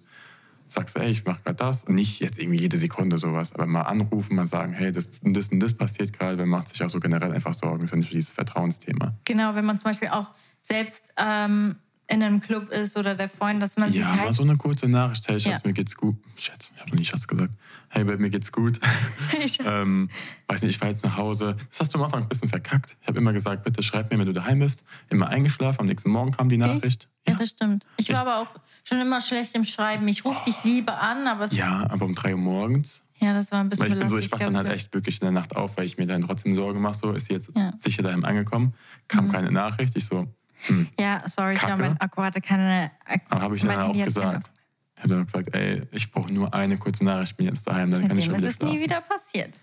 sagst, 0.73 0.95
ey, 0.97 1.09
ich 1.11 1.25
mache 1.25 1.41
gerade 1.43 1.55
das. 1.57 1.83
Und 1.83 1.95
nicht 1.95 2.19
jetzt 2.19 2.39
irgendwie 2.39 2.59
jede 2.59 2.77
Sekunde 2.77 3.17
sowas, 3.17 3.53
aber 3.53 3.65
mal 3.65 3.81
anrufen, 3.81 4.35
mal 4.35 4.47
sagen, 4.47 4.73
hey, 4.73 4.91
das 4.91 5.09
und 5.21 5.35
das, 5.35 5.49
und 5.49 5.59
das 5.59 5.73
passiert 5.73 6.13
gerade, 6.13 6.37
man 6.37 6.49
macht 6.49 6.69
sich 6.69 6.83
auch 6.83 6.89
so 6.89 6.99
generell 6.99 7.31
einfach 7.31 7.53
Sorgen, 7.53 7.81
das 7.81 7.91
ist 7.91 7.97
nicht 7.97 8.13
dieses 8.13 8.31
Vertrauensthema. 8.31 9.15
Genau, 9.25 9.55
wenn 9.55 9.65
man 9.65 9.77
zum 9.77 9.85
Beispiel 9.85 10.09
auch 10.09 10.27
selbst 10.61 11.13
ähm, 11.17 11.75
in 12.07 12.21
einem 12.21 12.39
Club 12.41 12.69
ist 12.71 12.97
oder 12.97 13.15
der 13.15 13.29
Freund, 13.29 13.61
dass 13.61 13.77
man 13.77 13.91
sich 13.91 14.01
Ja, 14.01 14.09
aber 14.11 14.21
halt... 14.23 14.33
so 14.35 14.43
eine 14.43 14.57
kurze 14.57 14.87
Nachricht, 14.89 15.27
hey, 15.29 15.39
Schatz, 15.39 15.61
Ja. 15.63 15.67
mir 15.67 15.73
geht's 15.73 15.95
gut. 15.95 16.15
Schatz, 16.35 16.71
ich 16.75 16.79
habe 16.81 16.91
noch 16.91 16.97
nie 16.97 17.05
Schatz 17.05 17.25
gesagt. 17.27 17.53
Hey, 17.89 18.03
Babe, 18.03 18.17
mir 18.17 18.29
geht's 18.29 18.51
gut. 18.51 18.79
Ich- 19.43 19.59
ähm, 19.65 20.09
weiß 20.47 20.61
nicht, 20.61 20.71
ich 20.71 20.77
fahre 20.77 20.91
jetzt 20.91 21.03
nach 21.05 21.15
Hause. 21.17 21.55
Das 21.69 21.79
hast 21.79 21.93
du 21.93 21.99
am 21.99 22.05
Anfang 22.05 22.23
ein 22.23 22.29
bisschen 22.29 22.49
verkackt. 22.49 22.97
Ich 23.01 23.07
habe 23.07 23.17
immer 23.17 23.31
gesagt, 23.33 23.63
bitte 23.63 23.81
schreib 23.81 24.11
mir, 24.11 24.19
wenn 24.19 24.25
du 24.25 24.33
daheim 24.33 24.59
bist. 24.59 24.83
Immer 25.09 25.27
eingeschlafen, 25.29 25.79
am 25.81 25.85
nächsten 25.87 26.09
Morgen 26.11 26.31
kam 26.31 26.47
die 26.49 26.57
Nachricht. 26.57 27.07
Ja, 27.27 27.35
das 27.35 27.49
stimmt. 27.49 27.85
Ich 27.97 28.09
war 28.11 28.21
aber 28.21 28.37
auch 28.39 28.47
schon 28.83 28.99
immer 28.99 29.21
schlecht 29.21 29.53
im 29.55 29.63
Schreiben. 29.63 30.07
Ich 30.07 30.25
rufe 30.25 30.43
dich 30.45 30.63
lieber 30.63 30.99
an, 30.99 31.27
aber 31.27 31.45
es, 31.45 31.51
ja. 31.55 31.81
Ja, 31.83 31.89
aber 31.89 32.05
um 32.05 32.15
3 32.15 32.31
Uhr 32.33 32.39
morgens. 32.39 33.03
das 33.19 33.51
war 33.51 33.59
ein 33.59 33.69
bisschen 33.69 33.83
Weil 33.85 33.93
ich 33.93 33.99
bin 33.99 34.09
so, 34.09 34.17
ich 34.17 34.31
wach 34.31 34.39
dann 34.39 34.57
halt 34.57 34.67
echt 34.69 34.93
wirklich 34.93 35.21
in 35.21 35.25
der 35.25 35.31
Nacht 35.31 35.55
auf, 35.55 35.77
weil 35.77 35.85
ich 35.85 35.97
mir 35.97 36.07
dann 36.07 36.21
trotzdem 36.23 36.55
Sorgen 36.55 36.81
mache, 36.81 36.95
so 36.95 37.11
ist 37.11 37.27
sie 37.27 37.33
jetzt 37.33 37.51
Ja. 37.55 37.73
sicher 37.77 38.01
daheim 38.03 38.25
angekommen. 38.25 38.73
Kam 39.07 39.27
Mhm. 39.27 39.31
keine 39.31 39.51
Nachricht. 39.51 39.95
Ich 39.95 40.05
so, 40.05 40.27
hm. 40.67 40.87
Ja, 40.99 41.21
sorry, 41.27 41.53
ich 41.53 41.59
Kacke. 41.59 41.75
glaube, 41.75 41.89
mein 41.89 42.01
Akku 42.01 42.21
hatte 42.23 42.41
keine. 42.41 42.91
Aber 43.29 43.41
habe 43.41 43.55
ich 43.55 43.63
mein 43.63 43.75
dann 43.75 43.83
auch 43.83 43.87
Handy 43.89 43.99
hat 43.99 44.07
gesagt. 44.07 44.51
Ich 44.95 45.03
habe 45.03 45.15
dann 45.15 45.25
gesagt, 45.25 45.55
ey, 45.55 45.83
ich 45.91 46.11
brauche 46.11 46.31
nur 46.31 46.53
eine 46.53 46.77
kurze 46.77 47.03
Nachricht, 47.05 47.31
ich 47.31 47.37
bin 47.37 47.47
jetzt 47.47 47.67
daheim, 47.67 47.89
dann 47.91 48.07
kann 48.07 48.17
ich 48.17 48.25
Seitdem 48.25 48.39
schon 48.39 48.47
ist 48.49 48.59
wieder 48.59 48.67
es 48.67 48.73
nie 48.73 48.77
schlafen. 48.79 48.81
wieder 48.83 49.01
passiert. 49.01 49.53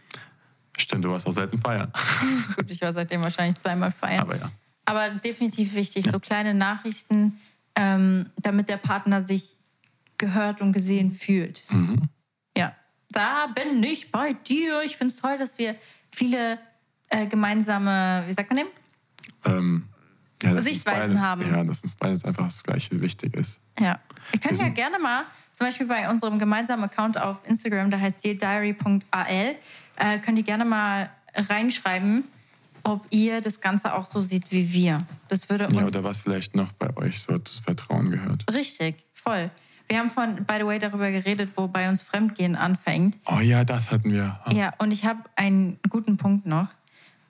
Stimmt, 0.77 1.05
du 1.05 1.11
warst 1.11 1.27
auch 1.27 1.33
selten 1.33 1.59
feiern. 1.59 1.93
Gut, 2.57 2.71
ich 2.71 2.81
war 2.83 2.93
seitdem 2.93 3.21
wahrscheinlich 3.23 3.57
zweimal 3.59 3.91
feiern. 3.91 4.21
Aber 4.21 4.37
ja. 4.37 4.51
Aber 4.85 5.11
definitiv 5.11 5.75
wichtig, 5.75 6.09
so 6.11 6.19
kleine 6.19 6.55
Nachrichten, 6.55 7.39
ähm, 7.79 8.31
damit 8.37 8.69
der 8.69 8.77
Partner 8.77 9.25
sich 9.25 9.57
gehört 10.19 10.61
und 10.61 10.73
gesehen 10.73 11.13
fühlt. 11.13 11.63
Mhm. 11.71 12.09
Ja, 12.57 12.75
da 13.11 13.47
bin 13.47 13.81
ich 13.85 14.11
bei 14.11 14.33
dir. 14.33 14.83
Ich 14.85 14.97
finde 14.97 15.15
es 15.15 15.21
toll, 15.21 15.37
dass 15.39 15.59
wir 15.59 15.77
viele 16.11 16.59
äh, 17.09 17.27
gemeinsame, 17.29 18.25
wie 18.27 18.33
sagt 18.33 18.51
man 18.51 18.59
dem? 18.59 18.67
Ähm, 19.45 19.89
ja, 20.43 20.61
Sichtweisen 20.61 21.15
beide, 21.15 21.21
haben. 21.21 21.43
Ja, 21.49 21.63
dass 21.63 21.83
uns 21.83 21.95
beides 21.95 22.25
einfach 22.25 22.47
das 22.47 22.65
Gleiche 22.65 23.01
wichtig 23.01 23.35
ist. 23.37 23.61
Ja. 23.79 24.01
Können 24.43 24.59
Wir 24.59 24.67
ja 24.67 24.73
gerne 24.73 24.99
mal, 24.99 25.25
zum 25.53 25.69
Beispiel 25.69 25.87
bei 25.87 26.11
unserem 26.11 26.41
gemeinsamen 26.41 26.83
Account 26.83 27.17
auf 27.17 27.47
Instagram, 27.47 27.91
der 27.91 28.01
heißt 28.01 28.25
deardiary.al, 28.25 29.55
äh, 29.97 30.19
könnt 30.19 30.37
ihr 30.37 30.45
gerne 30.45 30.65
mal 30.65 31.11
reinschreiben, 31.33 32.25
ob 32.89 33.07
ihr 33.11 33.41
das 33.41 33.61
Ganze 33.61 33.95
auch 33.95 34.05
so 34.07 34.21
seht 34.21 34.51
wie 34.51 34.73
wir. 34.73 35.07
Das 35.29 35.49
würde 35.51 35.67
uns 35.67 35.75
Ja, 35.77 35.87
oder 35.87 36.05
was 36.05 36.19
vielleicht 36.19 36.55
noch 36.57 36.73
bei 36.73 36.95
euch 36.97 37.21
so 37.23 37.37
das 37.39 37.59
Vertrauen 37.59 38.11
gehört. 38.11 38.45
richtig, 38.53 39.05
voll. 39.13 39.51
Wir 39.89 39.99
haben 40.01 40.11
von, 40.11 40.45
by 40.45 40.57
the 40.59 40.67
way, 40.67 40.79
darüber 40.79 41.11
geredet, 41.11 41.53
wo 41.57 41.67
bei 41.67 41.89
uns 41.89 42.03
Fremdgehen 42.03 42.57
anfängt. 42.57 43.17
Oh 43.27 43.41
ja, 43.41 43.65
das 43.65 43.91
hatten 43.91 44.13
wir. 44.13 44.39
Oh, 44.47 44.51
Ja, 44.55 44.75
und 44.79 44.93
ich 44.93 45.05
habe 45.07 45.21
einen 45.37 45.79
guten 45.89 46.19
Punkt 46.19 46.45
noch. 46.45 46.69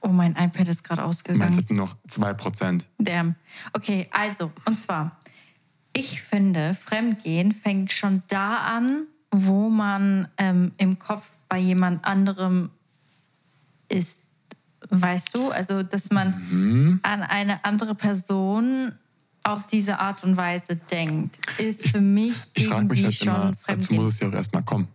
Oh, 0.01 0.09
mein 0.09 0.33
iPad 0.37 0.67
ist 0.69 0.83
gerade 0.83 1.03
Meins 1.03 1.17
ausgegangen. 1.19 1.57
hatten 1.57 1.75
noch 1.77 1.97
2%. 2.09 2.83
Damn. 2.99 3.35
Okay, 3.73 4.09
also, 4.13 4.51
und 4.65 4.79
zwar, 4.79 5.19
ich 5.93 6.23
finde, 6.23 6.75
Fremdgehen 6.75 7.53
fängt 7.53 7.93
schon 7.93 8.23
da 8.29 8.59
an, 8.59 9.07
wo 9.31 9.69
man 9.69 10.29
ähm, 10.39 10.73
im 10.79 10.99
Kopf 10.99 11.31
bei 11.49 11.59
jemand 11.59 12.05
anderem 12.05 12.71
ist. 13.89 14.23
Weißt 14.91 15.35
du? 15.35 15.51
Also, 15.51 15.83
dass 15.83 16.11
man 16.11 16.29
Mhm. 16.51 17.01
an 17.03 17.23
eine 17.23 17.65
andere 17.65 17.95
Person 17.95 18.93
auf 19.45 19.67
diese 19.67 19.99
Art 19.99 20.25
und 20.25 20.37
Weise 20.37 20.77
denkt, 20.77 21.39
ist 21.59 21.89
für 21.89 22.01
mich 22.01 22.35
Ich 22.55 22.65
irgendwie 22.71 22.97
mich 22.97 23.05
halt 23.05 23.15
schon 23.15 23.29
immer, 23.29 23.47
dazu 23.51 23.59
Fremdgehen. 23.65 24.03
muss 24.03 24.13
es 24.15 24.21
ja 24.21 24.29
auch 24.29 24.33
erstmal 24.33 24.63
kommen. 24.63 24.89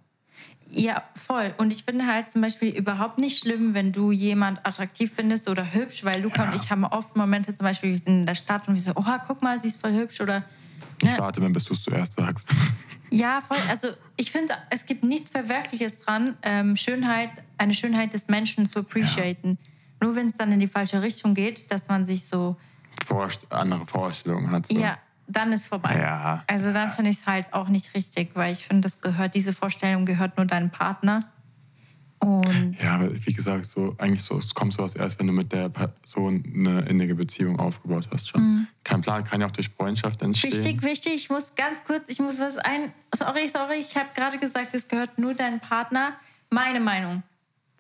Ja, 0.67 1.03
voll. 1.15 1.53
Und 1.58 1.71
ich 1.71 1.84
finde 1.84 2.08
halt 2.08 2.32
zum 2.32 2.41
Beispiel 2.41 2.69
überhaupt 2.75 3.19
nicht 3.19 3.38
schlimm, 3.38 3.75
wenn 3.75 3.91
du 3.91 4.12
jemand 4.12 4.65
attraktiv 4.65 5.12
findest 5.15 5.47
oder 5.47 5.73
hübsch, 5.73 6.03
weil 6.03 6.21
Luca 6.23 6.43
Ja. 6.45 6.49
und 6.51 6.56
ich 6.56 6.71
haben 6.71 6.84
oft 6.84 7.15
Momente, 7.15 7.53
zum 7.53 7.65
Beispiel, 7.65 7.91
wir 7.91 7.97
sind 7.97 8.21
in 8.21 8.25
der 8.25 8.34
Stadt 8.36 8.67
und 8.67 8.73
wir 8.73 8.82
so, 8.82 8.91
oh, 8.95 9.03
guck 9.27 9.41
mal, 9.43 9.60
sie 9.62 9.67
ist 9.67 9.79
voll 9.79 9.93
hübsch 9.93 10.19
oder. 10.21 10.43
Ich 11.03 11.12
Ne? 11.12 11.17
warte, 11.19 11.41
wenn 11.41 11.53
bis 11.53 11.65
du 11.65 11.73
es 11.73 11.82
zuerst 11.84 12.13
sagst. 12.13 12.47
Ja, 13.12 13.41
voll. 13.41 13.58
Also 13.69 13.89
ich 14.17 14.32
finde, 14.32 14.56
es 14.71 14.88
gibt 14.88 15.03
nichts 15.03 15.29
Verwerfliches 15.29 15.97
dran, 15.97 16.36
ähm, 16.41 16.75
Schönheit, 16.75 17.29
eine 17.60 17.75
Schönheit 17.75 18.12
des 18.15 18.27
Menschen 18.27 18.65
zu 18.67 18.79
appreciaten. 18.79 19.56
Nur 20.04 20.18
wenn 20.18 20.28
es 20.28 20.36
dann 20.36 20.52
in 20.52 20.60
die 20.60 20.68
falsche 20.68 21.02
Richtung 21.02 21.34
geht, 21.34 21.72
dass 21.72 21.88
man 21.88 22.06
sich 22.06 22.26
so, 22.26 22.58
Vorst 23.06 23.50
andere 23.50 23.86
Vorstellungen 23.86 24.52
hat. 24.52 24.68
So. 24.68 24.78
ja, 24.78 24.98
dann 25.28 25.54
ist 25.54 25.68
vorbei. 25.68 25.98
Ja. 25.98 26.44
Also 26.46 26.74
dann 26.74 26.92
finde 26.92 27.12
ich 27.12 27.20
es 27.20 27.26
halt 27.26 27.54
auch 27.54 27.70
nicht 27.70 27.94
richtig, 27.94 28.32
weil 28.36 28.52
ich 28.52 28.66
finde, 28.66 28.82
das 28.82 29.00
gehört, 29.00 29.34
diese 29.34 29.54
Vorstellung 29.54 30.06
gehört 30.06 30.36
nur 30.36 30.46
deinem 30.46 30.72
Partner. 30.72 31.32
Und 32.20 32.78
Ja, 32.82 32.96
aber 32.96 33.13
wie 33.13 33.32
gesagt, 33.32 33.66
so 33.66 33.96
eigentlich 33.98 34.24
so, 34.24 34.42
kommt 34.54 34.74
sowas 34.74 34.96
erst, 34.96 35.20
wenn 35.20 35.28
du 35.28 35.34
mit 35.34 35.54
der 35.54 35.70
Person 35.70 36.44
eine 36.54 36.82
innige 36.82 37.16
Beziehung 37.16 37.58
aufgebaut 37.58 38.10
hast 38.12 38.28
schon. 38.28 38.68
Kein 38.84 39.02
Plan 39.02 39.24
kann 39.24 39.39
ja 39.39 39.48
auch 39.48 39.52
durch 39.52 39.70
Freundschaft 39.70 40.22
entstehen. 40.22 40.52
Mhm. 40.52 40.58
Wichtig, 40.58 40.84
wichtig, 40.84 41.13
ich 41.16 41.30
muss 41.30 41.56
ganz 41.56 41.82
kurz, 41.86 42.04
ich 42.10 42.20
muss 42.20 42.42
was 42.42 42.58
ein. 42.58 42.92
Sorry, 43.16 43.48
sorry, 43.48 43.78
ich 43.80 43.96
habe 43.96 44.10
gerade 44.13 44.38
gesagt, 44.38 44.74
es 44.74 44.89
gehört 44.89 45.18
nur 45.18 45.34
deinem 45.34 45.62
Partner. 45.62 46.13
Meine 46.50 46.82
Meinung. 46.82 47.24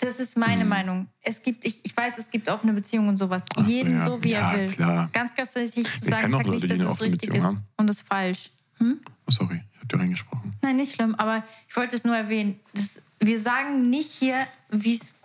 Das 0.03 0.19
ist 0.19 0.37
meine 0.37 0.65
Meinung. 0.65 1.07
Es 1.21 1.41
gibt, 1.41 1.65
ich, 1.65 1.79
ich 1.83 1.95
weiß, 1.95 2.13
es 2.17 2.29
gibt 2.29 2.49
offene 2.49 2.73
Beziehungen 2.73 3.09
und 3.09 3.17
sowas. 3.17 3.43
So, 3.57 3.63
Jeden 3.63 3.97
ja. 3.97 4.05
so, 4.05 4.23
wie 4.23 4.31
Ja, 4.31 4.51
er 4.51 4.59
will. 4.59 4.69
klar. 4.73 5.09
Ganz, 5.13 5.33
ganz 5.33 5.55
wichtig 5.55 5.85
zu 6.01 6.09
sagen, 6.09 6.31
sag 6.31 6.43
Leute, 6.45 6.49
nicht, 6.67 6.69
dass 6.71 6.79
es 6.79 7.01
richtig 7.01 7.19
Beziehung 7.21 7.37
ist 7.37 7.43
haben. 7.43 7.63
und 7.77 7.87
das 7.89 7.97
ist 7.97 8.07
falsch. 8.07 8.51
Oh, 8.81 8.85
sorry, 9.31 9.61
ich 9.73 9.79
hab 9.81 9.87
dir 9.89 9.99
reingesprochen. 9.99 10.51
Nein, 10.61 10.75
nicht 10.75 10.93
schlimm, 10.95 11.15
aber 11.15 11.43
ich 11.69 11.75
wollte 11.77 11.95
es 11.95 12.03
nur 12.03 12.15
erwähnen. 12.17 12.59
Das, 12.73 12.99
wir 13.21 13.39
sagen 13.39 13.89
nicht 13.89 14.11
hier, 14.11 14.45
wie 14.71 14.95
es 14.95 15.15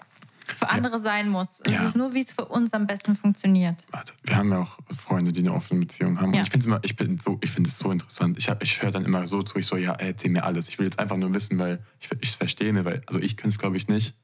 für 0.47 0.69
andere 0.71 0.99
sein 1.01 1.29
muss. 1.29 1.61
Es 1.65 1.73
Ja. 1.73 1.85
ist 1.85 1.97
nur, 1.97 2.15
wie 2.15 2.21
es 2.21 2.31
für 2.31 2.45
uns 2.45 2.73
am 2.73 2.87
besten 2.87 3.17
funktioniert. 3.17 3.85
Warte, 3.91 4.13
wir 4.23 4.37
haben 4.37 4.51
ja 4.53 4.61
auch 4.61 4.79
Freunde, 4.97 5.33
die 5.33 5.41
eine 5.41 5.53
offene 5.53 5.81
Beziehung 5.81 6.21
haben. 6.21 6.33
Ja. 6.33 6.39
Und 6.41 6.45
ich 6.47 6.51
finde 6.51 6.63
es 6.63 6.67
immer, 6.67 6.81
ich 6.85 6.95
bin 6.97 7.19
so, 7.19 7.39
ich 7.43 7.51
finde 7.51 7.69
es 7.71 7.79
so 7.79 7.91
interessant. 7.91 8.39
Ich, 8.39 8.49
hab- 8.49 8.63
ich 8.63 8.81
höre 8.81 8.93
dann 8.93 9.05
immer 9.05 9.27
so 9.27 9.43
zu, 9.43 9.59
ich 9.59 9.67
so, 9.67 9.77
ja, 9.77 9.93
erzähl 9.95 10.31
mir 10.31 10.45
alles. 10.45 10.69
Ich 10.69 10.79
will 10.79 10.87
jetzt 10.87 10.99
einfach 11.01 11.17
nur 11.17 11.35
wissen, 11.35 11.59
weil 11.59 11.85
ich 12.21 12.29
es 12.31 12.37
verstehe, 12.37 12.73
ne, 12.73 12.85
weil, 12.85 13.03
also 13.07 13.19
ich 13.19 13.37
könnte 13.37 13.51
es 13.55 13.59
glaube 13.59 13.77
ich 13.77 13.89
nicht. 13.89 14.15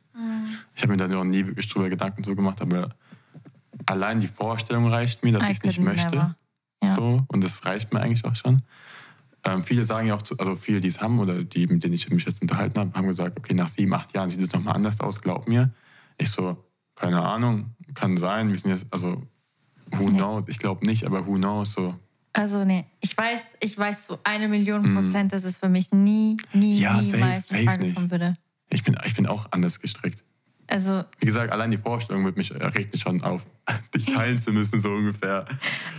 Mhm. 0.44 0.58
Ich 0.74 0.82
habe 0.82 0.92
mir 0.92 0.96
da 0.98 1.08
noch 1.08 1.24
nie 1.24 1.46
wirklich 1.46 1.68
drüber 1.68 1.88
Gedanken 1.88 2.22
so 2.24 2.34
gemacht, 2.34 2.60
aber 2.62 2.90
allein 3.86 4.20
die 4.20 4.26
Vorstellung 4.28 4.88
reicht 4.88 5.22
mir, 5.24 5.32
dass 5.32 5.44
I 5.48 5.52
ich 5.52 5.58
es 5.58 5.64
nicht 5.64 5.80
möchte. 5.80 6.34
Ja. 6.82 6.90
So, 6.90 7.24
und 7.28 7.42
das 7.44 7.64
reicht 7.64 7.92
mir 7.92 8.00
eigentlich 8.00 8.24
auch 8.24 8.34
schon. 8.34 8.62
Ähm, 9.46 9.62
viele 9.62 9.84
sagen 9.84 10.08
ja 10.08 10.14
auch, 10.14 10.22
zu, 10.22 10.38
also 10.38 10.56
viele, 10.56 10.80
die 10.80 10.88
es 10.88 11.00
haben 11.00 11.18
oder 11.18 11.44
die, 11.44 11.66
mit 11.66 11.84
denen 11.84 11.94
ich 11.94 12.08
mich 12.10 12.24
jetzt 12.24 12.40
unterhalten 12.40 12.78
habe, 12.80 12.92
haben 12.94 13.08
gesagt, 13.08 13.38
okay, 13.38 13.54
nach 13.54 13.68
sieben, 13.68 13.92
acht 13.94 14.14
Jahren 14.14 14.30
sieht 14.30 14.40
es 14.40 14.52
nochmal 14.52 14.74
anders 14.74 15.00
aus, 15.00 15.20
glaub 15.20 15.46
mir. 15.48 15.70
Ich 16.16 16.30
so, 16.30 16.56
keine 16.94 17.20
Ahnung, 17.20 17.74
kann 17.94 18.16
sein. 18.16 18.48
Wir 18.50 18.58
sind 18.58 18.70
jetzt, 18.70 18.86
also, 18.90 19.22
who 19.92 20.04
Nee. 20.10 20.18
knows? 20.18 20.44
Ich 20.48 20.58
glaube 20.58 20.86
nicht, 20.86 21.04
aber 21.04 21.26
who 21.26 21.34
knows? 21.34 21.72
So, 21.72 21.94
Also 22.32 22.64
nee, 22.64 22.84
ich 23.00 23.16
weiß, 23.16 23.40
ich 23.60 23.76
weiß 23.76 24.06
so 24.06 24.18
eine 24.24 24.48
Million 24.48 24.94
Prozent, 24.94 25.32
dass 25.32 25.44
es 25.44 25.58
für 25.58 25.68
mich 25.68 25.92
nie, 25.92 26.36
nie, 26.54 26.76
Mhm. 26.76 26.80
Ja, 26.82 26.94
safe, 27.02 27.16
niemals 27.16 27.48
safe 27.48 27.64
Frage 27.64 27.84
nicht. 27.86 28.10
würde. 28.10 28.34
ich 28.70 28.82
bin, 28.82 28.96
ich 29.04 29.14
bin 29.14 29.26
auch 29.26 29.46
anders 29.52 29.78
gestrickt. 29.80 30.24
Also, 30.66 31.04
Wie 31.20 31.26
gesagt, 31.26 31.52
allein 31.52 31.70
die 31.70 31.78
Vorstellung 31.78 32.24
wird 32.24 32.36
mich, 32.36 32.52
regt 32.52 32.92
mich 32.92 33.02
schon 33.02 33.22
auf, 33.22 33.44
dich 33.94 34.06
teilen 34.06 34.40
zu 34.40 34.52
müssen, 34.52 34.80
so 34.80 34.90
ungefähr. 34.90 35.46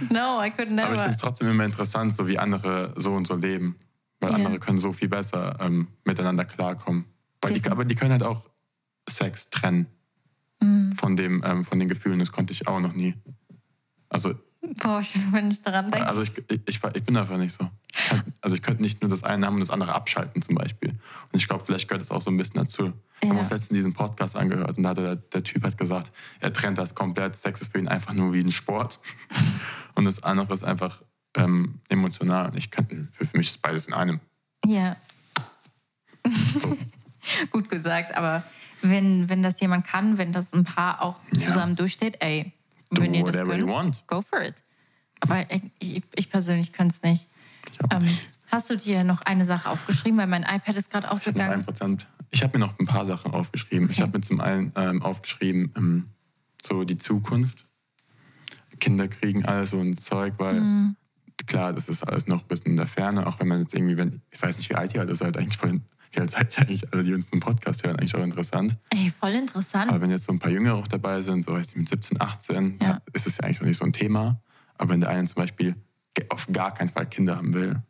no, 0.09 0.41
I 0.43 0.49
could 0.51 0.67
Aber 0.69 0.71
ich 0.71 0.75
never. 0.75 0.89
finde 0.95 1.09
es 1.11 1.17
trotzdem 1.17 1.49
immer 1.49 1.65
interessant, 1.65 2.13
so 2.13 2.27
wie 2.27 2.37
andere 2.39 2.93
so 2.95 3.13
und 3.13 3.27
so 3.27 3.35
leben. 3.35 3.75
Weil 4.19 4.31
Ja. 4.31 4.35
andere 4.37 4.57
können 4.59 4.79
so 4.79 4.93
viel 4.93 5.09
besser 5.09 5.57
ähm, 5.59 5.87
miteinander 6.03 6.45
klarkommen. 6.45 7.05
Die, 7.49 7.69
aber 7.69 7.85
die 7.85 7.95
können 7.95 8.11
halt 8.11 8.23
auch 8.23 8.49
Sex 9.09 9.49
trennen 9.49 9.87
Mhm. 10.63 10.93
von, 10.95 11.15
dem, 11.17 11.43
ähm, 11.45 11.65
von 11.65 11.79
den 11.79 11.89
Gefühlen. 11.89 12.17
Das 12.19 12.31
konnte 12.31 12.53
ich 12.53 12.67
auch 12.67 12.79
noch 12.79 12.93
nie. 12.93 13.13
Also, 14.09 14.33
Boah, 14.81 15.03
schon, 15.03 15.31
wenn 15.31 15.51
ich 15.51 15.61
daran 15.61 15.91
denke. 15.91 16.07
also 16.07 16.21
ich, 16.21 16.31
ich, 16.49 16.59
ich, 16.67 16.79
ich 16.83 17.03
bin 17.03 17.15
einfach 17.17 17.37
nicht 17.37 17.53
so. 17.53 17.69
Ich 17.95 18.05
kann- 18.09 18.33
Also 18.41 18.55
ich 18.55 18.61
könnte 18.61 18.81
nicht 18.81 19.01
nur 19.01 19.09
das 19.09 19.23
eine 19.23 19.45
haben 19.45 19.55
und 19.55 19.59
das 19.61 19.69
andere 19.69 19.93
abschalten 19.93 20.41
zum 20.41 20.55
Beispiel. 20.55 20.89
Und 20.89 20.99
ich 21.39 21.47
glaube, 21.47 21.63
vielleicht 21.65 21.87
gehört 21.87 22.01
das 22.01 22.11
auch 22.11 22.21
so 22.21 22.29
ein 22.29 22.37
bisschen 22.37 22.55
dazu. 22.55 22.93
Ich 23.21 23.29
Ja. 23.29 23.35
uns 23.35 23.49
letztens 23.49 23.75
diesen 23.77 23.93
Podcast 23.93 24.35
angehört 24.35 24.77
und 24.77 24.83
da 24.83 24.89
hat 24.89 24.97
der, 24.97 25.15
der 25.15 25.43
Typ 25.43 25.63
hat 25.63 25.77
gesagt, 25.77 26.11
er 26.39 26.51
trennt 26.53 26.77
das 26.77 26.95
komplett. 26.95 27.35
Sex 27.35 27.61
ist 27.61 27.71
für 27.71 27.79
ihn 27.79 27.87
einfach 27.87 28.13
nur 28.13 28.33
wie 28.33 28.41
ein 28.41 28.51
Sport. 28.51 28.99
und 29.95 30.03
das 30.05 30.21
andere 30.23 30.53
ist 30.53 30.63
einfach 30.63 31.01
ähm, 31.37 31.79
emotional. 31.89 32.51
Ich 32.55 32.71
könnte, 32.71 33.07
für 33.13 33.25
für 33.25 33.37
mich 33.37 33.49
ist 33.51 33.61
beides 33.61 33.87
in 33.87 33.93
einem. 33.93 34.19
Ja. 34.65 34.95
Gut 37.51 37.69
gesagt, 37.69 38.15
aber 38.15 38.43
wenn, 38.81 39.29
wenn 39.29 39.41
das 39.41 39.59
jemand 39.59 39.85
kann, 39.87 40.17
wenn 40.17 40.31
das 40.31 40.53
ein 40.53 40.63
Paar 40.63 41.01
auch 41.01 41.19
Ja. 41.35 41.47
zusammen 41.47 41.75
durchsteht, 41.75 42.17
ey, 42.21 42.51
Do 42.95 43.01
wenn 43.01 43.13
ihr 43.13 43.23
das 43.23 43.35
want. 43.35 44.03
go 44.07 44.21
for 44.21 44.41
it. 44.41 44.55
Aber 45.19 45.45
ich, 45.79 46.03
ich 46.15 46.29
persönlich 46.29 46.73
könnte 46.73 46.95
es 46.95 47.01
nicht. 47.03 47.27
Ich 47.71 47.79
Ähm, 47.91 48.05
hast 48.51 48.69
du 48.69 48.77
dir 48.77 49.03
noch 49.03 49.21
eine 49.21 49.45
Sache 49.45 49.69
aufgeschrieben? 49.69 50.17
Weil 50.19 50.27
mein 50.27 50.43
iPad 50.43 50.75
ist 50.75 50.89
gerade 50.89 51.05
ich 51.05 51.09
hab 51.09 51.13
ausgegangen. 51.13 51.65
1%. 51.65 52.05
Ich 52.31 52.43
habe 52.43 52.57
mir 52.57 52.65
noch 52.65 52.77
ein 52.79 52.85
paar 52.85 53.05
Sachen 53.05 53.31
aufgeschrieben. 53.33 53.85
Ich 53.89 53.97
Okay. 53.97 54.01
habe 54.03 54.17
mir 54.17 54.21
zum 54.21 54.41
einen 54.41 54.71
ähm, 54.75 55.01
aufgeschrieben, 55.01 55.71
ähm, 55.77 56.09
so 56.65 56.83
die 56.83 56.97
Zukunft. 56.97 57.65
Kinder 58.79 59.07
kriegen 59.07 59.45
all 59.45 59.65
so 59.65 59.79
ein 59.79 59.97
Zeug, 59.97 60.33
weil 60.37 60.59
Mhm. 60.59 60.95
klar, 61.47 61.71
das 61.73 61.87
ist 61.89 62.03
alles 62.03 62.27
noch 62.27 62.41
ein 62.41 62.47
bisschen 62.47 62.71
in 62.71 62.77
der 62.77 62.87
Ferne, 62.87 63.25
auch 63.25 63.39
wenn 63.39 63.47
man 63.47 63.61
jetzt 63.61 63.73
irgendwie, 63.73 63.97
wenn, 63.97 64.21
ich 64.31 64.41
weiß 64.41 64.57
nicht, 64.57 64.69
wie 64.69 64.75
alt 64.75 64.93
ihr 64.93 64.99
halt 64.99 65.09
ist, 65.09 65.21
halt 65.21 65.37
eigentlich 65.37 65.57
voll, 65.57 65.79
alt 66.19 66.31
seid 66.31 66.57
ihr 66.57 66.61
eigentlich 66.61 66.93
alle, 66.93 67.03
die 67.03 67.13
uns 67.13 67.29
den 67.29 67.39
Podcast 67.39 67.83
hören, 67.85 67.97
eigentlich 67.97 68.15
auch 68.15 68.23
interessant. 68.23 68.75
Ey, 68.89 69.09
voll 69.11 69.31
interessant. 69.31 69.89
Aber 69.89 70.01
wenn 70.01 70.09
jetzt 70.11 70.25
so 70.25 70.31
ein 70.33 70.39
paar 70.39 70.51
Jüngere 70.51 70.75
auch 70.75 70.87
dabei 70.87 71.21
sind, 71.21 71.43
so 71.43 71.53
weiß 71.53 71.67
ich, 71.69 71.75
mit 71.75 71.89
17, 71.89 72.19
18, 72.21 72.77
Ja. 72.81 72.87
ja, 72.87 73.01
ist 73.13 73.27
es 73.27 73.37
ja 73.37 73.43
eigentlich 73.45 73.59
noch 73.61 73.67
nicht 73.67 73.77
so 73.77 73.85
ein 73.85 73.93
Thema. 73.93 74.41
Aber 74.77 74.89
wenn 74.89 74.99
der 74.99 75.09
eine 75.09 75.27
zum 75.27 75.35
Beispiel 75.41 75.75
auf 76.29 76.47
gar 76.51 76.73
keinen 76.73 76.89
Fall 76.89 77.05
Kinder 77.07 77.35
haben 77.37 77.53
will 77.53 77.81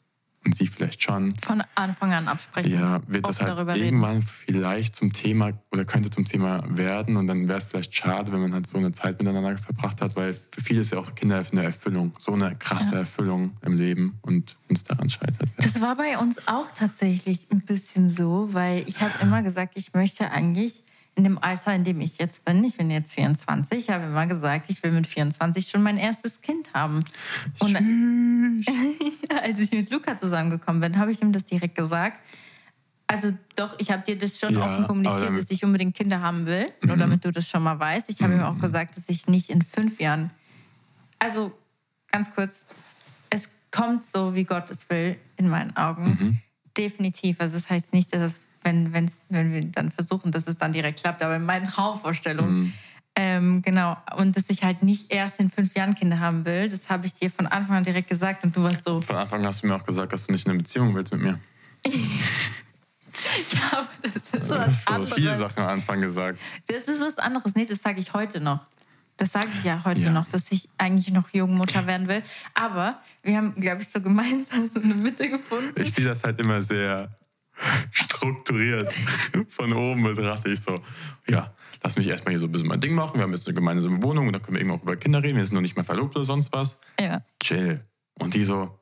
und 0.45 0.55
sie 0.55 0.67
vielleicht 0.67 1.01
schon, 1.01 1.33
Von 1.41 1.63
Anfang 1.75 2.13
an 2.13 2.27
absprechen. 2.27 2.71
ja, 2.71 3.01
wird 3.07 3.27
das 3.27 3.39
halt 3.39 3.49
darüber 3.49 3.73
reden. 3.73 3.85
irgendwann 3.85 4.21
vielleicht 4.21 4.95
zum 4.95 5.11
Thema 5.11 5.53
oder 5.71 5.85
könnte 5.85 6.09
zum 6.11 6.25
Thema 6.25 6.63
werden 6.69 7.17
und 7.17 7.27
dann 7.27 7.47
wäre 7.47 7.57
es 7.57 7.65
vielleicht 7.65 7.93
schade, 7.95 8.31
wenn 8.31 8.41
man 8.41 8.53
halt 8.53 8.67
so 8.67 8.77
eine 8.77 8.91
Zeit 8.91 9.19
miteinander 9.19 9.57
verbracht 9.57 10.01
hat, 10.01 10.15
weil 10.15 10.33
für 10.35 10.61
viele 10.61 10.81
ist 10.81 10.91
ja 10.93 10.99
auch 10.99 11.15
Kinder 11.15 11.43
eine 11.51 11.63
Erfüllung, 11.63 12.13
so 12.19 12.33
eine 12.33 12.55
krasse 12.55 12.93
Ja. 12.93 12.99
Erfüllung 12.99 13.57
im 13.61 13.75
Leben 13.77 14.19
und 14.21 14.55
uns 14.69 14.83
daran 14.83 15.09
scheitert. 15.09 15.49
Ja. 15.49 15.63
Das 15.63 15.81
war 15.81 15.95
bei 15.95 16.17
uns 16.17 16.47
auch 16.47 16.71
tatsächlich 16.71 17.47
ein 17.51 17.61
bisschen 17.61 18.07
so, 18.09 18.49
weil 18.53 18.83
ich 18.87 19.01
habe 19.01 19.11
immer 19.21 19.41
gesagt, 19.41 19.73
ich 19.75 19.93
möchte 19.93 20.31
eigentlich 20.31 20.83
in 21.15 21.23
dem 21.23 21.37
Alter, 21.37 21.73
in 21.73 21.83
dem 21.85 22.01
ich 22.01 22.17
jetzt 22.17 22.43
bin, 22.43 22.63
ich 22.63 22.75
bin 22.77 22.91
jetzt 22.91 23.13
24, 23.13 23.89
habe 23.89 24.05
immer 24.05 24.27
gesagt, 24.27 24.69
ich 24.69 24.83
will 24.83 24.91
mit 24.91 25.07
24 25.07 25.69
schon 25.69 25.81
mein 25.81 25.97
erstes 25.97 26.41
Kind 26.41 26.73
haben. 26.73 27.05
Und 27.59 27.75
als 29.41 29.59
ich 29.59 29.71
mit 29.71 29.89
Luca 29.91 30.19
zusammengekommen 30.19 30.81
bin, 30.81 30.97
habe 30.99 31.11
ich 31.11 31.21
ihm 31.21 31.31
das 31.31 31.45
direkt 31.45 31.75
gesagt. 31.75 32.19
Also 33.07 33.31
doch, 33.55 33.75
ich 33.79 33.91
habe 33.91 34.03
dir 34.03 34.17
das 34.17 34.39
schon 34.39 34.55
Ja, 34.55 34.65
offen 34.65 34.85
kommuniziert, 34.85 35.31
Mhm. 35.31 35.37
dass 35.37 35.51
ich 35.51 35.63
unbedingt 35.63 35.95
Kinder 35.95 36.21
haben 36.21 36.45
will. 36.47 36.71
Nur 36.83 36.97
damit 36.97 37.23
du 37.23 37.31
das 37.31 37.47
schon 37.47 37.63
mal 37.63 37.79
weißt. 37.79 38.09
Ich 38.09 38.21
habe 38.21 38.33
ihm 38.33 38.41
auch 38.41 38.59
gesagt, 38.59 38.97
dass 38.97 39.07
ich 39.09 39.27
nicht 39.27 39.49
in 39.49 39.61
fünf 39.61 39.99
Jahren. 40.01 40.31
Also 41.19 41.51
ganz 42.11 42.33
kurz, 42.33 42.65
es 43.29 43.49
kommt 43.71 44.03
so, 44.05 44.33
wie 44.35 44.43
Gott 44.43 44.69
es 44.71 44.89
will, 44.89 45.17
in 45.37 45.47
meinen 45.49 45.75
Augen. 45.77 46.03
Mhm. 46.05 46.39
Definitiv. 46.75 47.39
Also 47.39 47.55
das 47.57 47.69
heißt 47.69 47.93
nicht, 47.93 48.13
dass 48.13 48.21
es, 48.21 48.39
wenn, 48.65 48.91
wenn's, 48.91 49.13
wenn 49.29 49.53
wir 49.53 49.61
dann 49.61 49.91
versuchen, 49.91 50.31
dass 50.31 50.47
es 50.47 50.57
dann 50.57 50.73
direkt 50.73 50.99
klappt, 51.01 51.21
aber 51.23 51.35
in 51.37 51.45
meinen 51.45 51.65
Traumvorstellungen. 51.65 52.55
Mhm. 52.59 52.73
Ähm, 53.17 53.61
genau. 53.61 53.95
Und 54.17 54.35
dass 54.35 54.49
ich 54.49 54.63
halt 54.63 54.83
nicht 54.83 55.09
erst 55.13 55.39
in 55.39 55.49
fünf 55.49 55.73
Jahren 55.77 55.95
Kinder 55.95 56.19
haben 56.19 56.45
will, 56.45 56.67
das 56.67 56.89
habe 56.89 57.05
ich 57.05 57.13
dir 57.13 57.29
von 57.31 57.47
Anfang 57.47 57.77
an 57.77 57.83
direkt 57.85 58.09
gesagt 58.09 58.43
und 58.43 58.53
du 58.55 58.63
warst 58.63 58.83
so, 58.83 58.99
Von 58.99 59.15
Anfang 59.15 59.39
an 59.39 59.47
hast 59.47 59.63
du 59.63 59.67
mir 59.67 59.75
auch 59.75 59.85
gesagt, 59.85 60.11
dass 60.11 60.25
du 60.25 60.33
nicht 60.33 60.45
in 60.45 60.51
eine 60.51 60.57
Beziehung 60.57 60.93
willst 60.93 61.13
mit 61.13 61.21
mir. 61.21 61.39
ja, 63.51 63.59
aber 63.71 63.87
das 64.01 64.15
ist 64.15 64.33
Du 64.33 64.55
was 64.55 64.85
hast 64.85 64.85
so 65.09 65.15
viele 65.15 65.31
anderes. 65.31 65.37
Sachen 65.51 65.63
am 65.63 65.69
Anfang 65.69 66.01
gesagt. 66.01 66.39
Das 66.67 66.79
ist 66.89 66.99
was 67.01 67.17
anderes. 67.17 67.55
Nee, 67.55 67.65
das 67.65 67.81
sage 67.81 67.99
ich 68.01 68.13
heute 68.13 68.41
noch. 68.41 68.65
Das 69.17 69.31
sage 69.31 69.47
ich 69.53 69.63
ja 69.63 69.81
heute 69.85 70.01
Ja. 70.01 70.11
noch, 70.11 70.25
dass 70.27 70.51
ich 70.51 70.67
eigentlich 70.77 71.13
noch 71.13 71.29
Jungmutter 71.33 71.87
werden 71.87 72.09
will. 72.09 72.21
Aber 72.53 72.99
wir 73.23 73.37
haben, 73.37 73.55
glaube 73.55 73.81
ich, 73.81 73.87
so 73.87 74.01
gemeinsam 74.01 74.67
so 74.67 74.81
eine 74.81 74.93
Mitte 74.93 75.29
gefunden. 75.29 75.79
Ich 75.81 75.93
sehe 75.93 76.03
das 76.03 76.23
halt 76.25 76.41
immer 76.41 76.61
sehr 76.61 77.15
strukturiert. 78.31 78.93
Von 79.49 79.73
oben 79.73 80.03
betrachte 80.03 80.49
ich 80.49 80.59
so, 80.61 80.79
ja, 81.27 81.53
lass 81.83 81.95
mich 81.97 82.07
erstmal 82.07 82.31
hier 82.33 82.39
so 82.39 82.45
ein 82.47 82.51
bisschen 82.51 82.67
mein 82.67 82.81
Ding 82.81 82.93
machen. 82.93 83.15
Wir 83.15 83.23
haben 83.23 83.31
jetzt 83.33 83.47
eine 83.47 83.53
gemeinsame 83.55 84.01
Wohnung 84.03 84.27
und 84.27 84.33
dann 84.33 84.41
können 84.41 84.55
wir 84.55 84.61
irgendwann 84.61 84.79
auch 84.79 84.83
über 84.83 84.95
Kinder 84.95 85.21
reden. 85.23 85.37
Wir 85.37 85.45
sind 85.45 85.55
noch 85.55 85.61
nicht 85.61 85.75
mehr 85.75 85.85
verlobt 85.85 86.15
oder 86.15 86.25
sonst 86.25 86.51
was. 86.51 86.79
Ja. 86.99 87.21
Chill. 87.41 87.83
Und 88.19 88.33
die 88.33 88.45
so, 88.45 88.79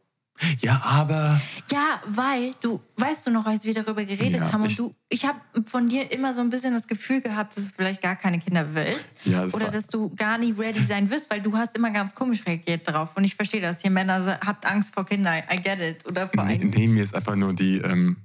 ja, 0.61 0.81
aber. 0.83 1.39
Ja, 1.71 2.01
weil 2.07 2.51
du, 2.61 2.81
weißt 2.97 3.27
du 3.27 3.31
noch, 3.31 3.45
als 3.45 3.65
wir 3.65 3.73
darüber 3.73 4.03
geredet 4.03 4.41
Ja, 4.45 4.51
haben 4.51 4.61
und 4.63 4.69
ich- 4.71 4.77
du, 4.77 4.93
ich 5.09 5.25
habe 5.25 5.39
von 5.65 5.87
dir 5.89 6.11
immer 6.11 6.33
so 6.33 6.41
ein 6.41 6.49
bisschen 6.49 6.73
das 6.73 6.87
Gefühl 6.87 7.21
gehabt, 7.21 7.55
dass 7.55 7.65
du 7.67 7.71
vielleicht 7.75 8.01
gar 8.01 8.15
keine 8.15 8.39
Kinder 8.39 8.73
willst. 8.73 9.09
Ja, 9.25 9.43
das 9.45 9.53
oder 9.53 9.65
war- 9.65 9.71
dass 9.71 9.87
du 9.87 10.13
gar 10.15 10.37
nie 10.39 10.51
ready 10.51 10.81
sein 10.81 11.09
wirst, 11.09 11.29
weil 11.29 11.41
du 11.41 11.55
hast 11.55 11.75
immer 11.77 11.91
ganz 11.91 12.15
komisch 12.15 12.45
reagiert 12.45 12.87
darauf. 12.87 13.15
Und 13.15 13.23
ich 13.23 13.35
verstehe 13.35 13.61
das. 13.61 13.83
Ihr 13.83 13.91
Männer 13.91 14.39
habt 14.45 14.65
Angst 14.65 14.93
vor 14.95 15.05
Kindern. 15.05 15.43
I 15.51 15.57
get 15.61 15.79
it. 15.79 16.07
Oder 16.07 16.27
vor 16.27 16.43
Nee, 16.45 16.57
nee, 16.63 16.87
mir 16.87 17.03
ist 17.03 17.15
einfach 17.15 17.35
nur 17.35 17.53
die, 17.53 17.77
ähm, 17.77 18.17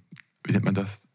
wie 0.45 0.53
nennt 0.53 0.65
man 0.65 0.75
das? 0.75 1.07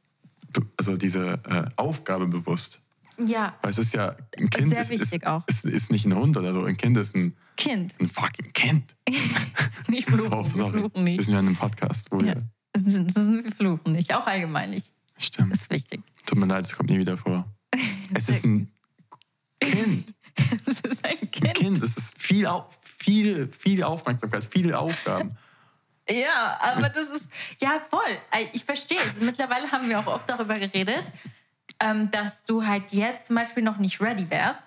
Also 0.78 0.98
diese 0.98 1.40
äh, 1.46 1.66
Aufgabe 1.76 2.28
bewusst. 2.28 2.80
Ja, 3.18 3.56
Weil 3.62 3.70
es 3.72 3.78
ist 3.78 3.94
ja, 3.94 4.16
ein 4.40 4.50
Kind 4.50 4.70
Sehr 4.72 4.80
ist, 4.82 4.90
wichtig 4.90 5.14
ist, 5.22 5.28
auch. 5.28 5.48
Ist, 5.48 5.66
ist 5.66 5.92
nicht 5.92 6.06
ein 6.06 6.16
Hund 6.16 6.36
oder 6.36 6.52
so. 6.54 6.64
Ein 6.64 6.78
Kind 6.78 6.98
ist 6.98 7.16
ein, 7.16 7.36
Kind. 7.58 7.94
ein 8.00 8.10
fucking 8.10 8.52
Kind. 8.54 8.96
Nicht 9.88 10.10
fluchen. 10.10 10.34
Oh, 10.34 10.44
wir 10.44 10.52
sorry. 10.52 10.72
fluchen 10.80 10.94
Wir 10.96 11.02
nicht. 11.04 11.24
sind 11.26 11.34
ja 11.34 11.40
in 11.40 11.46
einem 11.48 11.56
Podcast, 11.56 12.12
wo 12.12 12.18
Ja. 12.20 12.26
wir. 12.36 12.44
Das 12.74 12.82
sind, 12.92 13.16
das 13.16 13.24
sind 13.24 13.44
wir 13.44 13.52
fluchen 13.52 13.92
nicht. 13.94 14.14
Auch 14.16 14.26
allgemein 14.26 14.72
nicht. 14.72 14.92
Stimmt. 15.20 15.54
Ist 15.54 15.70
wichtig. 15.70 16.02
Tut 16.26 16.40
mir 16.40 16.48
leid, 16.48 16.66
es 16.66 16.76
kommt 16.76 16.90
nie 16.90 16.98
wieder 16.98 17.18
vor. 17.18 17.46
Es 18.16 18.30
ist 18.30 18.44
ein 18.46 18.72
Kind. 19.60 20.14
Das 20.66 20.80
ist 20.82 21.06
ein 21.06 21.18
Ein 21.22 21.30
Kind. 21.32 21.54
Kind. 21.54 21.78
Es 21.84 21.96
ist 21.96 22.18
viel, 22.20 22.48
viel, 22.98 23.48
viel 23.50 23.84
Aufmerksamkeit, 23.84 24.44
viele 24.52 24.80
Aufgaben. 24.80 25.38
Ja, 26.10 26.58
aber 26.62 26.90
das 26.90 27.10
ist, 27.10 27.30
ja, 27.62 27.80
voll. 27.90 28.02
Ey, 28.32 28.50
Ich 28.54 28.66
verstehe 28.66 28.98
es. 29.06 29.22
Mittlerweile 29.22 29.72
haben 29.72 29.88
wir 29.90 30.00
auch 30.00 30.08
oft 30.08 30.30
darüber 30.30 30.60
geredet, 30.60 31.12
ähm, 31.80 32.12
dass 32.12 32.44
du 32.44 32.66
halt 32.66 32.92
jetzt 32.92 33.28
zum 33.28 33.36
Beispiel 33.38 33.64
noch 33.64 33.78
nicht 33.78 34.02
ready 34.02 34.30
wärst. 34.30 34.60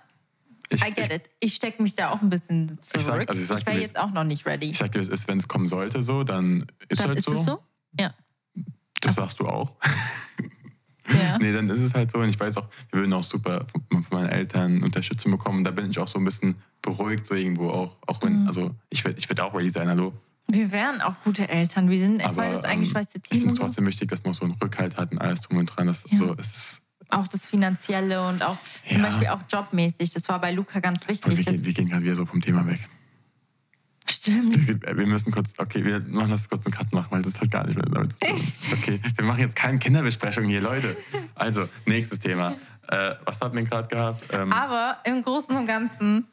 Ich, 0.70 0.82
I 0.84 0.91
get 0.93 1.07
ich, 1.07 1.11
it. 1.12 1.30
Ich 1.41 1.55
stecke 1.55 1.82
mich 1.82 1.95
da 1.95 2.11
auch 2.11 2.22
ein 2.22 2.28
bisschen 2.30 2.68
zurück. 2.82 2.97
Ich, 3.01 3.05
sag- 3.05 3.28
also 3.28 3.55
ich 3.55 3.64
dir, 3.64 3.66
wäre 3.72 3.80
jetzt 3.80 3.99
auch 3.99 4.11
noch 4.11 4.24
nicht 4.24 4.47
ready. 4.47 4.70
ich 4.70 4.78
sag 4.78 4.91
dir, 4.93 5.01
ist, 5.01 5.28
wenn 5.28 5.39
es 5.39 5.47
kommen 5.47 5.68
sollte, 5.68 6.03
so, 6.03 6.24
dann 6.24 6.66
ist 6.89 7.01
Dann 7.01 7.09
halt 7.09 7.18
ist 7.18 7.26
so. 7.26 7.32
es 7.34 7.45
so? 7.45 7.62
Ja. 8.01 8.14
Das 9.01 9.14
sagst 9.14 9.39
du 9.39 9.47
auch. 9.47 9.76
ja. 11.09 11.39
Nee, 11.41 11.53
dann 11.53 11.68
ist 11.68 11.82
es 11.82 11.95
halt 11.95 12.11
so. 12.11 12.18
Und 12.18 12.28
ich 12.30 12.41
weiß 12.41 12.57
auch, 12.57 12.66
wir 12.91 13.01
würden 13.01 13.12
auch 13.12 13.22
super 13.22 13.66
von 13.70 13.84
von 14.05 14.07
meinen 14.11 14.28
Eltern 14.30 14.82
Unterstützung 14.82 15.30
bekommen. 15.32 15.62
Da 15.62 15.70
bin 15.70 15.89
ich 15.91 15.99
auch 15.99 16.09
so 16.09 16.18
ein 16.18 16.24
bisschen 16.24 16.57
beruhigt, 16.82 17.26
so 17.26 17.34
irgendwo 17.37 17.70
auch. 17.70 17.97
Auch 18.07 18.20
wenn, 18.22 18.41
Mhm. 18.43 18.47
also 18.49 18.74
ich 18.91 19.05
werde 19.05 19.18
ich 19.18 19.28
werd 19.28 19.41
auch 19.41 19.55
ready 19.55 19.70
sein, 19.70 19.89
hallo. 19.89 20.12
Wir 20.49 20.70
wären 20.70 21.01
auch 21.01 21.14
gute 21.24 21.49
Eltern. 21.49 21.90
Wir 21.90 21.99
sind 21.99 22.22
voll 22.22 22.51
das 22.51 22.61
ähm, 22.64 22.70
eingeschweißte 22.70 23.18
ich 23.18 23.22
Team. 23.22 23.38
finde 23.40 23.47
Und 23.49 23.53
es 23.55 23.59
trotzdem 23.59 23.86
wichtig, 23.86 24.09
dass 24.11 24.22
man 24.24 24.32
so 24.32 24.44
einen 24.44 24.55
Rückhalt 24.55 24.97
hat 24.97 25.11
und 25.12 25.20
alles 25.20 25.40
drum 25.42 25.59
und 25.59 25.66
dran. 25.66 25.88
Das, 25.88 26.05
Ja. 26.09 26.18
so, 26.18 26.34
es 26.38 26.47
ist, 26.47 26.82
Auch 27.11 27.26
das 27.28 27.47
Finanzielle 27.47 28.26
und 28.28 28.42
auch 28.42 28.57
zum 28.88 28.99
Ja. 29.03 29.09
Beispiel 29.09 29.28
auch 29.28 29.40
jobmäßig. 29.51 30.12
Das 30.12 30.28
war 30.28 30.40
bei 30.40 30.53
Luca 30.53 30.78
ganz 30.80 31.07
wir, 31.07 31.14
wichtig. 31.14 31.36
Das, 31.44 31.55
gehen, 31.57 31.64
wir 31.64 31.72
gehen 31.72 31.88
gerade 31.88 32.05
wieder 32.05 32.16
so 32.16 32.26
vom 32.26 32.40
Thema 32.40 32.64
weg. 32.66 32.88
stimmt. 34.09 34.66
Wir, 34.66 34.97
wir 34.97 35.07
müssen 35.07 35.32
kurz, 35.32 35.53
okay, 35.59 35.84
wir 35.84 36.01
machen 36.01 36.30
das 36.30 36.49
kurz 36.49 36.64
einen 36.66 36.72
Cut 36.74 36.92
machen, 36.92 37.09
weil 37.11 37.22
das 37.22 37.40
hat 37.40 37.51
gar 37.51 37.66
nicht 37.66 37.76
mehr 37.76 37.86
damit 37.86 38.12
zu 38.12 38.18
tun. 38.20 38.40
Okay, 38.72 39.01
wir 39.16 39.24
machen 39.24 39.40
jetzt 39.40 39.57
keine 39.57 39.78
Kinderbesprechung 39.78 40.44
hier, 40.44 40.61
Leute. 40.61 40.97
Also, 41.34 41.68
nächstes 41.86 42.18
Thema. 42.20 42.55
Äh, 42.88 43.14
was 43.24 43.40
hatten 43.40 43.57
wir 43.57 43.64
gerade 43.64 43.88
gehabt? 43.88 44.24
Ähm, 44.32 44.53
Aber 44.53 44.99
im 45.05 45.22
Großen 45.22 45.57
und 45.57 45.66
Ganzen, 45.66 46.26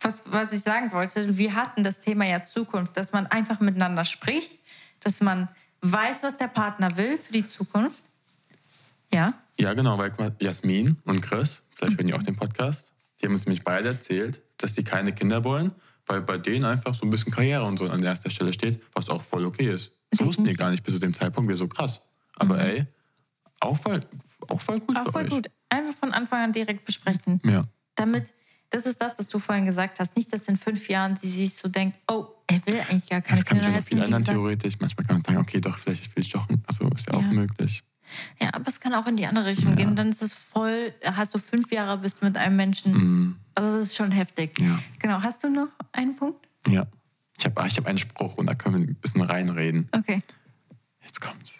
was, 0.00 0.24
was 0.26 0.52
ich 0.52 0.60
sagen 0.60 0.92
wollte, 0.92 1.36
wir 1.36 1.54
hatten 1.54 1.82
das 1.82 2.00
Thema 2.00 2.24
ja 2.24 2.44
Zukunft, 2.44 2.96
dass 2.96 3.12
man 3.12 3.26
einfach 3.26 3.60
miteinander 3.60 4.04
spricht, 4.04 4.52
dass 5.00 5.20
man 5.20 5.48
weiß, 5.80 6.22
was 6.22 6.36
der 6.36 6.48
Partner 6.48 6.96
will 6.96 7.18
für 7.18 7.32
die 7.32 7.46
Zukunft. 7.46 8.02
Ja. 9.12 9.34
Ja, 9.58 9.74
genau, 9.74 9.98
weil 9.98 10.12
Jasmin 10.40 10.98
und 11.04 11.20
Chris, 11.20 11.62
vielleicht 11.74 11.98
hören 11.98 12.06
die 12.06 12.14
auch 12.14 12.22
den 12.22 12.36
Podcast, 12.36 12.92
die 13.20 13.26
haben 13.26 13.32
uns 13.32 13.46
nämlich 13.46 13.64
beide 13.64 13.88
erzählt, 13.88 14.42
dass 14.58 14.74
die 14.74 14.84
keine 14.84 15.12
Kinder 15.12 15.42
wollen, 15.44 15.72
weil 16.06 16.20
bei 16.20 16.38
denen 16.38 16.64
einfach 16.64 16.94
so 16.94 17.04
ein 17.04 17.10
bisschen 17.10 17.32
Karriere 17.32 17.64
und 17.64 17.76
so 17.78 17.88
an 17.88 18.02
erster 18.02 18.30
Stelle 18.30 18.52
steht, 18.52 18.80
was 18.94 19.08
auch 19.08 19.22
voll 19.22 19.44
okay 19.44 19.72
ist. 19.72 19.92
Das 20.10 20.24
wussten 20.24 20.44
die 20.44 20.54
gar 20.54 20.70
nicht 20.70 20.84
bis 20.84 20.94
zu 20.94 21.00
dem 21.00 21.12
Zeitpunkt, 21.12 21.48
wir 21.48 21.56
so 21.56 21.68
krass. 21.68 22.02
Aber 22.36 22.60
ey, 22.60 22.86
auch 23.60 23.76
voll, 23.76 24.00
auch 24.48 24.60
voll 24.60 24.80
gut 24.80 24.96
Auch 24.96 25.10
voll 25.10 25.24
euch. 25.24 25.30
gut. 25.30 25.50
Einfach 25.68 25.94
von 25.94 26.12
Anfang 26.12 26.44
an 26.44 26.52
direkt 26.52 26.84
besprechen. 26.84 27.40
Ja. 27.44 27.64
Damit, 27.96 28.32
das 28.70 28.84
ist 28.86 29.00
das, 29.00 29.18
was 29.18 29.28
du 29.28 29.38
vorhin 29.38 29.64
gesagt 29.66 29.98
hast. 30.00 30.16
Nicht, 30.16 30.32
dass 30.32 30.42
in 30.48 30.56
fünf 30.56 30.88
Jahren 30.88 31.16
sie 31.16 31.28
sich 31.30 31.54
so 31.54 31.68
denkt, 31.68 31.98
oh, 32.10 32.26
er 32.46 32.64
will 32.66 32.80
eigentlich 32.80 33.06
gar 33.08 33.20
keine 33.20 33.36
Das 33.38 33.44
kann 33.44 33.58
sich 33.58 33.64
Kinder. 33.66 33.78
aber 33.78 33.86
viel 33.86 34.02
ändern, 34.02 34.24
theoretisch. 34.24 34.74
Manchmal 34.80 35.06
kann 35.06 35.16
man 35.16 35.22
sagen, 35.22 35.38
okay, 35.38 35.60
doch, 35.60 35.78
vielleicht 35.78 36.14
will 36.16 36.22
ich 36.24 36.30
doch. 36.30 36.46
Also 36.66 36.88
ist 36.90 37.06
ja 37.06 37.14
auch 37.14 37.22
Ja. 37.22 37.28
möglich. 37.32 37.82
Ja, 38.40 38.54
aber 38.54 38.66
es 38.68 38.80
kann 38.80 38.94
auch 38.94 39.06
in 39.06 39.16
die 39.16 39.26
andere 39.26 39.46
Richtung 39.46 39.76
gehen. 39.76 39.88
Und 39.88 39.96
dann 39.96 40.08
ist 40.08 40.22
es 40.22 40.32
voll, 40.32 40.94
hast 41.04 41.34
du 41.34 41.38
fünf 41.38 41.70
Jahre, 41.70 41.98
bist 41.98 42.20
du 42.22 42.24
mit 42.26 42.36
einem 42.38 42.56
Menschen. 42.56 42.92
Mm, 42.94 43.36
Also 43.54 43.72
das 43.76 43.88
ist 43.88 43.96
schon 43.96 44.12
heftig. 44.12 44.58
ja. 44.60 44.78
Genau. 44.98 45.20
Hast 45.22 45.44
du 45.44 45.50
noch 45.50 45.68
einen 45.92 46.16
Punkt? 46.16 46.46
ja. 46.68 46.86
Ich 47.38 47.44
habe 47.44 47.66
ich 47.68 47.76
hab 47.76 47.86
einen 47.86 47.98
Spruch 47.98 48.36
und 48.36 48.46
da 48.46 48.54
können 48.54 48.74
wir 48.80 48.88
ein 48.88 48.94
bisschen 48.96 49.20
reinreden. 49.20 49.88
Okay. 49.92 50.22
Jetzt 51.04 51.20
kommt's. 51.20 51.52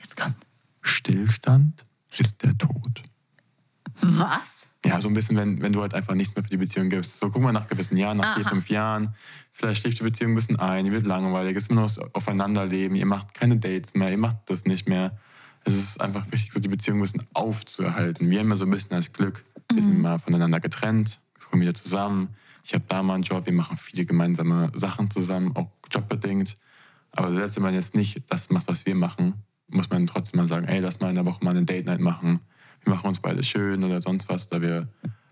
Jetzt 0.00 0.16
kommt. 0.16 0.36
Stillstand 0.80 1.84
ist 2.16 2.40
der 2.42 2.56
Tod. 2.56 3.02
Was? 4.00 4.66
Ja, 4.84 5.00
so 5.00 5.08
ein 5.08 5.14
bisschen, 5.14 5.36
wenn, 5.36 5.62
wenn 5.62 5.72
du 5.72 5.80
halt 5.80 5.94
einfach 5.94 6.14
nichts 6.14 6.34
mehr 6.34 6.42
für 6.42 6.50
die 6.50 6.56
Beziehung 6.56 6.88
gibst. 6.88 7.20
So, 7.20 7.30
guck 7.30 7.40
mal 7.40 7.52
nach 7.52 7.68
gewissen 7.68 7.96
Jahren, 7.96 8.16
nach 8.16 8.34
vier, 8.34 8.44
Aha. 8.44 8.50
fünf 8.50 8.68
Jahren. 8.68 9.14
Vielleicht 9.52 9.82
schläft 9.82 10.00
die 10.00 10.02
Beziehung 10.02 10.32
ein 10.32 10.34
bisschen 10.34 10.58
ein, 10.58 10.84
die 10.84 10.92
wird 10.92 11.06
langweilig, 11.06 11.56
es 11.56 11.64
ist 11.64 11.70
nur 11.70 11.82
noch 11.82 11.94
das 11.94 12.14
Aufeinanderleben, 12.14 12.96
ihr 12.96 13.06
macht 13.06 13.34
keine 13.34 13.56
Dates 13.58 13.94
mehr, 13.94 14.10
ihr 14.10 14.18
macht 14.18 14.38
das 14.46 14.64
nicht 14.64 14.88
mehr. 14.88 15.16
Es 15.64 15.74
ist 15.74 16.00
einfach 16.00 16.26
wichtig, 16.32 16.52
so 16.52 16.58
die 16.58 16.68
Beziehung 16.68 16.98
ein 16.98 17.02
bisschen 17.02 17.22
aufzuerhalten. 17.32 18.28
Wir 18.28 18.40
haben 18.40 18.48
ja 18.48 18.56
so 18.56 18.64
ein 18.64 18.70
bisschen 18.70 18.96
das 18.96 19.12
Glück, 19.12 19.44
wir 19.72 19.82
sind 19.82 20.00
mal 20.00 20.18
voneinander 20.18 20.58
getrennt, 20.58 21.20
kommen 21.48 21.62
wieder 21.62 21.74
zusammen. 21.74 22.30
Ich 22.64 22.74
habe 22.74 22.84
da 22.88 23.02
mal 23.02 23.14
einen 23.14 23.22
Job, 23.22 23.46
wir 23.46 23.52
machen 23.52 23.76
viele 23.76 24.04
gemeinsame 24.04 24.72
Sachen 24.74 25.10
zusammen, 25.10 25.54
auch 25.54 25.70
jobbedingt. 25.90 26.56
Aber 27.12 27.32
selbst 27.32 27.56
wenn 27.56 27.62
man 27.62 27.74
jetzt 27.74 27.94
nicht 27.94 28.22
das 28.30 28.50
macht, 28.50 28.66
was 28.68 28.86
wir 28.86 28.94
machen, 28.94 29.34
muss 29.68 29.90
man 29.90 30.06
trotzdem 30.06 30.40
mal 30.40 30.48
sagen, 30.48 30.66
ey, 30.66 30.80
lass 30.80 31.00
mal 31.00 31.10
in 31.10 31.14
der 31.14 31.26
Woche 31.26 31.44
mal 31.44 31.50
eine 31.50 31.64
Date 31.64 31.86
Night 31.86 32.00
machen. 32.00 32.40
Wir 32.84 32.94
machen 32.94 33.06
uns 33.08 33.20
beide 33.20 33.42
schön 33.42 33.82
oder 33.84 34.00
sonst 34.00 34.28
was. 34.28 34.50
Oder 34.50 34.62
wir, 34.62 34.88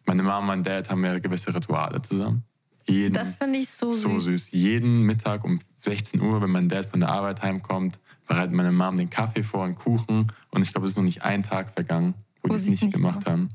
meine 0.07 0.23
Mama 0.23 0.39
und 0.41 0.47
mein 0.47 0.63
Dad 0.63 0.89
haben 0.91 1.05
ja 1.05 1.19
gewisse 1.19 1.55
Rituale 1.55 2.01
zusammen. 2.03 2.45
Jeden, 2.87 3.13
Das 3.13 3.37
finde 3.37 3.59
ich 3.59 3.69
so, 3.69 3.93
so 3.93 4.19
süß. 4.21 4.25
süß. 4.47 4.51
Jeden 4.53 5.03
Mittag 5.03 5.45
um 5.45 5.61
16 5.83 6.21
Uhr, 6.21 6.41
wenn 6.43 6.51
mein 6.51 6.69
Dad 6.69 6.87
von 6.87 7.01
der 7.01 7.11
Arbeit 7.11 7.43
heimkommt, 7.43 7.99
bereitet 8.27 8.53
meine 8.53 8.73
Mom 8.73 8.97
den 8.97 9.11
Kaffee 9.11 9.43
vor, 9.43 9.65
einen 9.65 9.75
Kuchen. 9.75 10.33
Und 10.51 10.63
ich 10.63 10.73
glaube, 10.73 10.87
es 10.87 10.93
ist 10.93 10.97
noch 10.97 11.05
nicht 11.05 11.23
ein 11.25 11.43
Tag 11.43 11.73
vergangen, 11.75 12.15
wo, 12.43 12.49
Wo 12.51 12.55
die 12.55 12.61
es 12.61 12.67
nicht 12.69 12.83
nicht 12.83 12.95
gemacht 12.95 13.27
haben. 13.27 13.51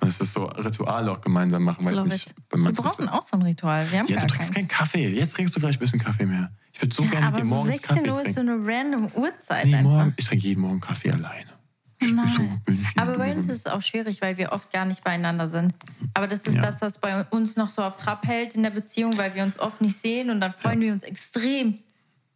Und 0.00 0.08
es 0.08 0.20
ist 0.20 0.32
so 0.32 0.44
Rituale 0.46 1.10
auch 1.10 1.20
gemeinsam 1.20 1.64
machen. 1.64 1.84
Weiß 1.84 1.96
Love 1.96 2.08
nicht, 2.08 2.30
it. 2.30 2.36
wenn 2.50 2.62
Wir 2.64 2.72
brauchen 2.72 3.08
auch 3.08 3.22
so 3.22 3.36
ein 3.36 3.42
Ritual. 3.42 3.90
Wir 3.90 3.98
haben 4.00 4.06
Ja, 4.06 4.20
du 4.20 4.26
trinkst 4.28 4.54
keinen 4.54 4.68
Kaffee. 4.68 5.08
Jetzt 5.08 5.34
trinkst 5.34 5.54
du 5.56 5.60
vielleicht 5.60 5.78
ein 5.78 5.82
bisschen 5.84 5.98
Kaffee 5.98 6.24
mehr. 6.26 6.50
Ich 6.72 6.80
würde 6.80 6.94
so 6.94 7.02
Ja, 7.04 7.10
gerne 7.10 7.32
dir 7.36 7.44
so 7.44 7.50
morgens 7.50 7.76
16 7.78 7.96
Kaffee 7.96 8.10
Uhr 8.10 8.22
ist 8.24 8.34
so 8.34 8.40
eine 8.40 8.52
random 8.52 9.06
Uhrzeit 9.14 9.66
Nee, 9.66 9.74
einfach. 9.74 9.90
morgen, 9.90 10.14
ich 10.16 10.24
trinke 10.26 10.46
jeden 10.46 10.60
Morgen 10.60 10.80
Kaffee 10.80 11.10
alleine. 11.10 11.50
Ich 12.00 12.10
so 12.10 12.48
Aber 12.96 13.18
bei 13.18 13.32
uns 13.34 13.44
ist 13.46 13.50
es 13.50 13.66
auch 13.66 13.82
schwierig, 13.82 14.20
weil 14.22 14.36
wir 14.38 14.52
oft 14.52 14.72
gar 14.72 14.84
nicht 14.84 15.02
beieinander 15.02 15.48
sind. 15.48 15.72
Aber 16.14 16.26
das 16.28 16.40
ist 16.40 16.54
Ja. 16.56 16.62
das, 16.62 16.80
was 16.80 16.98
bei 17.00 17.24
uns 17.24 17.56
noch 17.56 17.70
so 17.70 17.82
auf 17.82 17.96
Trab 17.96 18.26
hält 18.26 18.54
in 18.54 18.62
der 18.62 18.70
Beziehung, 18.70 19.16
weil 19.18 19.34
wir 19.34 19.42
uns 19.42 19.58
oft 19.58 19.80
nicht 19.80 19.96
sehen 20.00 20.30
und 20.30 20.40
dann 20.40 20.52
freuen 20.52 20.80
wir 20.80 20.92
uns 20.92 21.02
extrem, 21.02 21.78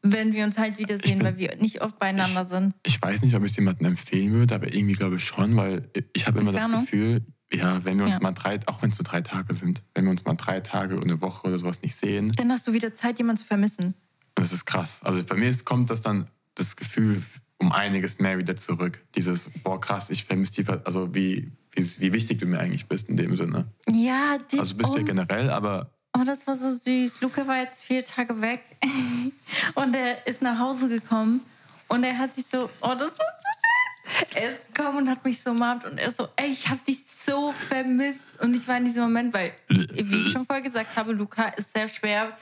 wenn 0.02 0.32
wir 0.32 0.44
uns 0.44 0.58
halt 0.58 0.78
wiedersehen, 0.78 1.18
bin- 1.18 1.26
weil 1.26 1.38
wir 1.38 1.56
nicht 1.56 1.80
oft 1.80 1.98
beieinander 1.98 2.44
sind. 2.44 2.74
Ich 2.84 3.00
weiß 3.00 3.22
nicht, 3.22 3.34
ob 3.36 3.44
ich 3.44 3.52
es 3.52 3.56
jemandem 3.56 3.86
empfehlen 3.86 4.32
würde, 4.32 4.54
aber 4.54 4.72
irgendwie 4.74 4.94
glaube 4.94 5.16
ich 5.16 5.24
schon, 5.24 5.56
weil 5.56 5.88
ich 6.12 6.26
habe 6.26 6.40
immer 6.40 6.50
das? 6.52 6.68
Gefühl, 6.68 7.24
ja, 7.52 7.84
wenn 7.84 7.98
wir 7.98 8.06
uns 8.06 8.16
Ja. 8.16 8.20
mal 8.20 8.32
drei, 8.32 8.58
auch 8.66 8.82
wenn 8.82 8.90
es 8.90 8.96
so 8.96 9.04
drei 9.04 9.20
Tage 9.20 9.54
sind, 9.54 9.84
wenn 9.94 10.04
wir 10.04 10.10
uns 10.10 10.24
mal 10.24 10.34
drei 10.34 10.58
Tage 10.60 10.94
oder 10.96 11.04
eine 11.04 11.20
Woche 11.20 11.46
oder 11.46 11.58
sowas 11.58 11.82
nicht 11.82 11.94
sehen, 11.94 12.32
Dann 12.32 12.50
hast 12.50 12.66
du 12.66 12.72
wieder 12.72 12.94
Zeit, 12.96 13.18
jemanden 13.18 13.40
zu 13.42 13.46
vermissen. 13.46 13.94
das 14.34 14.52
ist 14.52 14.64
krass. 14.64 15.02
Also 15.04 15.22
bei 15.24 15.36
mir 15.36 15.50
ist, 15.50 15.64
kommt 15.64 15.88
das 15.90 16.00
dann 16.00 16.26
das 16.56 16.74
Gefühl 16.76 17.22
um 17.62 17.72
einiges 17.72 18.18
mehr 18.18 18.38
wieder 18.38 18.56
zurück. 18.56 19.00
Dieses, 19.14 19.50
boah 19.62 19.80
krass, 19.80 20.10
ich 20.10 20.24
vermisse 20.24 20.62
die, 20.62 20.68
also 20.68 21.14
wie, 21.14 21.52
wie, 21.72 22.00
wie 22.00 22.12
wichtig 22.12 22.38
du 22.40 22.46
mir 22.46 22.58
eigentlich 22.58 22.86
bist 22.86 23.08
in 23.08 23.16
dem 23.16 23.36
Sinne. 23.36 23.66
Ja, 23.88 24.38
die, 24.50 24.58
Also 24.58 24.74
bist 24.76 24.92
du 24.92 24.98
ja 24.98 25.04
generell, 25.04 25.48
aber 25.50 25.90
oh, 26.16 26.24
das 26.24 26.46
war 26.46 26.56
so 26.56 26.74
süß. 26.76 27.20
Luca 27.20 27.46
war 27.46 27.58
jetzt 27.58 27.82
vier 27.82 28.04
Tage 28.04 28.40
weg 28.40 28.60
und 29.74 29.94
er 29.94 30.26
ist 30.26 30.42
nach 30.42 30.58
Hause 30.58 30.88
gekommen 30.88 31.40
und 31.88 32.04
er 32.04 32.18
hat 32.18 32.34
sich 32.34 32.46
so, 32.46 32.68
oh, 32.80 32.94
das 32.94 33.18
war 33.18 33.26
so 33.38 33.48
süß. 33.48 34.34
Er 34.34 34.50
ist 34.50 34.74
gekommen 34.74 34.98
und 34.98 35.08
hat 35.08 35.24
mich 35.24 35.40
so 35.40 35.52
umarmt 35.52 35.84
und 35.84 35.96
er 35.96 36.10
so, 36.10 36.28
ey, 36.36 36.50
ich 36.50 36.68
habe 36.68 36.80
dich 36.86 36.98
so 37.06 37.52
vermisst. 37.52 38.40
Und 38.40 38.54
ich 38.54 38.66
war 38.66 38.76
in 38.76 38.84
diesem 38.84 39.04
Moment, 39.04 39.32
weil, 39.32 39.52
wie 39.68 40.16
ich 40.16 40.32
schon 40.32 40.44
vorher 40.44 40.62
gesagt 40.62 40.96
habe, 40.96 41.12
Luca 41.12 41.48
ist 41.50 41.72
sehr 41.72 41.86
schwer, 41.86 42.36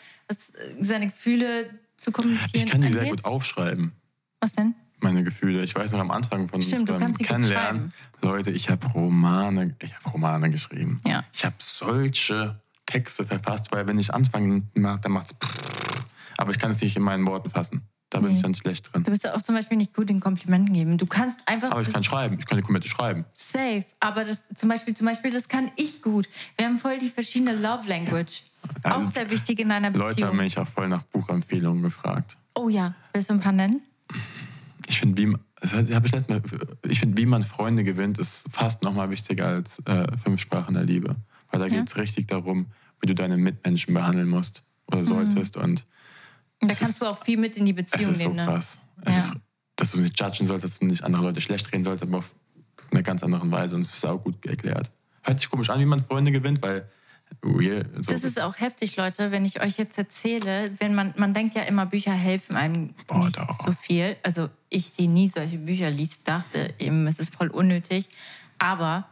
seine 0.80 1.08
Gefühle 1.08 1.78
zu 1.96 2.12
kommunizieren. 2.12 2.64
ich 2.64 2.66
kann 2.66 2.80
die 2.80 2.92
sehr 2.92 3.10
gut 3.10 3.24
aufschreiben. 3.26 3.92
Was 4.40 4.54
denn? 4.54 4.74
Meine 5.03 5.22
Gefühle. 5.24 5.62
Ich 5.62 5.74
weiß 5.74 5.92
noch 5.92 6.01
am 6.01 6.11
Anfang 6.11 6.48
von 6.48 6.61
Stimmt, 6.62 6.88
du 6.88 6.94
unserem 6.94 7.01
kannst 7.01 7.18
gut 7.18 7.28
Kennenlernen, 7.28 7.92
Leute, 8.22 8.51
ich 8.51 8.68
habe 8.68 8.86
Romane, 8.88 9.74
ich 9.82 9.94
habe 9.94 10.09
Romane 10.11 10.51
geschrieben. 10.51 11.01
Ja. 11.07 11.24
Ich 11.32 11.44
habe 11.44 11.55
solche 11.59 12.61
Texte 12.86 13.24
verfasst, 13.24 13.70
weil 13.72 13.86
wenn 13.86 13.98
ich 13.98 14.12
anfange, 14.12 14.62
dann 14.74 15.12
macht's. 15.12 15.34
Aber 16.36 16.51
ich 16.51 16.59
kann 16.59 16.70
es 16.70 16.80
nicht 16.80 16.96
in 16.96 17.03
meinen 17.03 17.26
Worten 17.26 17.51
fassen. 17.51 17.82
Da 18.12 18.18
bin 18.18 18.30
Nee. 18.30 18.36
ich 18.36 18.42
dann 18.42 18.55
schlecht 18.55 18.92
drin. 18.92 19.05
Du 19.05 19.12
bist 19.12 19.22
ja 19.22 19.34
auch 19.36 19.42
zum 19.42 19.55
Beispiel 19.55 19.76
nicht 19.76 19.94
gut 19.94 20.11
in 20.11 20.18
Komplimenten 20.18 20.74
geben. 20.74 20.98
Du 20.98 21.07
kannst 21.07 21.38
einfach 21.46 21.70
Aber 21.70 21.80
ich 21.80 21.92
kann 21.92 22.03
schreiben. 22.03 22.38
Ich 22.40 22.46
kann 22.46 22.59
die 22.59 22.64
Kommente 22.64 22.88
schreiben. 22.88 23.24
safe. 23.32 23.84
Aber 24.01 24.24
das 24.24 24.42
zum 24.57 24.68
Beispiel, 24.68 24.94
zum 24.94 25.07
Beispiel, 25.07 25.30
das 25.30 25.46
kann 25.48 25.70
ich 25.76 26.03
gut. 26.03 26.28
Wir 26.59 26.66
haben 26.66 26.78
voll 26.80 26.98
die 26.98 27.09
verschiedene 27.09 27.55
Love 27.55 27.88
Language. 27.88 28.42
Ja, 28.84 28.96
auch 28.96 29.07
sehr 29.07 29.30
wichtig 29.30 29.61
in 29.61 29.70
einer 29.70 29.90
Leute 29.90 30.01
haben 30.01 30.09
Beziehung. 30.09 30.36
mich 30.38 30.59
auch 30.59 30.66
voll 30.66 30.88
nach 30.88 31.05
Buchempfehlungen 31.05 31.82
gefragt. 31.84 32.36
Oh 32.57 32.68
ja, 32.68 32.94
willst 33.12 33.30
du 33.30 33.34
ein 33.34 33.40
paar 33.40 33.53
nennen? 33.53 33.80
Ich 34.91 34.99
finde, 34.99 35.22
wie, 35.22 35.26
man- 35.26 35.41
das 35.61 35.72
hab 35.72 36.05
ich 36.05 36.12
letztes 36.12 36.28
Mal, 36.28 36.43
ich 36.88 36.99
finde, 36.99 37.16
wie 37.16 37.26
man 37.26 37.45
Freunde 37.45 37.84
gewinnt, 37.84 38.18
ist 38.18 38.47
fast 38.51 38.82
noch 38.82 38.93
mal 38.93 39.09
wichtiger 39.11 39.47
als 39.47 39.78
äh, 39.86 40.07
fünf 40.18 40.41
Sprachen 40.41 40.74
der 40.74 40.82
Liebe. 40.84 41.14
Weil 41.51 41.61
da 41.61 41.66
Ja. 41.66 41.78
geht 41.78 41.88
es 41.88 41.97
richtig 41.97 42.26
darum, 42.26 42.66
wie 43.01 43.07
du 43.07 43.14
deine 43.14 43.36
Mitmenschen 43.36 43.95
behandeln 43.95 44.28
musst 44.28 44.64
oder 44.88 45.05
solltest. 45.05 45.57
Und 45.57 45.84
Da 46.61 46.66
kannst 46.66 46.82
ist- 46.82 47.01
du 47.01 47.07
auch 47.07 47.22
viel 47.24 47.38
mit 47.38 47.57
in 47.57 47.66
die 47.66 47.72
Beziehung 47.72 48.11
ist 48.12 48.18
so 48.18 48.24
nehmen. 48.24 48.36
Ne? 48.36 48.45
krass. 48.47 48.80
Es 49.03 49.14
Ja. 49.14 49.18
ist, 49.20 49.32
dass 49.76 49.93
du 49.93 50.01
nicht 50.01 50.18
judgen 50.20 50.49
sollst, 50.49 50.64
dass 50.64 50.78
du 50.80 50.86
nicht 50.86 51.05
andere 51.05 51.22
Leute 51.22 51.41
schlecht 51.41 51.72
reden 51.72 51.84
sollst, 51.84 52.03
aber 52.03 52.18
auf 52.18 52.34
eine 52.91 53.05
ganz 53.05 53.22
andere 53.22 53.49
Weise. 53.53 53.76
Und 53.76 53.82
es 53.82 53.95
ist 53.95 54.05
auch 54.05 54.22
gut 54.24 54.45
erklärt. 54.45 54.91
Hört 55.22 55.38
sich 55.38 55.49
komisch 55.49 55.70
an, 55.70 55.78
wie 55.78 55.86
man 55.86 56.05
Freunde 56.05 56.32
gewinnt, 56.32 56.61
weil 56.62 56.88
weird, 57.43 57.87
so 58.05 58.11
Das 58.11 58.24
ist 58.24 58.41
auch 58.41 58.59
heftig, 58.61 58.97
Leute, 58.97 59.31
wenn 59.31 59.45
ich 59.45 59.61
euch 59.61 59.78
jetzt 59.78 59.97
erzähle, 59.99 60.72
wenn 60.78 60.95
man, 60.95 61.14
man 61.16 61.33
denkt 61.35 61.55
ja 61.55 61.62
immer, 61.62 61.87
Bücher 61.87 62.12
helfen 62.12 62.57
einem 62.57 62.95
Boah, 63.07 63.24
nicht 63.24 63.39
doch. 63.39 63.66
so 63.66 63.72
viel. 63.72 64.16
Also 64.22 64.49
ich, 64.68 64.93
die 64.93 65.07
nie 65.09 65.28
solche 65.28 65.59
Bücher 65.59 65.91
liest, 65.91 66.28
dachte 66.28 66.74
eben, 66.78 67.07
es 67.07 67.18
ist 67.18 67.35
voll 67.35 67.49
unnötig. 67.49 68.09
Aber 68.59 69.07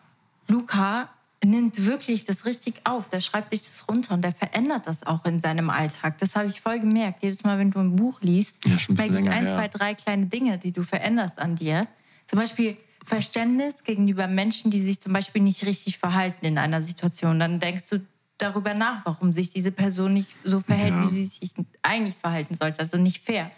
Luca 0.49 1.09
nimmt 1.45 1.87
wirklich 1.87 2.25
das 2.25 2.45
richtig 2.47 2.81
auf. 2.85 3.09
Der 3.09 3.21
schreibt 3.21 3.51
sich 3.51 3.61
das 3.61 3.89
runter 3.89 4.15
und 4.15 4.23
der 4.23 4.33
verändert 4.33 4.87
das 4.87 5.07
auch 5.07 5.25
in 5.25 5.39
seinem 5.39 5.71
Alltag. 5.71 6.19
Das 6.19 6.35
habe 6.37 6.49
ich 6.49 6.61
voll 6.61 6.81
gemerkt. 6.81 7.23
Jedes 7.23 7.45
Mal, 7.45 7.59
wenn 7.59 7.71
du 7.71 7.79
ein 7.79 7.95
Buch 7.97 8.21
liest, 8.21 8.57
Ja, 8.67 8.77
merke 8.89 9.19
ich 9.21 9.29
ein, 9.31 9.47
her. 9.47 9.49
zwei, 9.49 9.69
drei 9.69 9.95
kleine 9.95 10.27
Dinge, 10.27 10.59
die 10.59 10.73
du 10.73 10.83
veränderst 10.83 11.39
an 11.39 11.55
dir. 11.55 11.87
Zum 12.27 12.39
Beispiel 12.39 12.77
Verständnis 13.09 13.85
gegenüber 13.85 14.27
Menschen, 14.27 14.71
die 14.71 14.81
sich 14.81 15.01
zum 15.01 15.13
Beispiel 15.13 15.43
nicht 15.43 15.65
richtig 15.67 15.99
verhalten 15.99 16.45
in 16.45 16.59
einer 16.59 16.83
Situation. 16.83 17.41
Dann 17.41 17.59
denkst 17.59 17.89
du 17.91 18.07
darüber 18.37 18.75
nach, 18.75 19.05
warum 19.07 19.33
sich 19.33 19.51
diese 19.53 19.73
Person 19.73 20.13
nicht 20.13 20.29
so 20.45 20.61
verhält, 20.61 20.95
Ja. 20.95 21.03
wie 21.03 21.07
sie 21.09 21.25
sich 21.25 21.53
eigentlich 21.83 22.15
verhalten 22.15 22.55
sollte. 22.55 22.81
Also 22.81 22.99
nicht 22.99 23.25
fair. 23.25 23.51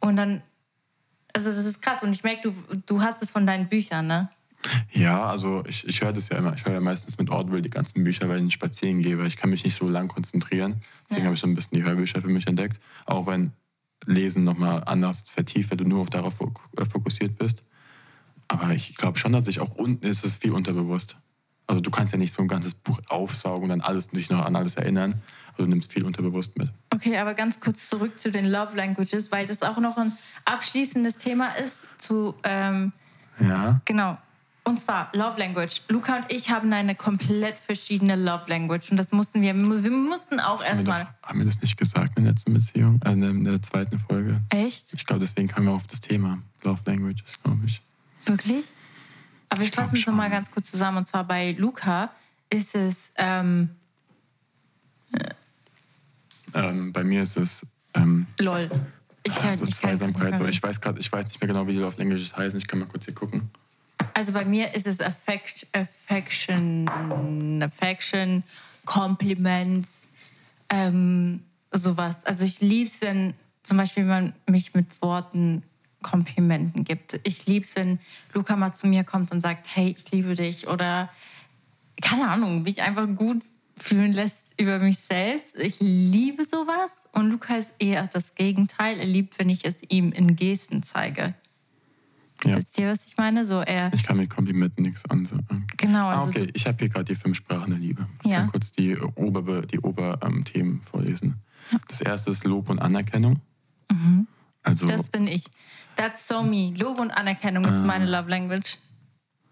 Und 0.00 0.16
dann, 0.16 0.42
also 1.32 1.50
das 1.50 1.64
ist 1.64 1.80
krass. 1.80 2.02
Und 2.02 2.12
ich 2.12 2.22
merke, 2.24 2.50
du, 2.50 2.76
du 2.86 3.00
hast 3.00 3.22
es 3.22 3.30
von 3.30 3.46
deinen 3.46 3.68
Büchern, 3.68 4.06
ne? 4.08 4.28
Ja, 4.92 5.24
also 5.24 5.64
ich, 5.66 5.86
ich 5.88 6.02
höre 6.02 6.12
das 6.12 6.28
ja 6.28 6.36
immer. 6.36 6.52
Ich 6.54 6.66
höre 6.66 6.74
ja 6.74 6.80
meistens 6.80 7.16
mit 7.16 7.30
Audible 7.30 7.62
die 7.62 7.70
ganzen 7.70 8.04
Bücher, 8.04 8.28
weil 8.28 8.44
ich 8.46 8.52
spazieren 8.52 9.00
gehe, 9.00 9.18
weil 9.18 9.26
ich 9.28 9.38
kann 9.38 9.48
mich 9.48 9.64
nicht 9.64 9.74
so 9.74 9.88
lang 9.88 10.08
konzentrieren. 10.08 10.80
Deswegen 11.04 11.20
Ja. 11.22 11.26
habe 11.26 11.34
ich 11.34 11.40
so 11.40 11.46
ein 11.46 11.54
bisschen 11.54 11.78
die 11.78 11.84
Hörbücher 11.84 12.20
für 12.20 12.28
mich 12.28 12.46
entdeckt. 12.46 12.78
Auch 13.06 13.26
wenn 13.26 13.52
Lesen 14.04 14.44
nochmal 14.44 14.82
anders 14.84 15.22
vertieft, 15.26 15.70
wenn 15.70 15.78
du 15.78 15.84
nur 15.84 16.04
darauf 16.06 16.34
äh, 16.40 16.84
fokussiert 16.84 17.38
bist. 17.38 17.62
Aber 18.50 18.70
ich 18.74 18.96
glaube 18.96 19.16
schon, 19.18 19.32
dass 19.32 19.46
ich 19.46 19.60
auch 19.60 19.76
unten 19.76 20.04
ist 20.06 20.24
es 20.24 20.38
viel 20.38 20.50
unterbewusst. 20.50 21.16
Also 21.68 21.80
du 21.80 21.90
kannst 21.92 22.12
ja 22.12 22.18
nicht 22.18 22.32
so 22.32 22.42
ein 22.42 22.48
ganzes 22.48 22.74
Buch 22.74 23.00
aufsaugen 23.08 23.62
und 23.64 23.68
dann 23.68 23.80
alles 23.80 24.06
sich 24.06 24.28
noch 24.28 24.44
an 24.44 24.56
alles 24.56 24.74
erinnern. 24.74 25.14
Also 25.52 25.62
du 25.62 25.68
nimmst 25.68 25.92
viel 25.92 26.04
unterbewusst 26.04 26.58
mit. 26.58 26.68
Okay, 26.92 27.16
aber 27.16 27.34
ganz 27.34 27.60
kurz 27.60 27.88
zurück 27.88 28.18
zu 28.18 28.32
den 28.32 28.46
Love 28.46 28.76
Languages, 28.76 29.30
weil 29.30 29.46
das 29.46 29.62
auch 29.62 29.78
noch 29.78 29.96
ein 29.96 30.18
abschließendes 30.46 31.18
Thema 31.18 31.50
ist 31.52 31.86
zu, 31.98 32.34
ähm, 32.42 32.92
Ja. 33.38 33.80
genau, 33.84 34.18
Und 34.64 34.80
zwar 34.80 35.10
Love 35.14 35.38
Language. 35.38 35.82
Luca 35.88 36.16
und 36.16 36.24
ich 36.32 36.50
haben 36.50 36.72
eine 36.72 36.96
komplett 36.96 37.56
verschiedene 37.56 38.16
Love 38.16 38.46
Language. 38.48 38.90
Und 38.90 38.96
das 38.96 39.12
mussten 39.12 39.40
wir, 39.40 39.54
wir 39.54 39.90
mussten 39.92 40.40
auch 40.40 40.64
erstmal. 40.64 41.06
haben 41.22 41.38
wir 41.38 41.46
das 41.46 41.62
nicht 41.62 41.76
gesagt 41.76 42.18
in 42.18 42.24
der 42.24 42.32
letzten 42.32 42.52
Beziehung? 42.52 43.00
Äh, 43.04 43.12
in 43.12 43.44
der 43.44 43.62
zweiten 43.62 44.00
Folge? 44.00 44.40
Echt? 44.50 44.92
Ich 44.92 45.06
glaube, 45.06 45.20
deswegen 45.20 45.46
kamen 45.46 45.66
wir 45.68 45.72
auf 45.72 45.86
das 45.86 46.00
Thema 46.00 46.38
Love 46.64 46.80
Languages, 46.84 47.40
glaube 47.44 47.60
ich. 47.66 47.80
Wirklich? 48.30 48.64
Aber 49.48 49.62
Ich 49.62 49.72
glaub 49.72 49.86
fassen 49.86 49.98
es 49.98 50.06
nochmal 50.06 50.30
ganz 50.30 50.50
kurz 50.50 50.70
zusammen. 50.70 50.98
Und 50.98 51.06
zwar 51.06 51.24
bei 51.24 51.52
Luca 51.58 52.10
ist 52.48 52.74
es, 52.74 53.12
ähm, 53.16 53.70
Ähm, 56.54 56.92
bei 56.92 57.04
mir 57.04 57.22
ist 57.22 57.36
es 57.36 57.66
ähm, 57.94 58.26
lol. 58.38 58.70
Ich 59.22 59.34
kann, 59.34 59.50
also 59.50 59.64
ich 59.64 59.80
kann 59.80 59.90
Zweisamkeit. 59.90 60.40
Ich, 60.48 60.62
weiß 60.62 60.80
grad, 60.80 60.98
ich 60.98 61.10
weiß 61.12 61.26
nicht 61.26 61.40
mehr 61.40 61.48
genau, 61.48 61.66
wie 61.66 61.72
die 61.72 61.78
Love 61.78 61.96
Languages 61.98 62.36
heißen. 62.36 62.58
Ich 62.58 62.66
kann 62.66 62.78
mal 62.78 62.86
kurz 62.86 63.04
hier 63.04 63.14
gucken. 63.14 63.50
Also 64.14 64.32
bei 64.32 64.44
mir 64.44 64.74
ist 64.74 64.86
es 64.86 65.00
Affect, 65.00 65.66
Affection, 65.72 67.62
Affection, 67.62 68.42
Compliments, 68.86 70.02
ähm, 70.70 71.42
sowas. 71.70 72.24
Also 72.24 72.44
ich 72.44 72.60
liebe 72.60 72.88
es, 72.88 73.02
wenn 73.02 73.34
zum 73.62 73.76
Beispiel 73.76 74.04
man 74.04 74.32
mich 74.46 74.74
mit 74.74 75.00
Worten 75.02 75.62
Komplimenten 76.02 76.84
gibt. 76.84 77.20
Ich 77.24 77.46
liebe 77.46 77.64
es, 77.64 77.76
wenn 77.76 77.98
Luca 78.34 78.56
mal 78.56 78.72
zu 78.72 78.86
mir 78.86 79.04
kommt 79.04 79.32
und 79.32 79.40
sagt, 79.40 79.66
hey, 79.74 79.94
ich 79.98 80.10
liebe 80.12 80.34
dich. 80.34 80.68
Oder 80.68 81.10
keine 82.00 82.28
Ahnung, 82.28 82.62
mich 82.62 82.82
einfach 82.82 83.06
gut 83.14 83.42
fühlen 83.76 84.12
lässt 84.12 84.54
über 84.60 84.78
mich 84.78 84.98
selbst. 84.98 85.56
Ich 85.58 85.76
liebe 85.80 86.44
sowas. 86.44 86.90
Und 87.12 87.30
Luca 87.30 87.56
ist 87.56 87.72
eher 87.78 88.06
das 88.08 88.34
Gegenteil. 88.34 88.98
Er 88.98 89.06
liebt, 89.06 89.38
wenn 89.38 89.48
ich 89.48 89.64
es 89.64 89.76
ihm 89.88 90.12
in 90.12 90.36
Gesten 90.36 90.82
zeige. 90.82 91.34
Ja. 92.44 92.56
Wisst 92.56 92.78
ihr, 92.78 92.88
was 92.88 93.06
ich 93.06 93.16
meine? 93.18 93.44
So 93.44 93.60
er, 93.60 93.92
Ich 93.92 94.02
kann 94.04 94.16
mit 94.16 94.30
Komplimenten 94.30 94.82
nichts 94.84 95.04
ansagen. 95.10 95.66
genau. 95.76 96.06
Ah, 96.06 96.20
Also 96.20 96.26
okay. 96.30 96.48
Ich 96.54 96.66
habe 96.66 96.78
hier 96.78 96.88
gerade 96.88 97.04
die 97.04 97.14
fünf 97.14 97.36
Sprachen 97.36 97.70
der 97.70 97.78
Liebe. 97.78 98.06
Ich 98.22 98.30
Ja. 98.30 98.38
kann 98.40 98.50
kurz 98.50 98.72
die 98.72 98.96
Ober 98.98 99.62
die 99.62 99.80
Oberthemen 99.80 100.80
vorlesen. 100.82 101.34
Das 101.88 102.00
erste 102.00 102.30
ist 102.30 102.44
Lob 102.44 102.70
und 102.70 102.78
Anerkennung. 102.78 103.40
Also 104.62 104.86
Das 104.86 105.08
bin 105.08 105.26
ich. 105.26 105.44
That's 105.96 106.26
so 106.26 106.42
me. 106.42 106.72
Lob 106.76 106.98
und 106.98 107.10
Anerkennung 107.10 107.64
ist 107.64 107.84
meine 107.84 108.06
Love 108.06 108.30
Language. 108.30 108.78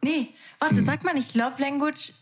Nee, 0.03 0.29
warte, 0.59 0.83
sag 0.83 1.05
mal 1.05 1.15
nicht 1.15 1.35
Love 1.35 1.61
Language, 1.61 2.13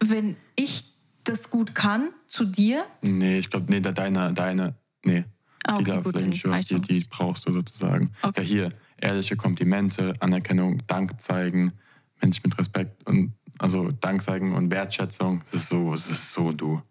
wenn 0.00 0.36
ich 0.56 0.84
das 1.24 1.50
gut 1.50 1.74
kann 1.74 2.10
zu 2.28 2.44
dir. 2.44 2.84
nee, 3.02 3.38
ich 3.38 3.50
glaube, 3.50 3.66
nee, 3.70 3.80
deine, 3.80 4.32
deine, 4.32 4.74
nee. 5.04 5.24
Ah, 5.66 5.78
die 5.78 5.82
okay, 5.82 5.90
Love 5.90 6.02
gut, 6.02 6.14
Languages, 6.16 6.50
reicht 6.50 6.70
die, 6.70 6.80
die 6.80 7.06
brauchst 7.08 7.46
du 7.46 7.52
sozusagen. 7.52 8.12
Okay. 8.22 8.42
Ja, 8.42 8.46
hier, 8.46 8.72
ehrliche 8.98 9.36
Komplimente, 9.36 10.14
Anerkennung, 10.20 10.82
Dank 10.86 11.20
zeigen, 11.20 11.72
Mensch 12.20 12.42
mit 12.42 12.56
Respekt 12.58 13.06
und 13.08 13.32
also 13.58 13.90
Dank 13.90 14.22
zeigen 14.22 14.54
und 14.54 14.70
Wertschätzung. 14.70 15.42
Das 15.50 15.62
ist 15.62 15.68
so, 15.70 15.92
das 15.92 16.10
ist 16.10 16.32
so 16.32 16.52
du. 16.52 16.82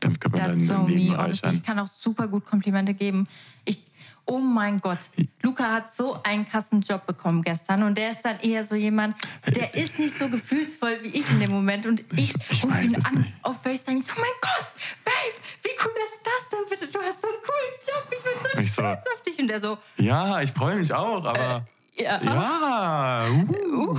Damit 0.00 0.20
kann 0.20 0.32
man 0.32 0.40
That's 0.40 0.66
dein, 0.66 0.66
so 0.66 0.86
Leben 0.86 1.06
me. 1.06 1.10
Bereichern. 1.12 1.54
ich 1.54 1.62
kann 1.62 1.78
auch 1.78 1.86
super 1.86 2.28
gut 2.28 2.44
Komplimente 2.44 2.94
geben. 2.94 3.28
Ich, 3.64 3.80
oh 4.26 4.38
mein 4.38 4.80
Gott, 4.80 4.98
Luca 5.42 5.72
hat 5.72 5.92
so 5.94 6.22
einen 6.22 6.46
krassen 6.46 6.80
Job 6.80 7.06
bekommen 7.06 7.42
gestern 7.42 7.82
und 7.82 7.98
der 7.98 8.12
ist 8.12 8.22
dann 8.22 8.38
eher 8.40 8.64
so 8.64 8.74
jemand, 8.76 9.16
der 9.46 9.74
ist 9.74 9.98
nicht 9.98 10.16
so 10.16 10.28
gefühlsvoll 10.28 10.98
wie 11.02 11.08
ich 11.08 11.28
in 11.30 11.40
dem 11.40 11.50
Moment 11.50 11.86
und 11.86 12.00
ich, 12.16 12.34
ich 12.50 12.64
rufe 12.64 12.80
ihn 12.82 12.94
an 13.04 13.14
nicht. 13.20 13.32
auf 13.42 13.60
FaceTime. 13.62 13.98
Ich 13.98 14.06
so, 14.06 14.12
oh 14.16 14.20
mein 14.20 14.30
Gott, 14.40 14.66
Babe, 15.04 15.44
wie 15.62 15.70
cool 15.84 15.92
ist 16.04 16.20
das 16.24 16.48
denn 16.50 16.68
bitte? 16.70 16.92
Du 16.92 16.98
hast 17.04 17.20
so 17.20 17.28
einen 17.28 17.36
coolen 17.42 17.74
Job, 17.86 18.06
ich 18.16 18.22
bin 18.22 18.32
so 18.54 18.58
Ich 18.60 18.72
so- 18.72 18.82
stolz 18.82 19.04
auf 19.14 19.22
dich. 19.22 19.38
Und 19.40 19.48
der 19.48 19.60
so, 19.60 19.78
Ja, 19.96 20.40
ich 20.40 20.52
freue 20.52 20.76
mich 20.78 20.92
auch, 20.92 21.24
aber. 21.24 21.66
ja, 21.96 22.22
Ja, 22.22 23.26
uh. 23.28 23.98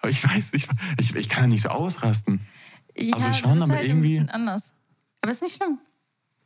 Aber 0.00 0.10
ich 0.10 0.24
weiß, 0.28 0.50
ich, 0.54 0.66
ich, 0.98 1.14
ich 1.14 1.28
kann 1.28 1.44
ja 1.44 1.48
nicht 1.48 1.62
so 1.62 1.68
ausrasten. 1.68 2.40
Ja, 2.96 3.14
Also 3.14 3.32
schon, 3.32 3.62
aber 3.62 3.74
halt 3.74 3.84
irgendwie- 3.86 4.18
Ein 4.18 4.26
bisschen 4.26 4.30
anders. 4.30 4.72
Aber 5.20 5.30
ist 5.30 5.42
nicht 5.42 5.56
schlimm. 5.56 5.78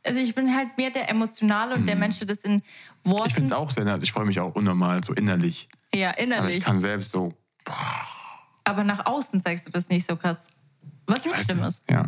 Also 0.07 0.19
ich 0.19 0.33
bin 0.33 0.55
halt 0.55 0.77
mehr 0.77 0.89
der 0.89 1.09
Emotionale 1.09 1.75
und 1.75 1.85
der 1.85 1.95
Mensch, 1.95 2.17
der 2.19 2.27
das 2.27 2.39
in 2.39 2.61
Worten... 3.03 3.21
Mhm. 3.23 3.27
Ich 3.27 3.33
finde 3.33 3.47
es 3.47 3.53
auch 3.53 3.69
sehr, 3.69 4.01
ich 4.01 4.11
freue 4.11 4.25
mich 4.25 4.39
auch 4.39 4.55
unnormal, 4.55 5.03
so 5.03 5.13
innerlich. 5.13 5.67
ja, 5.93 6.09
Aber 6.09 6.19
innerlich. 6.19 6.57
ich 6.57 6.63
kann 6.63 6.79
selbst 6.79 7.11
so. 7.11 7.33
Aber 8.63 8.83
nach 8.83 9.05
außen 9.05 9.41
zeigst 9.43 9.67
du 9.67 9.71
das 9.71 9.89
nicht 9.89 10.07
so 10.07 10.15
krass. 10.15 10.47
Was 11.05 11.23
nicht 11.25 11.43
schlimm 11.43 11.63
ist. 11.63 11.83
Ja. 11.89 12.05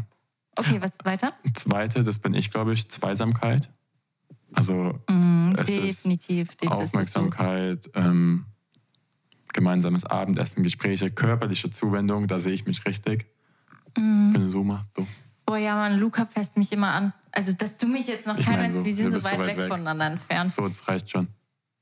Okay, 0.58 0.82
was 0.82 0.92
weiter? 1.04 1.34
Zweite, 1.54 2.04
das 2.04 2.20
bin 2.20 2.34
ich, 2.34 2.52
glaube 2.52 2.74
ich, 2.74 2.90
Zweisamkeit. 2.90 3.70
Also 4.54 5.00
Mhm, 5.10 5.54
Definitiv. 5.54 6.56
definitiv 6.58 6.72
Aufmerksamkeit, 6.72 7.90
ähm, 7.96 8.46
gemeinsames 9.54 10.06
Abendessen, 10.06 10.64
Gespräche, 10.64 11.10
körperliche 11.10 11.70
Zuwendung, 11.70 12.28
da 12.28 12.40
sehe 12.40 12.54
ich 12.54 12.66
mich 12.66 12.86
richtig. 12.86 13.28
Mhm. 13.98 14.34
Wenn 14.34 14.42
du 14.42 14.52
so 14.52 14.64
machst, 14.64 14.90
so. 14.96 15.08
Oh 15.48 15.56
ja, 15.56 15.76
Mann, 15.76 15.98
Luca 15.98 16.26
fässt 16.26 16.58
mich 16.58 16.72
immer 16.72 16.92
an. 16.92 17.14
Also, 17.32 17.54
dass 17.54 17.78
du 17.78 17.88
mich 17.88 18.08
jetzt 18.08 18.26
noch 18.28 18.38
Ich 18.38 18.46
keiner... 18.46 18.72
so, 18.72 18.84
wir 18.84 18.94
sind 18.94 19.12
so 19.12 19.24
weit, 19.24 19.40
weit 19.40 19.48
weg, 19.48 19.58
weg. 19.58 19.70
voneinander 19.70 20.08
entfernt. 20.08 20.52
So, 20.52 20.68
das 20.68 20.88
reicht 20.88 21.10
schon. 21.10 21.28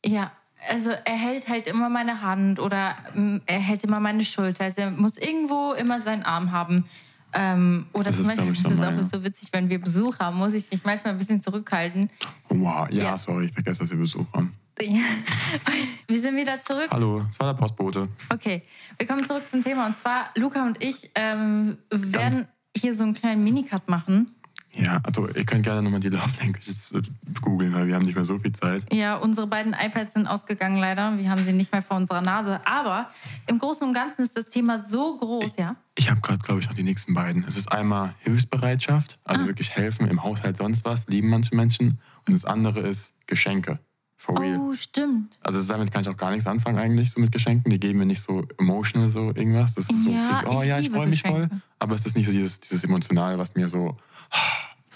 Ja, 0.05 0.31
also 0.69 0.91
er 0.91 1.15
hält 1.15 1.47
halt 1.47 1.67
immer 1.67 1.89
meine 1.89 2.21
Hand 2.21 2.59
oder 2.59 2.95
mm, 3.13 3.37
er 3.45 3.59
hält 3.59 3.83
immer 3.83 3.99
meine 3.99 4.23
Schulter. 4.25 4.65
Also 4.65 4.81
er 4.81 4.91
muss 4.91 5.17
irgendwo 5.17 5.73
immer 5.73 5.99
seinen 5.99 6.23
Arm 6.23 6.51
haben. 6.51 6.85
Ähm, 7.33 7.87
oder 7.93 8.05
Das 8.05 8.17
zum 8.17 8.29
ist, 8.29 8.35
Beispiel, 8.37 8.53
ich, 8.53 8.63
das 8.63 8.73
ist 8.73 8.79
auch 8.79 8.91
ja. 8.91 9.03
so 9.03 9.23
witzig, 9.23 9.49
wenn 9.51 9.69
wir 9.69 9.79
Besuch 9.79 10.17
haben, 10.19 10.37
muss 10.37 10.53
ich 10.53 10.71
mich 10.71 10.83
manchmal 10.83 11.13
ein 11.13 11.17
bisschen 11.17 11.41
zurückhalten. 11.41 12.09
Wow, 12.49 12.87
ja, 12.89 13.03
Ja. 13.03 13.17
sorry, 13.17 13.45
ich 13.45 13.53
vergesse, 13.53 13.81
dass 13.81 13.91
wir 13.91 13.97
Besuch 13.97 14.25
haben. 14.33 14.53
wir 16.07 16.19
sind 16.21 16.35
wieder 16.35 16.59
zurück. 16.59 16.89
Hallo, 16.91 17.25
es 17.31 17.39
war 17.39 17.51
der 17.53 17.59
Postbote. 17.59 18.07
Okay, 18.29 18.61
wir 18.97 19.07
kommen 19.07 19.25
zurück 19.25 19.49
zum 19.49 19.63
Thema. 19.63 19.87
Und 19.87 19.97
zwar, 19.97 20.29
Luca 20.35 20.63
und 20.65 20.83
ich 20.83 21.09
ähm, 21.15 21.77
werden 21.89 22.47
hier 22.75 22.93
so 22.93 23.03
einen 23.03 23.15
kleinen 23.15 23.43
Minicut 23.43 23.89
machen. 23.89 24.35
Ja, 24.79 24.99
also 25.03 25.27
ihr 25.29 25.43
könnt 25.45 25.63
gerne 25.63 25.81
nochmal 25.81 25.99
die 25.99 26.09
Love 26.09 26.29
Languages 26.39 26.91
äh, 26.91 27.01
googeln, 27.41 27.73
weil 27.73 27.87
wir 27.87 27.95
haben 27.95 28.05
nicht 28.05 28.15
mehr 28.15 28.25
so 28.25 28.37
viel 28.37 28.51
Zeit. 28.51 28.85
Ja, 28.93 29.15
unsere 29.15 29.47
beiden 29.47 29.73
iPads 29.73 30.13
sind 30.13 30.27
ausgegangen 30.27 30.77
leider. 30.77 31.17
Wir 31.17 31.29
haben 31.31 31.41
sie 31.41 31.51
nicht 31.51 31.71
mehr 31.71 31.81
vor 31.81 31.97
unserer 31.97 32.21
Nase. 32.21 32.61
Aber 32.65 33.09
im 33.47 33.57
Großen 33.57 33.87
und 33.87 33.93
Ganzen 33.93 34.21
ist 34.21 34.37
das 34.37 34.49
Thema 34.49 34.79
so 34.79 35.17
groß, 35.17 35.53
ja? 35.57 35.75
Ich 35.97 36.11
habe 36.11 36.21
gerade, 36.21 36.39
glaube 36.39 36.59
ich, 36.59 36.67
noch 36.67 36.75
die 36.75 36.83
nächsten 36.83 37.15
beiden. 37.15 37.43
Es 37.47 37.57
ist 37.57 37.71
einmal 37.71 38.13
Hilfsbereitschaft, 38.19 39.17
also 39.23 39.43
Ah. 39.45 39.47
wirklich 39.47 39.71
helfen 39.71 40.07
im 40.07 40.21
Haushalt 40.23 40.57
sonst 40.57 40.85
was, 40.85 41.07
lieben 41.07 41.29
manche 41.29 41.55
Menschen. 41.55 41.99
Und 42.27 42.33
das 42.33 42.45
andere 42.45 42.81
ist 42.81 43.15
Geschenke. 43.25 43.79
For 44.19 44.39
real. 44.39 44.59
Oh, 44.59 44.75
stimmt. 44.75 45.37
Also 45.41 45.61
damit 45.63 45.91
kann 45.91 46.01
ich 46.01 46.09
auch 46.09 46.17
gar 46.17 46.31
nichts 46.31 46.45
anfangen 46.47 46.77
eigentlich, 46.77 47.11
so 47.11 47.19
mit 47.21 47.31
Geschenken. 47.31 47.69
Die 47.71 47.79
geben 47.79 47.99
mir 47.99 48.05
nicht 48.05 48.21
so 48.21 48.45
emotional 48.59 49.09
so 49.09 49.27
irgendwas. 49.33 49.73
Das 49.75 49.89
ist 49.89 50.03
so, 50.03 50.09
Ja, 50.11 50.43
oh 50.47 50.61
ich 50.61 50.67
ja, 50.69 50.79
ich 50.79 50.89
freue 50.89 51.07
mich 51.07 51.21
voll. 51.23 51.49
Aber 51.79 51.95
es 51.95 52.05
ist 52.05 52.15
nicht 52.15 52.25
so 52.25 52.31
dieses, 52.31 52.59
dieses 52.59 52.83
Emotionale, 52.83 53.37
was 53.39 53.55
mir 53.55 53.69
so... 53.69 53.97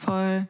Voll. 0.05 0.47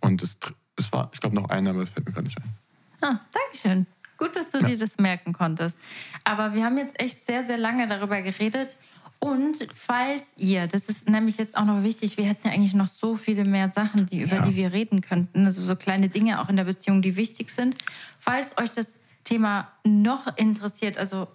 Und 0.00 0.22
es, 0.22 0.38
es 0.76 0.92
war, 0.92 1.10
ich 1.12 1.20
glaube, 1.20 1.34
noch 1.36 1.48
einer, 1.48 1.70
aber 1.70 1.80
das 1.80 1.90
fällt 1.90 2.06
mir 2.06 2.12
gerade 2.12 2.26
nicht 2.26 2.38
ein. 2.38 2.54
Ah, 3.00 3.20
Dankeschön. 3.32 3.86
Gut, 4.18 4.34
dass 4.34 4.50
du 4.50 4.62
dir 4.62 4.78
das 4.78 4.96
merken 4.98 5.32
konntest. 5.32 5.78
Aber 6.24 6.54
wir 6.54 6.64
haben 6.64 6.78
jetzt 6.78 6.98
echt 7.00 7.24
sehr, 7.24 7.42
sehr 7.42 7.58
lange 7.58 7.86
darüber 7.86 8.22
geredet. 8.22 8.76
Und 9.18 9.66
falls 9.74 10.34
ihr, 10.36 10.66
das 10.66 10.88
ist 10.88 11.08
nämlich 11.08 11.36
jetzt 11.38 11.56
auch 11.56 11.64
noch 11.64 11.82
wichtig, 11.82 12.16
wir 12.16 12.24
hätten 12.24 12.48
ja 12.48 12.54
eigentlich 12.54 12.74
noch 12.74 12.88
so 12.88 13.16
viele 13.16 13.44
mehr 13.44 13.68
Sachen, 13.68 14.06
die, 14.06 14.22
über 14.22 14.36
Ja. 14.36 14.42
die 14.46 14.56
wir 14.56 14.72
reden 14.72 15.00
könnten. 15.00 15.44
Also 15.44 15.60
so 15.62 15.76
kleine 15.76 16.08
Dinge 16.08 16.40
auch 16.40 16.48
in 16.48 16.56
der 16.56 16.64
Beziehung, 16.64 17.02
die 17.02 17.16
wichtig 17.16 17.50
sind. 17.50 17.76
Falls 18.18 18.56
euch 18.58 18.70
das 18.72 18.88
Thema 19.24 19.68
noch 19.84 20.36
interessiert, 20.36 20.96
also 20.98 21.28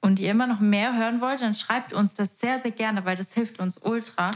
und 0.00 0.20
ihr 0.20 0.30
immer 0.30 0.46
noch 0.46 0.60
mehr 0.60 0.96
hören 0.96 1.20
wollt, 1.20 1.40
dann 1.40 1.54
schreibt 1.54 1.92
uns 1.92 2.14
das 2.14 2.38
sehr, 2.38 2.58
sehr 2.60 2.72
gerne, 2.72 3.04
weil 3.04 3.16
das 3.16 3.32
hilft 3.32 3.58
uns 3.58 3.78
ultra. 3.78 4.26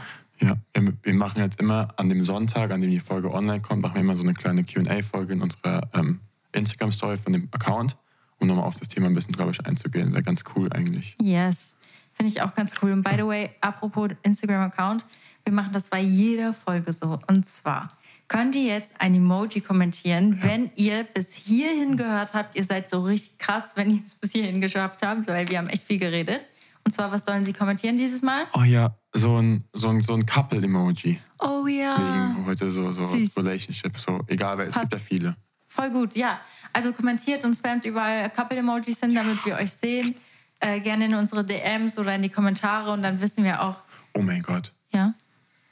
Ja, 0.41 0.57
wir, 0.73 1.13
machen 1.13 1.41
jetzt 1.41 1.59
immer 1.59 1.89
an 1.97 2.07
dem 2.07 2.23
Sonntag, 2.23 2.71
an 2.71 2.81
dem 2.81 2.91
die 2.91 2.99
Folge 2.99 3.31
online 3.31 3.61
kommt, 3.61 3.81
machen 3.81 3.95
wir 3.95 4.01
immer 4.01 4.15
so 4.15 4.23
eine 4.23 4.33
kleine 4.33 4.63
QA-Folge 4.63 5.33
in 5.33 5.41
unserer 5.41 5.89
ähm, 5.93 6.21
Instagram-Story 6.53 7.17
von 7.17 7.33
dem 7.33 7.49
Account, 7.51 7.97
um 8.39 8.47
nochmal 8.47 8.65
auf 8.65 8.75
das 8.75 8.87
Thema 8.87 9.07
ein 9.07 9.13
bisschen, 9.13 9.35
ich, 9.51 9.65
einzugehen. 9.65 10.13
Wäre 10.13 10.23
ganz 10.23 10.43
cool 10.55 10.71
eigentlich. 10.71 11.15
Yes. 11.21 11.75
Finde 12.13 12.31
ich 12.31 12.41
auch 12.41 12.53
ganz 12.53 12.73
cool. 12.81 12.91
Und 12.91 13.03
by 13.03 13.15
the 13.17 13.25
way, 13.25 13.49
apropos 13.61 14.11
Instagram-Account, 14.23 15.05
wir 15.43 15.53
machen 15.53 15.71
das 15.73 15.89
bei 15.89 16.01
jeder 16.01 16.53
Folge 16.53 16.93
so. 16.93 17.19
Und 17.27 17.45
zwar 17.45 17.97
könnt 18.27 18.55
ihr 18.55 18.63
jetzt 18.63 18.93
ein 18.99 19.15
Emoji 19.15 19.61
kommentieren, 19.61 20.39
wenn 20.41 20.71
ihr 20.75 21.03
bis 21.03 21.33
hierhin 21.33 21.97
gehört 21.97 22.33
habt. 22.33 22.55
Ihr 22.55 22.63
seid 22.63 22.89
so 22.89 23.01
richtig 23.01 23.37
krass, 23.39 23.71
wenn 23.75 23.89
ihr 23.89 24.03
es 24.03 24.15
bis 24.15 24.31
hierhin 24.31 24.61
geschafft 24.61 25.01
habt, 25.01 25.27
weil 25.27 25.49
wir 25.49 25.57
haben 25.57 25.67
echt 25.67 25.83
viel 25.83 25.99
geredet. 25.99 26.41
Und 26.89 26.93
zwar, 26.93 27.11
was 27.11 27.23
sollen 27.23 27.45
sie 27.45 27.53
kommentieren 27.53 27.97
dieses 27.97 28.23
Mal? 28.23 28.47
Oh 28.51 28.63
ja, 28.63 28.95
so 29.13 29.39
ein, 29.39 29.63
so 29.73 29.89
ein, 29.89 30.01
so 30.01 30.15
ein 30.15 30.25
Couple-Emoji. 30.25 31.19
Oh 31.37 31.67
ja. 31.67 32.33
Wegen 32.33 32.47
heute 32.47 32.71
so, 32.71 32.91
so 32.91 33.03
Süß. 33.03 33.37
Relationship, 33.37 33.95
so 33.95 34.21
egal, 34.25 34.57
weil 34.57 34.69
es 34.69 34.73
Passt. 34.73 34.89
gibt 34.89 34.99
ja 34.99 35.07
viele. 35.07 35.35
Voll 35.67 35.91
gut, 35.91 36.15
ja. 36.15 36.39
Also 36.73 36.91
kommentiert 36.91 37.45
und 37.45 37.53
spamt 37.53 37.85
überall 37.85 38.27
Couple-Emojis 38.31 39.01
hin, 39.01 39.13
damit 39.13 39.45
wir 39.45 39.57
euch 39.57 39.71
sehen. 39.71 40.15
Äh, 40.61 40.79
gerne 40.79 41.05
in 41.05 41.13
unsere 41.13 41.45
DMs 41.45 41.99
oder 41.99 42.15
in 42.15 42.23
die 42.23 42.29
Kommentare 42.29 42.91
und 42.91 43.03
dann 43.03 43.21
wissen 43.21 43.43
wir 43.43 43.61
auch, 43.61 43.83
Oh 44.15 44.23
mein 44.23 44.41
Gott. 44.41 44.73
ja. 44.91 45.13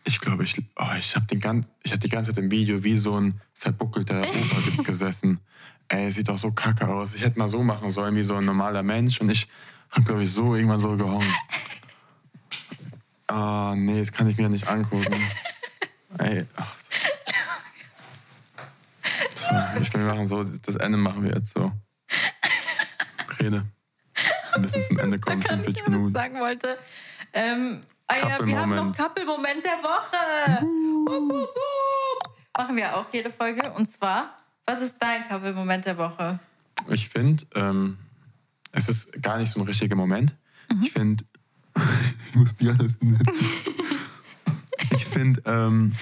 Ich 0.04 0.20
glaube, 0.20 0.44
ich, 0.44 0.56
oh, 0.76 0.86
ich 1.00 1.16
habe 1.16 1.26
hab 1.26 2.00
die 2.00 2.10
ganze 2.10 2.32
Zeit 2.32 2.44
im 2.44 2.52
Video 2.52 2.84
wie 2.84 2.96
so 2.96 3.20
ein 3.20 3.42
verbuckelter 3.56 4.22
Opa 4.22 4.84
gesessen. 4.84 5.40
Ey, 5.88 6.12
sieht 6.12 6.30
doch 6.30 6.38
so 6.38 6.52
kacke 6.52 6.88
aus. 6.88 7.16
Ich 7.16 7.24
hätte 7.24 7.40
mal 7.40 7.48
so 7.48 7.64
machen 7.64 7.90
sollen 7.90 8.16
wie 8.16 8.24
so 8.24 8.36
ein 8.36 8.46
normaler 8.46 8.84
Mensch. 8.84 9.20
Und 9.20 9.32
ich 9.32 9.48
Hab, 9.92 10.06
glaube 10.06 10.24
ich, 10.24 10.34
so 10.34 10.56
irgendwann 10.56 10.80
so 10.80 10.96
gehongt. 10.96 11.26
Ah, 13.28 13.74
nee, 13.76 14.00
das 14.00 14.12
kann 14.12 14.28
ich 14.30 14.38
mir 14.38 14.44
ja 14.44 14.50
nicht 14.50 14.68
angucken. 14.68 15.14
Ey, 16.20 16.46
ach. 16.56 16.76
So, 19.36 19.82
ich 19.82 19.94
will 19.94 20.06
machen 20.06 20.28
so, 20.28 20.44
das 20.44 20.76
Ende 20.78 20.98
machen 20.98 21.24
wir 21.24 21.34
jetzt 21.36 21.54
so. 21.54 21.72
Rede. 23.40 23.66
Wir 24.54 24.60
müssen 24.62 24.82
zum 24.84 25.00
Ende 25.00 25.20
kommen, 25.20 25.42
Kann 25.42 25.60
ich 25.60 25.66
45 25.80 25.84
was 25.86 25.90
Minuten. 25.92 26.14
sagen 26.14 26.40
wollte. 26.40 26.78
Ähm, 27.34 27.84
ah 28.08 28.16
ja, 28.18 28.46
wir 28.46 28.60
haben 28.60 28.74
noch 28.76 28.92
Couple-Moment. 28.96 29.64
Der 29.64 29.84
Woche. 29.84 30.62
Wup, 31.06 31.22
wup, 31.30 31.50
wup. 31.50 32.36
Machen 32.58 32.76
wir 32.76 32.96
auch 32.96 33.06
jede 33.14 33.30
Folge. 33.30 33.72
Und 33.74 33.92
zwar, 33.92 34.38
was 34.66 34.82
ist 34.82 34.98
dein 35.00 35.28
Couple-Moment 35.28 35.86
der 35.86 35.98
Woche? 35.98 36.40
Ich 36.90 37.10
finde, 37.10 37.46
ähm, 37.56 37.98
es 38.78 38.90
ist 38.90 39.22
gar 39.24 39.40
nicht 39.40 39.52
so 39.52 39.60
ein 39.60 39.66
richtiger 39.66 39.96
Moment. 39.96 40.36
Ich 40.82 40.92
finde, 40.92 41.26
ich 42.30 42.36
muss 42.36 42.54
alles 42.62 43.02
nennen. 43.02 43.24
ich 44.96 45.06
finde, 45.06 45.42
ähm, 45.46 45.94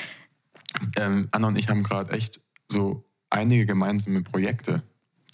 ähm, 0.97 1.29
Anna 1.31 1.47
und 1.47 1.55
ich 1.55 1.69
haben 1.69 1.83
gerade 1.83 2.11
echt 2.11 2.41
so 2.67 3.05
einige 3.29 3.65
gemeinsame 3.65 4.23
Projekte, 4.23 4.83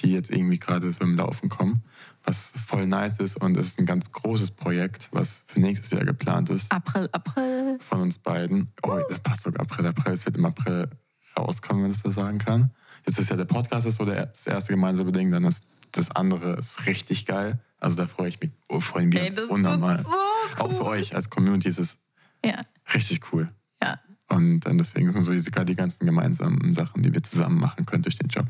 die 0.02 0.12
jetzt 0.12 0.30
irgendwie 0.30 0.60
gerade 0.60 0.92
so 0.94 1.02
im 1.02 1.16
Laufen 1.16 1.50
kommen, 1.50 1.84
was 2.24 2.54
voll 2.68 2.86
nice 2.86 3.18
ist 3.20 3.38
und 3.38 3.58
es 3.58 3.68
ist 3.68 3.80
ein 3.80 3.86
ganz 3.88 4.12
großes 4.12 4.52
Projekt, 4.52 5.10
was 5.12 5.44
für 5.48 5.60
nächstes 5.60 5.90
Jahr 5.92 6.06
geplant 6.06 6.52
ist 6.52 6.72
April, 6.72 7.10
April. 7.12 7.78
von 7.80 8.02
uns 8.02 8.20
beiden. 8.20 8.70
Oh, 8.84 9.00
das 9.10 9.20
passt 9.20 9.44
sogar 9.44 9.62
April, 9.62 9.88
April. 9.88 10.14
Es 10.14 10.26
wird 10.26 10.38
im 10.38 10.46
April 10.46 10.90
rauskommen, 11.38 11.84
wenn 11.84 11.92
ich 11.92 12.02
das 12.02 12.14
so 12.14 12.22
sagen 12.22 12.38
kann. 12.38 12.72
Jetzt 13.08 13.18
ist 13.18 13.32
ja 13.32 13.36
der 13.36 13.46
Podcast 13.46 13.88
ist 13.88 13.96
so 13.96 14.06
der, 14.06 14.28
das 14.28 14.46
erste 14.46 14.74
gemeinsame 14.74 15.12
Ding, 15.12 15.32
dann 15.32 15.46
ist 15.46 15.66
das 15.92 16.12
andere 16.12 16.54
ist 16.58 16.86
richtig 16.86 17.26
geil. 17.26 17.60
Also 17.80 17.96
da 17.98 18.08
freue 18.08 18.30
ich 18.30 18.40
mich, 18.40 18.52
oh, 18.70 18.80
freuen 18.80 19.12
wir 19.12 19.24
uns 19.26 19.40
unnormal. 19.50 20.04
so 20.04 20.64
Auch 20.64 20.70
für 20.72 20.82
cool. 20.82 20.88
euch 20.90 21.16
als 21.16 21.30
Community 21.30 21.70
ist 21.70 21.80
es 21.80 21.98
Ja, 22.46 22.62
richtig 22.94 23.34
cool. 23.34 23.50
ja. 23.82 24.00
Und 24.30 24.62
dann 24.62 24.78
deswegen 24.78 25.10
sind 25.12 25.24
so 25.24 25.32
diese, 25.32 25.52
die 25.52 25.76
ganzen 25.76 26.06
gemeinsamen 26.06 26.74
Sachen, 26.74 27.02
die 27.04 27.14
wir 27.14 27.22
zusammen 27.24 27.60
machen 27.60 27.86
können 27.86 28.04
durch 28.04 28.18
den 28.18 28.30
Job. 28.30 28.46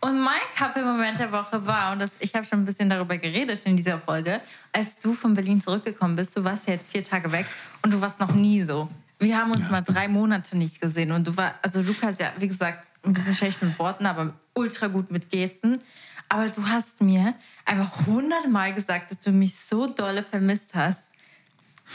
Und 0.00 0.20
mein 0.20 0.40
Couple-Moment 0.56 1.18
der 1.18 1.32
Woche 1.32 1.64
war, 1.66 1.92
und 1.92 1.98
das, 2.00 2.10
ich 2.20 2.34
habe 2.34 2.44
schon 2.44 2.60
ein 2.60 2.64
bisschen 2.64 2.90
darüber 2.90 3.16
geredet 3.16 3.60
in 3.64 3.76
dieser 3.76 3.98
Folge, 3.98 4.40
als 4.72 4.98
du 4.98 5.14
von 5.14 5.34
Berlin 5.34 5.60
zurückgekommen 5.60 6.14
bist, 6.14 6.36
du 6.36 6.44
warst 6.44 6.68
ja 6.68 6.74
jetzt 6.74 6.90
vier 6.92 7.02
Tage 7.02 7.32
weg 7.32 7.46
und 7.82 7.92
du 7.92 8.00
warst 8.00 8.20
noch 8.20 8.34
nie 8.34 8.62
so. 8.64 8.88
Wir 9.18 9.38
haben 9.38 9.50
uns 9.50 9.64
Ja, 9.66 9.70
mal 9.72 9.80
drei 9.80 10.06
Monate 10.08 10.56
nicht 10.56 10.80
gesehen 10.80 11.10
und 11.10 11.26
du 11.26 11.36
war, 11.36 11.54
also 11.62 11.80
Lukas 11.80 12.18
ja, 12.18 12.32
wie 12.38 12.48
gesagt, 12.48 12.90
ein 13.02 13.12
bisschen 13.14 13.34
schlecht 13.34 13.62
mit 13.62 13.78
Worten, 13.78 14.06
aber 14.06 14.34
ultra 14.58 14.88
gut 14.88 15.10
mit 15.10 15.30
Gesten. 15.30 15.80
Aber 16.28 16.48
du 16.48 16.66
hast 16.68 17.00
mir 17.00 17.34
einfach 17.64 18.06
hundertmal 18.06 18.74
gesagt, 18.74 19.10
dass 19.10 19.20
du 19.20 19.30
mich 19.30 19.58
so 19.58 19.86
dolle 19.86 20.22
vermisst 20.22 20.74
hast. 20.74 21.12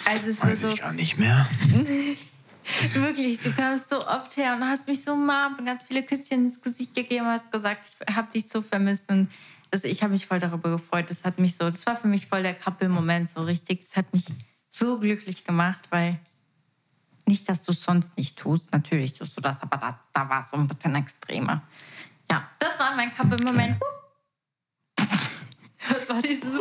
Also 0.05 0.31
es 0.31 0.39
war 0.41 0.49
Weiß 0.49 0.61
so, 0.61 0.69
ich 0.69 0.81
gar 0.81 0.93
nicht 0.93 1.17
mehr. 1.17 1.47
Wirklich, 2.93 3.39
du 3.39 3.51
kamst 3.51 3.89
so 3.89 4.07
oft 4.07 4.37
her 4.37 4.55
und 4.55 4.63
hast 4.63 4.87
mich 4.87 5.03
so 5.03 5.13
umarmt 5.13 5.59
und 5.59 5.65
ganz 5.65 5.83
viele 5.83 6.01
Küsschen 6.01 6.45
ins 6.45 6.61
Gesicht 6.61 6.95
gegeben, 6.95 7.25
hast 7.25 7.51
gesagt, 7.51 7.85
ich 8.07 8.15
habe 8.15 8.31
dich 8.31 8.47
so 8.47 8.61
vermisst 8.61 9.11
und 9.11 9.27
also 9.69 9.87
ich 9.87 10.01
habe 10.01 10.13
mich 10.13 10.27
voll 10.27 10.39
darüber 10.39 10.69
gefreut. 10.69 11.09
Das 11.09 11.23
hat 11.23 11.39
mich 11.39 11.55
so, 11.57 11.69
das 11.69 11.85
war 11.85 11.95
für 11.95 12.07
mich 12.07 12.27
voll 12.27 12.43
der 12.43 12.53
Couple-Moment 12.53 13.31
so 13.31 13.41
richtig. 13.43 13.81
Das 13.81 13.97
hat 13.97 14.13
mich 14.13 14.25
so 14.69 14.99
glücklich 14.99 15.43
gemacht, 15.43 15.79
weil 15.89 16.19
nicht, 17.25 17.47
dass 17.49 17.63
du 17.63 17.71
es 17.71 17.83
sonst 17.83 18.15
nicht 18.17 18.37
tust, 18.37 18.71
natürlich 18.71 19.13
tust 19.13 19.37
du 19.37 19.41
das, 19.41 19.61
aber 19.61 19.77
da, 19.77 19.99
da 20.13 20.29
war 20.29 20.43
es 20.43 20.51
so 20.51 20.57
ein 20.57 20.67
bisschen 20.67 20.95
extremer. 20.95 21.63
Ja, 22.33 22.49
das 22.57 22.79
war 22.79 22.95
mein 22.95 23.13
Couple-Moment. 23.13 23.79
Was 24.97 26.09
war 26.09 26.19
dieses? 26.19 26.59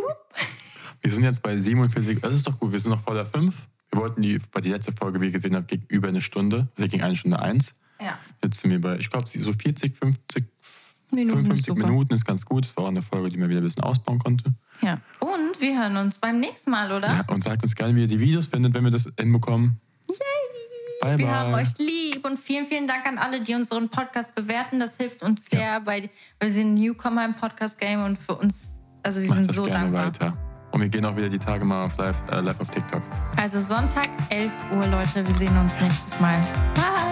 Wir 1.01 1.11
sind 1.11 1.25
jetzt 1.25 1.43
bei 1.43 1.57
47, 1.57 2.21
das 2.21 2.35
ist 2.35 2.47
doch 2.47 2.59
gut, 2.59 2.73
wir 2.73 2.79
sind 2.79 2.91
noch 2.91 3.01
vor 3.01 3.15
der 3.15 3.25
5. 3.25 3.55
Wir 3.91 4.01
wollten 4.01 4.21
die, 4.21 4.39
bei 4.53 4.61
die 4.61 4.69
letzte 4.69 4.93
Folge, 4.93 5.19
wie 5.23 5.27
ihr 5.27 5.33
gesehen 5.33 5.57
habt, 5.57 5.69
ging 5.69 5.83
über 5.89 6.09
eine 6.09 6.21
Stunde. 6.21 6.69
Also 6.77 6.91
ging 6.91 7.01
eine 7.01 7.17
Stunde 7.17 7.39
eins. 7.41 7.81
Ja. 7.99 8.19
Jetzt 8.45 8.61
sind 8.61 8.71
wir 8.71 8.83
bei, 8.83 8.99
ich 8.99 9.09
glaube, 9.09 9.27
so 9.27 9.51
40, 9.51 9.97
50, 9.97 10.45
Minuten 11.11 11.29
ist 11.29 11.33
55 11.33 11.67
super. 11.67 11.87
Minuten 11.87 12.15
ist 12.15 12.25
ganz 12.27 12.45
gut. 12.45 12.67
Das 12.67 12.77
war 12.77 12.85
auch 12.85 12.89
eine 12.89 13.01
Folge, 13.01 13.31
die 13.31 13.39
man 13.39 13.49
wieder 13.49 13.63
ein 13.63 13.65
bisschen 13.65 13.85
ausbauen 13.85 14.19
konnte. 14.19 14.53
ja. 14.83 15.01
Und 15.21 15.59
wir 15.59 15.79
hören 15.81 15.97
uns 15.97 16.19
beim 16.19 16.39
nächsten 16.39 16.71
Mal, 16.71 16.93
oder? 16.93 17.07
Ja, 17.09 17.25
und 17.29 17.43
sagt 17.43 17.63
uns 17.63 17.75
gerne, 17.75 17.97
wie 17.97 18.03
ihr 18.03 18.09
die 18.09 18.21
Videos 18.21 18.45
findet, 18.45 18.75
wenn 18.75 18.85
wir 18.85 18.91
das 18.91 19.09
hinbekommen. 19.19 19.81
Bye, 21.01 21.19
Wir 21.19 21.27
bye. 21.27 21.35
haben 21.35 21.55
euch 21.55 21.79
lieb 21.79 22.02
und 22.25 22.39
vielen, 22.39 22.65
vielen 22.65 22.87
Dank 22.87 23.07
an 23.07 23.19
alle, 23.19 23.41
die 23.43 23.55
unseren 23.55 23.89
Podcast 23.89 24.35
bewerten. 24.35 24.81
Das 24.81 24.97
hilft 24.97 25.23
uns 25.23 25.45
sehr, 25.47 25.85
weil, 25.85 26.11
weil 26.39 26.49
wir 26.49 26.51
sind 26.51 26.75
Newcomer 26.75 27.25
im 27.25 27.35
Podcast-Game 27.35 28.03
und 28.05 28.19
für 28.19 28.35
uns, 28.35 28.71
also 29.03 29.21
wir 29.21 29.29
Macht 29.29 29.39
sind 29.39 29.49
das 29.51 29.57
so 29.57 29.65
gerne 29.65 29.91
dankbar. 29.91 30.07
weiter. 30.07 30.37
Und 30.73 30.81
wir 30.81 30.89
gehen 30.89 31.05
auch 31.05 31.15
wieder 31.17 31.29
die 31.29 31.39
Tage 31.39 31.65
mal 31.65 31.85
auf 31.85 31.97
live, 31.99 32.17
äh, 32.31 32.41
live 32.41 32.59
auf 32.61 32.71
TikTok. 32.71 33.03
Also 33.37 33.61
Sonntag, 33.61 34.09
11 34.31 34.51
Uhr, 34.75 34.87
Leute. 34.87 35.27
Wir 35.27 35.35
sehen 35.35 35.57
uns 35.59 35.73
nächstes 35.81 36.19
Mal. 36.19 36.39
Bye, 36.75 37.12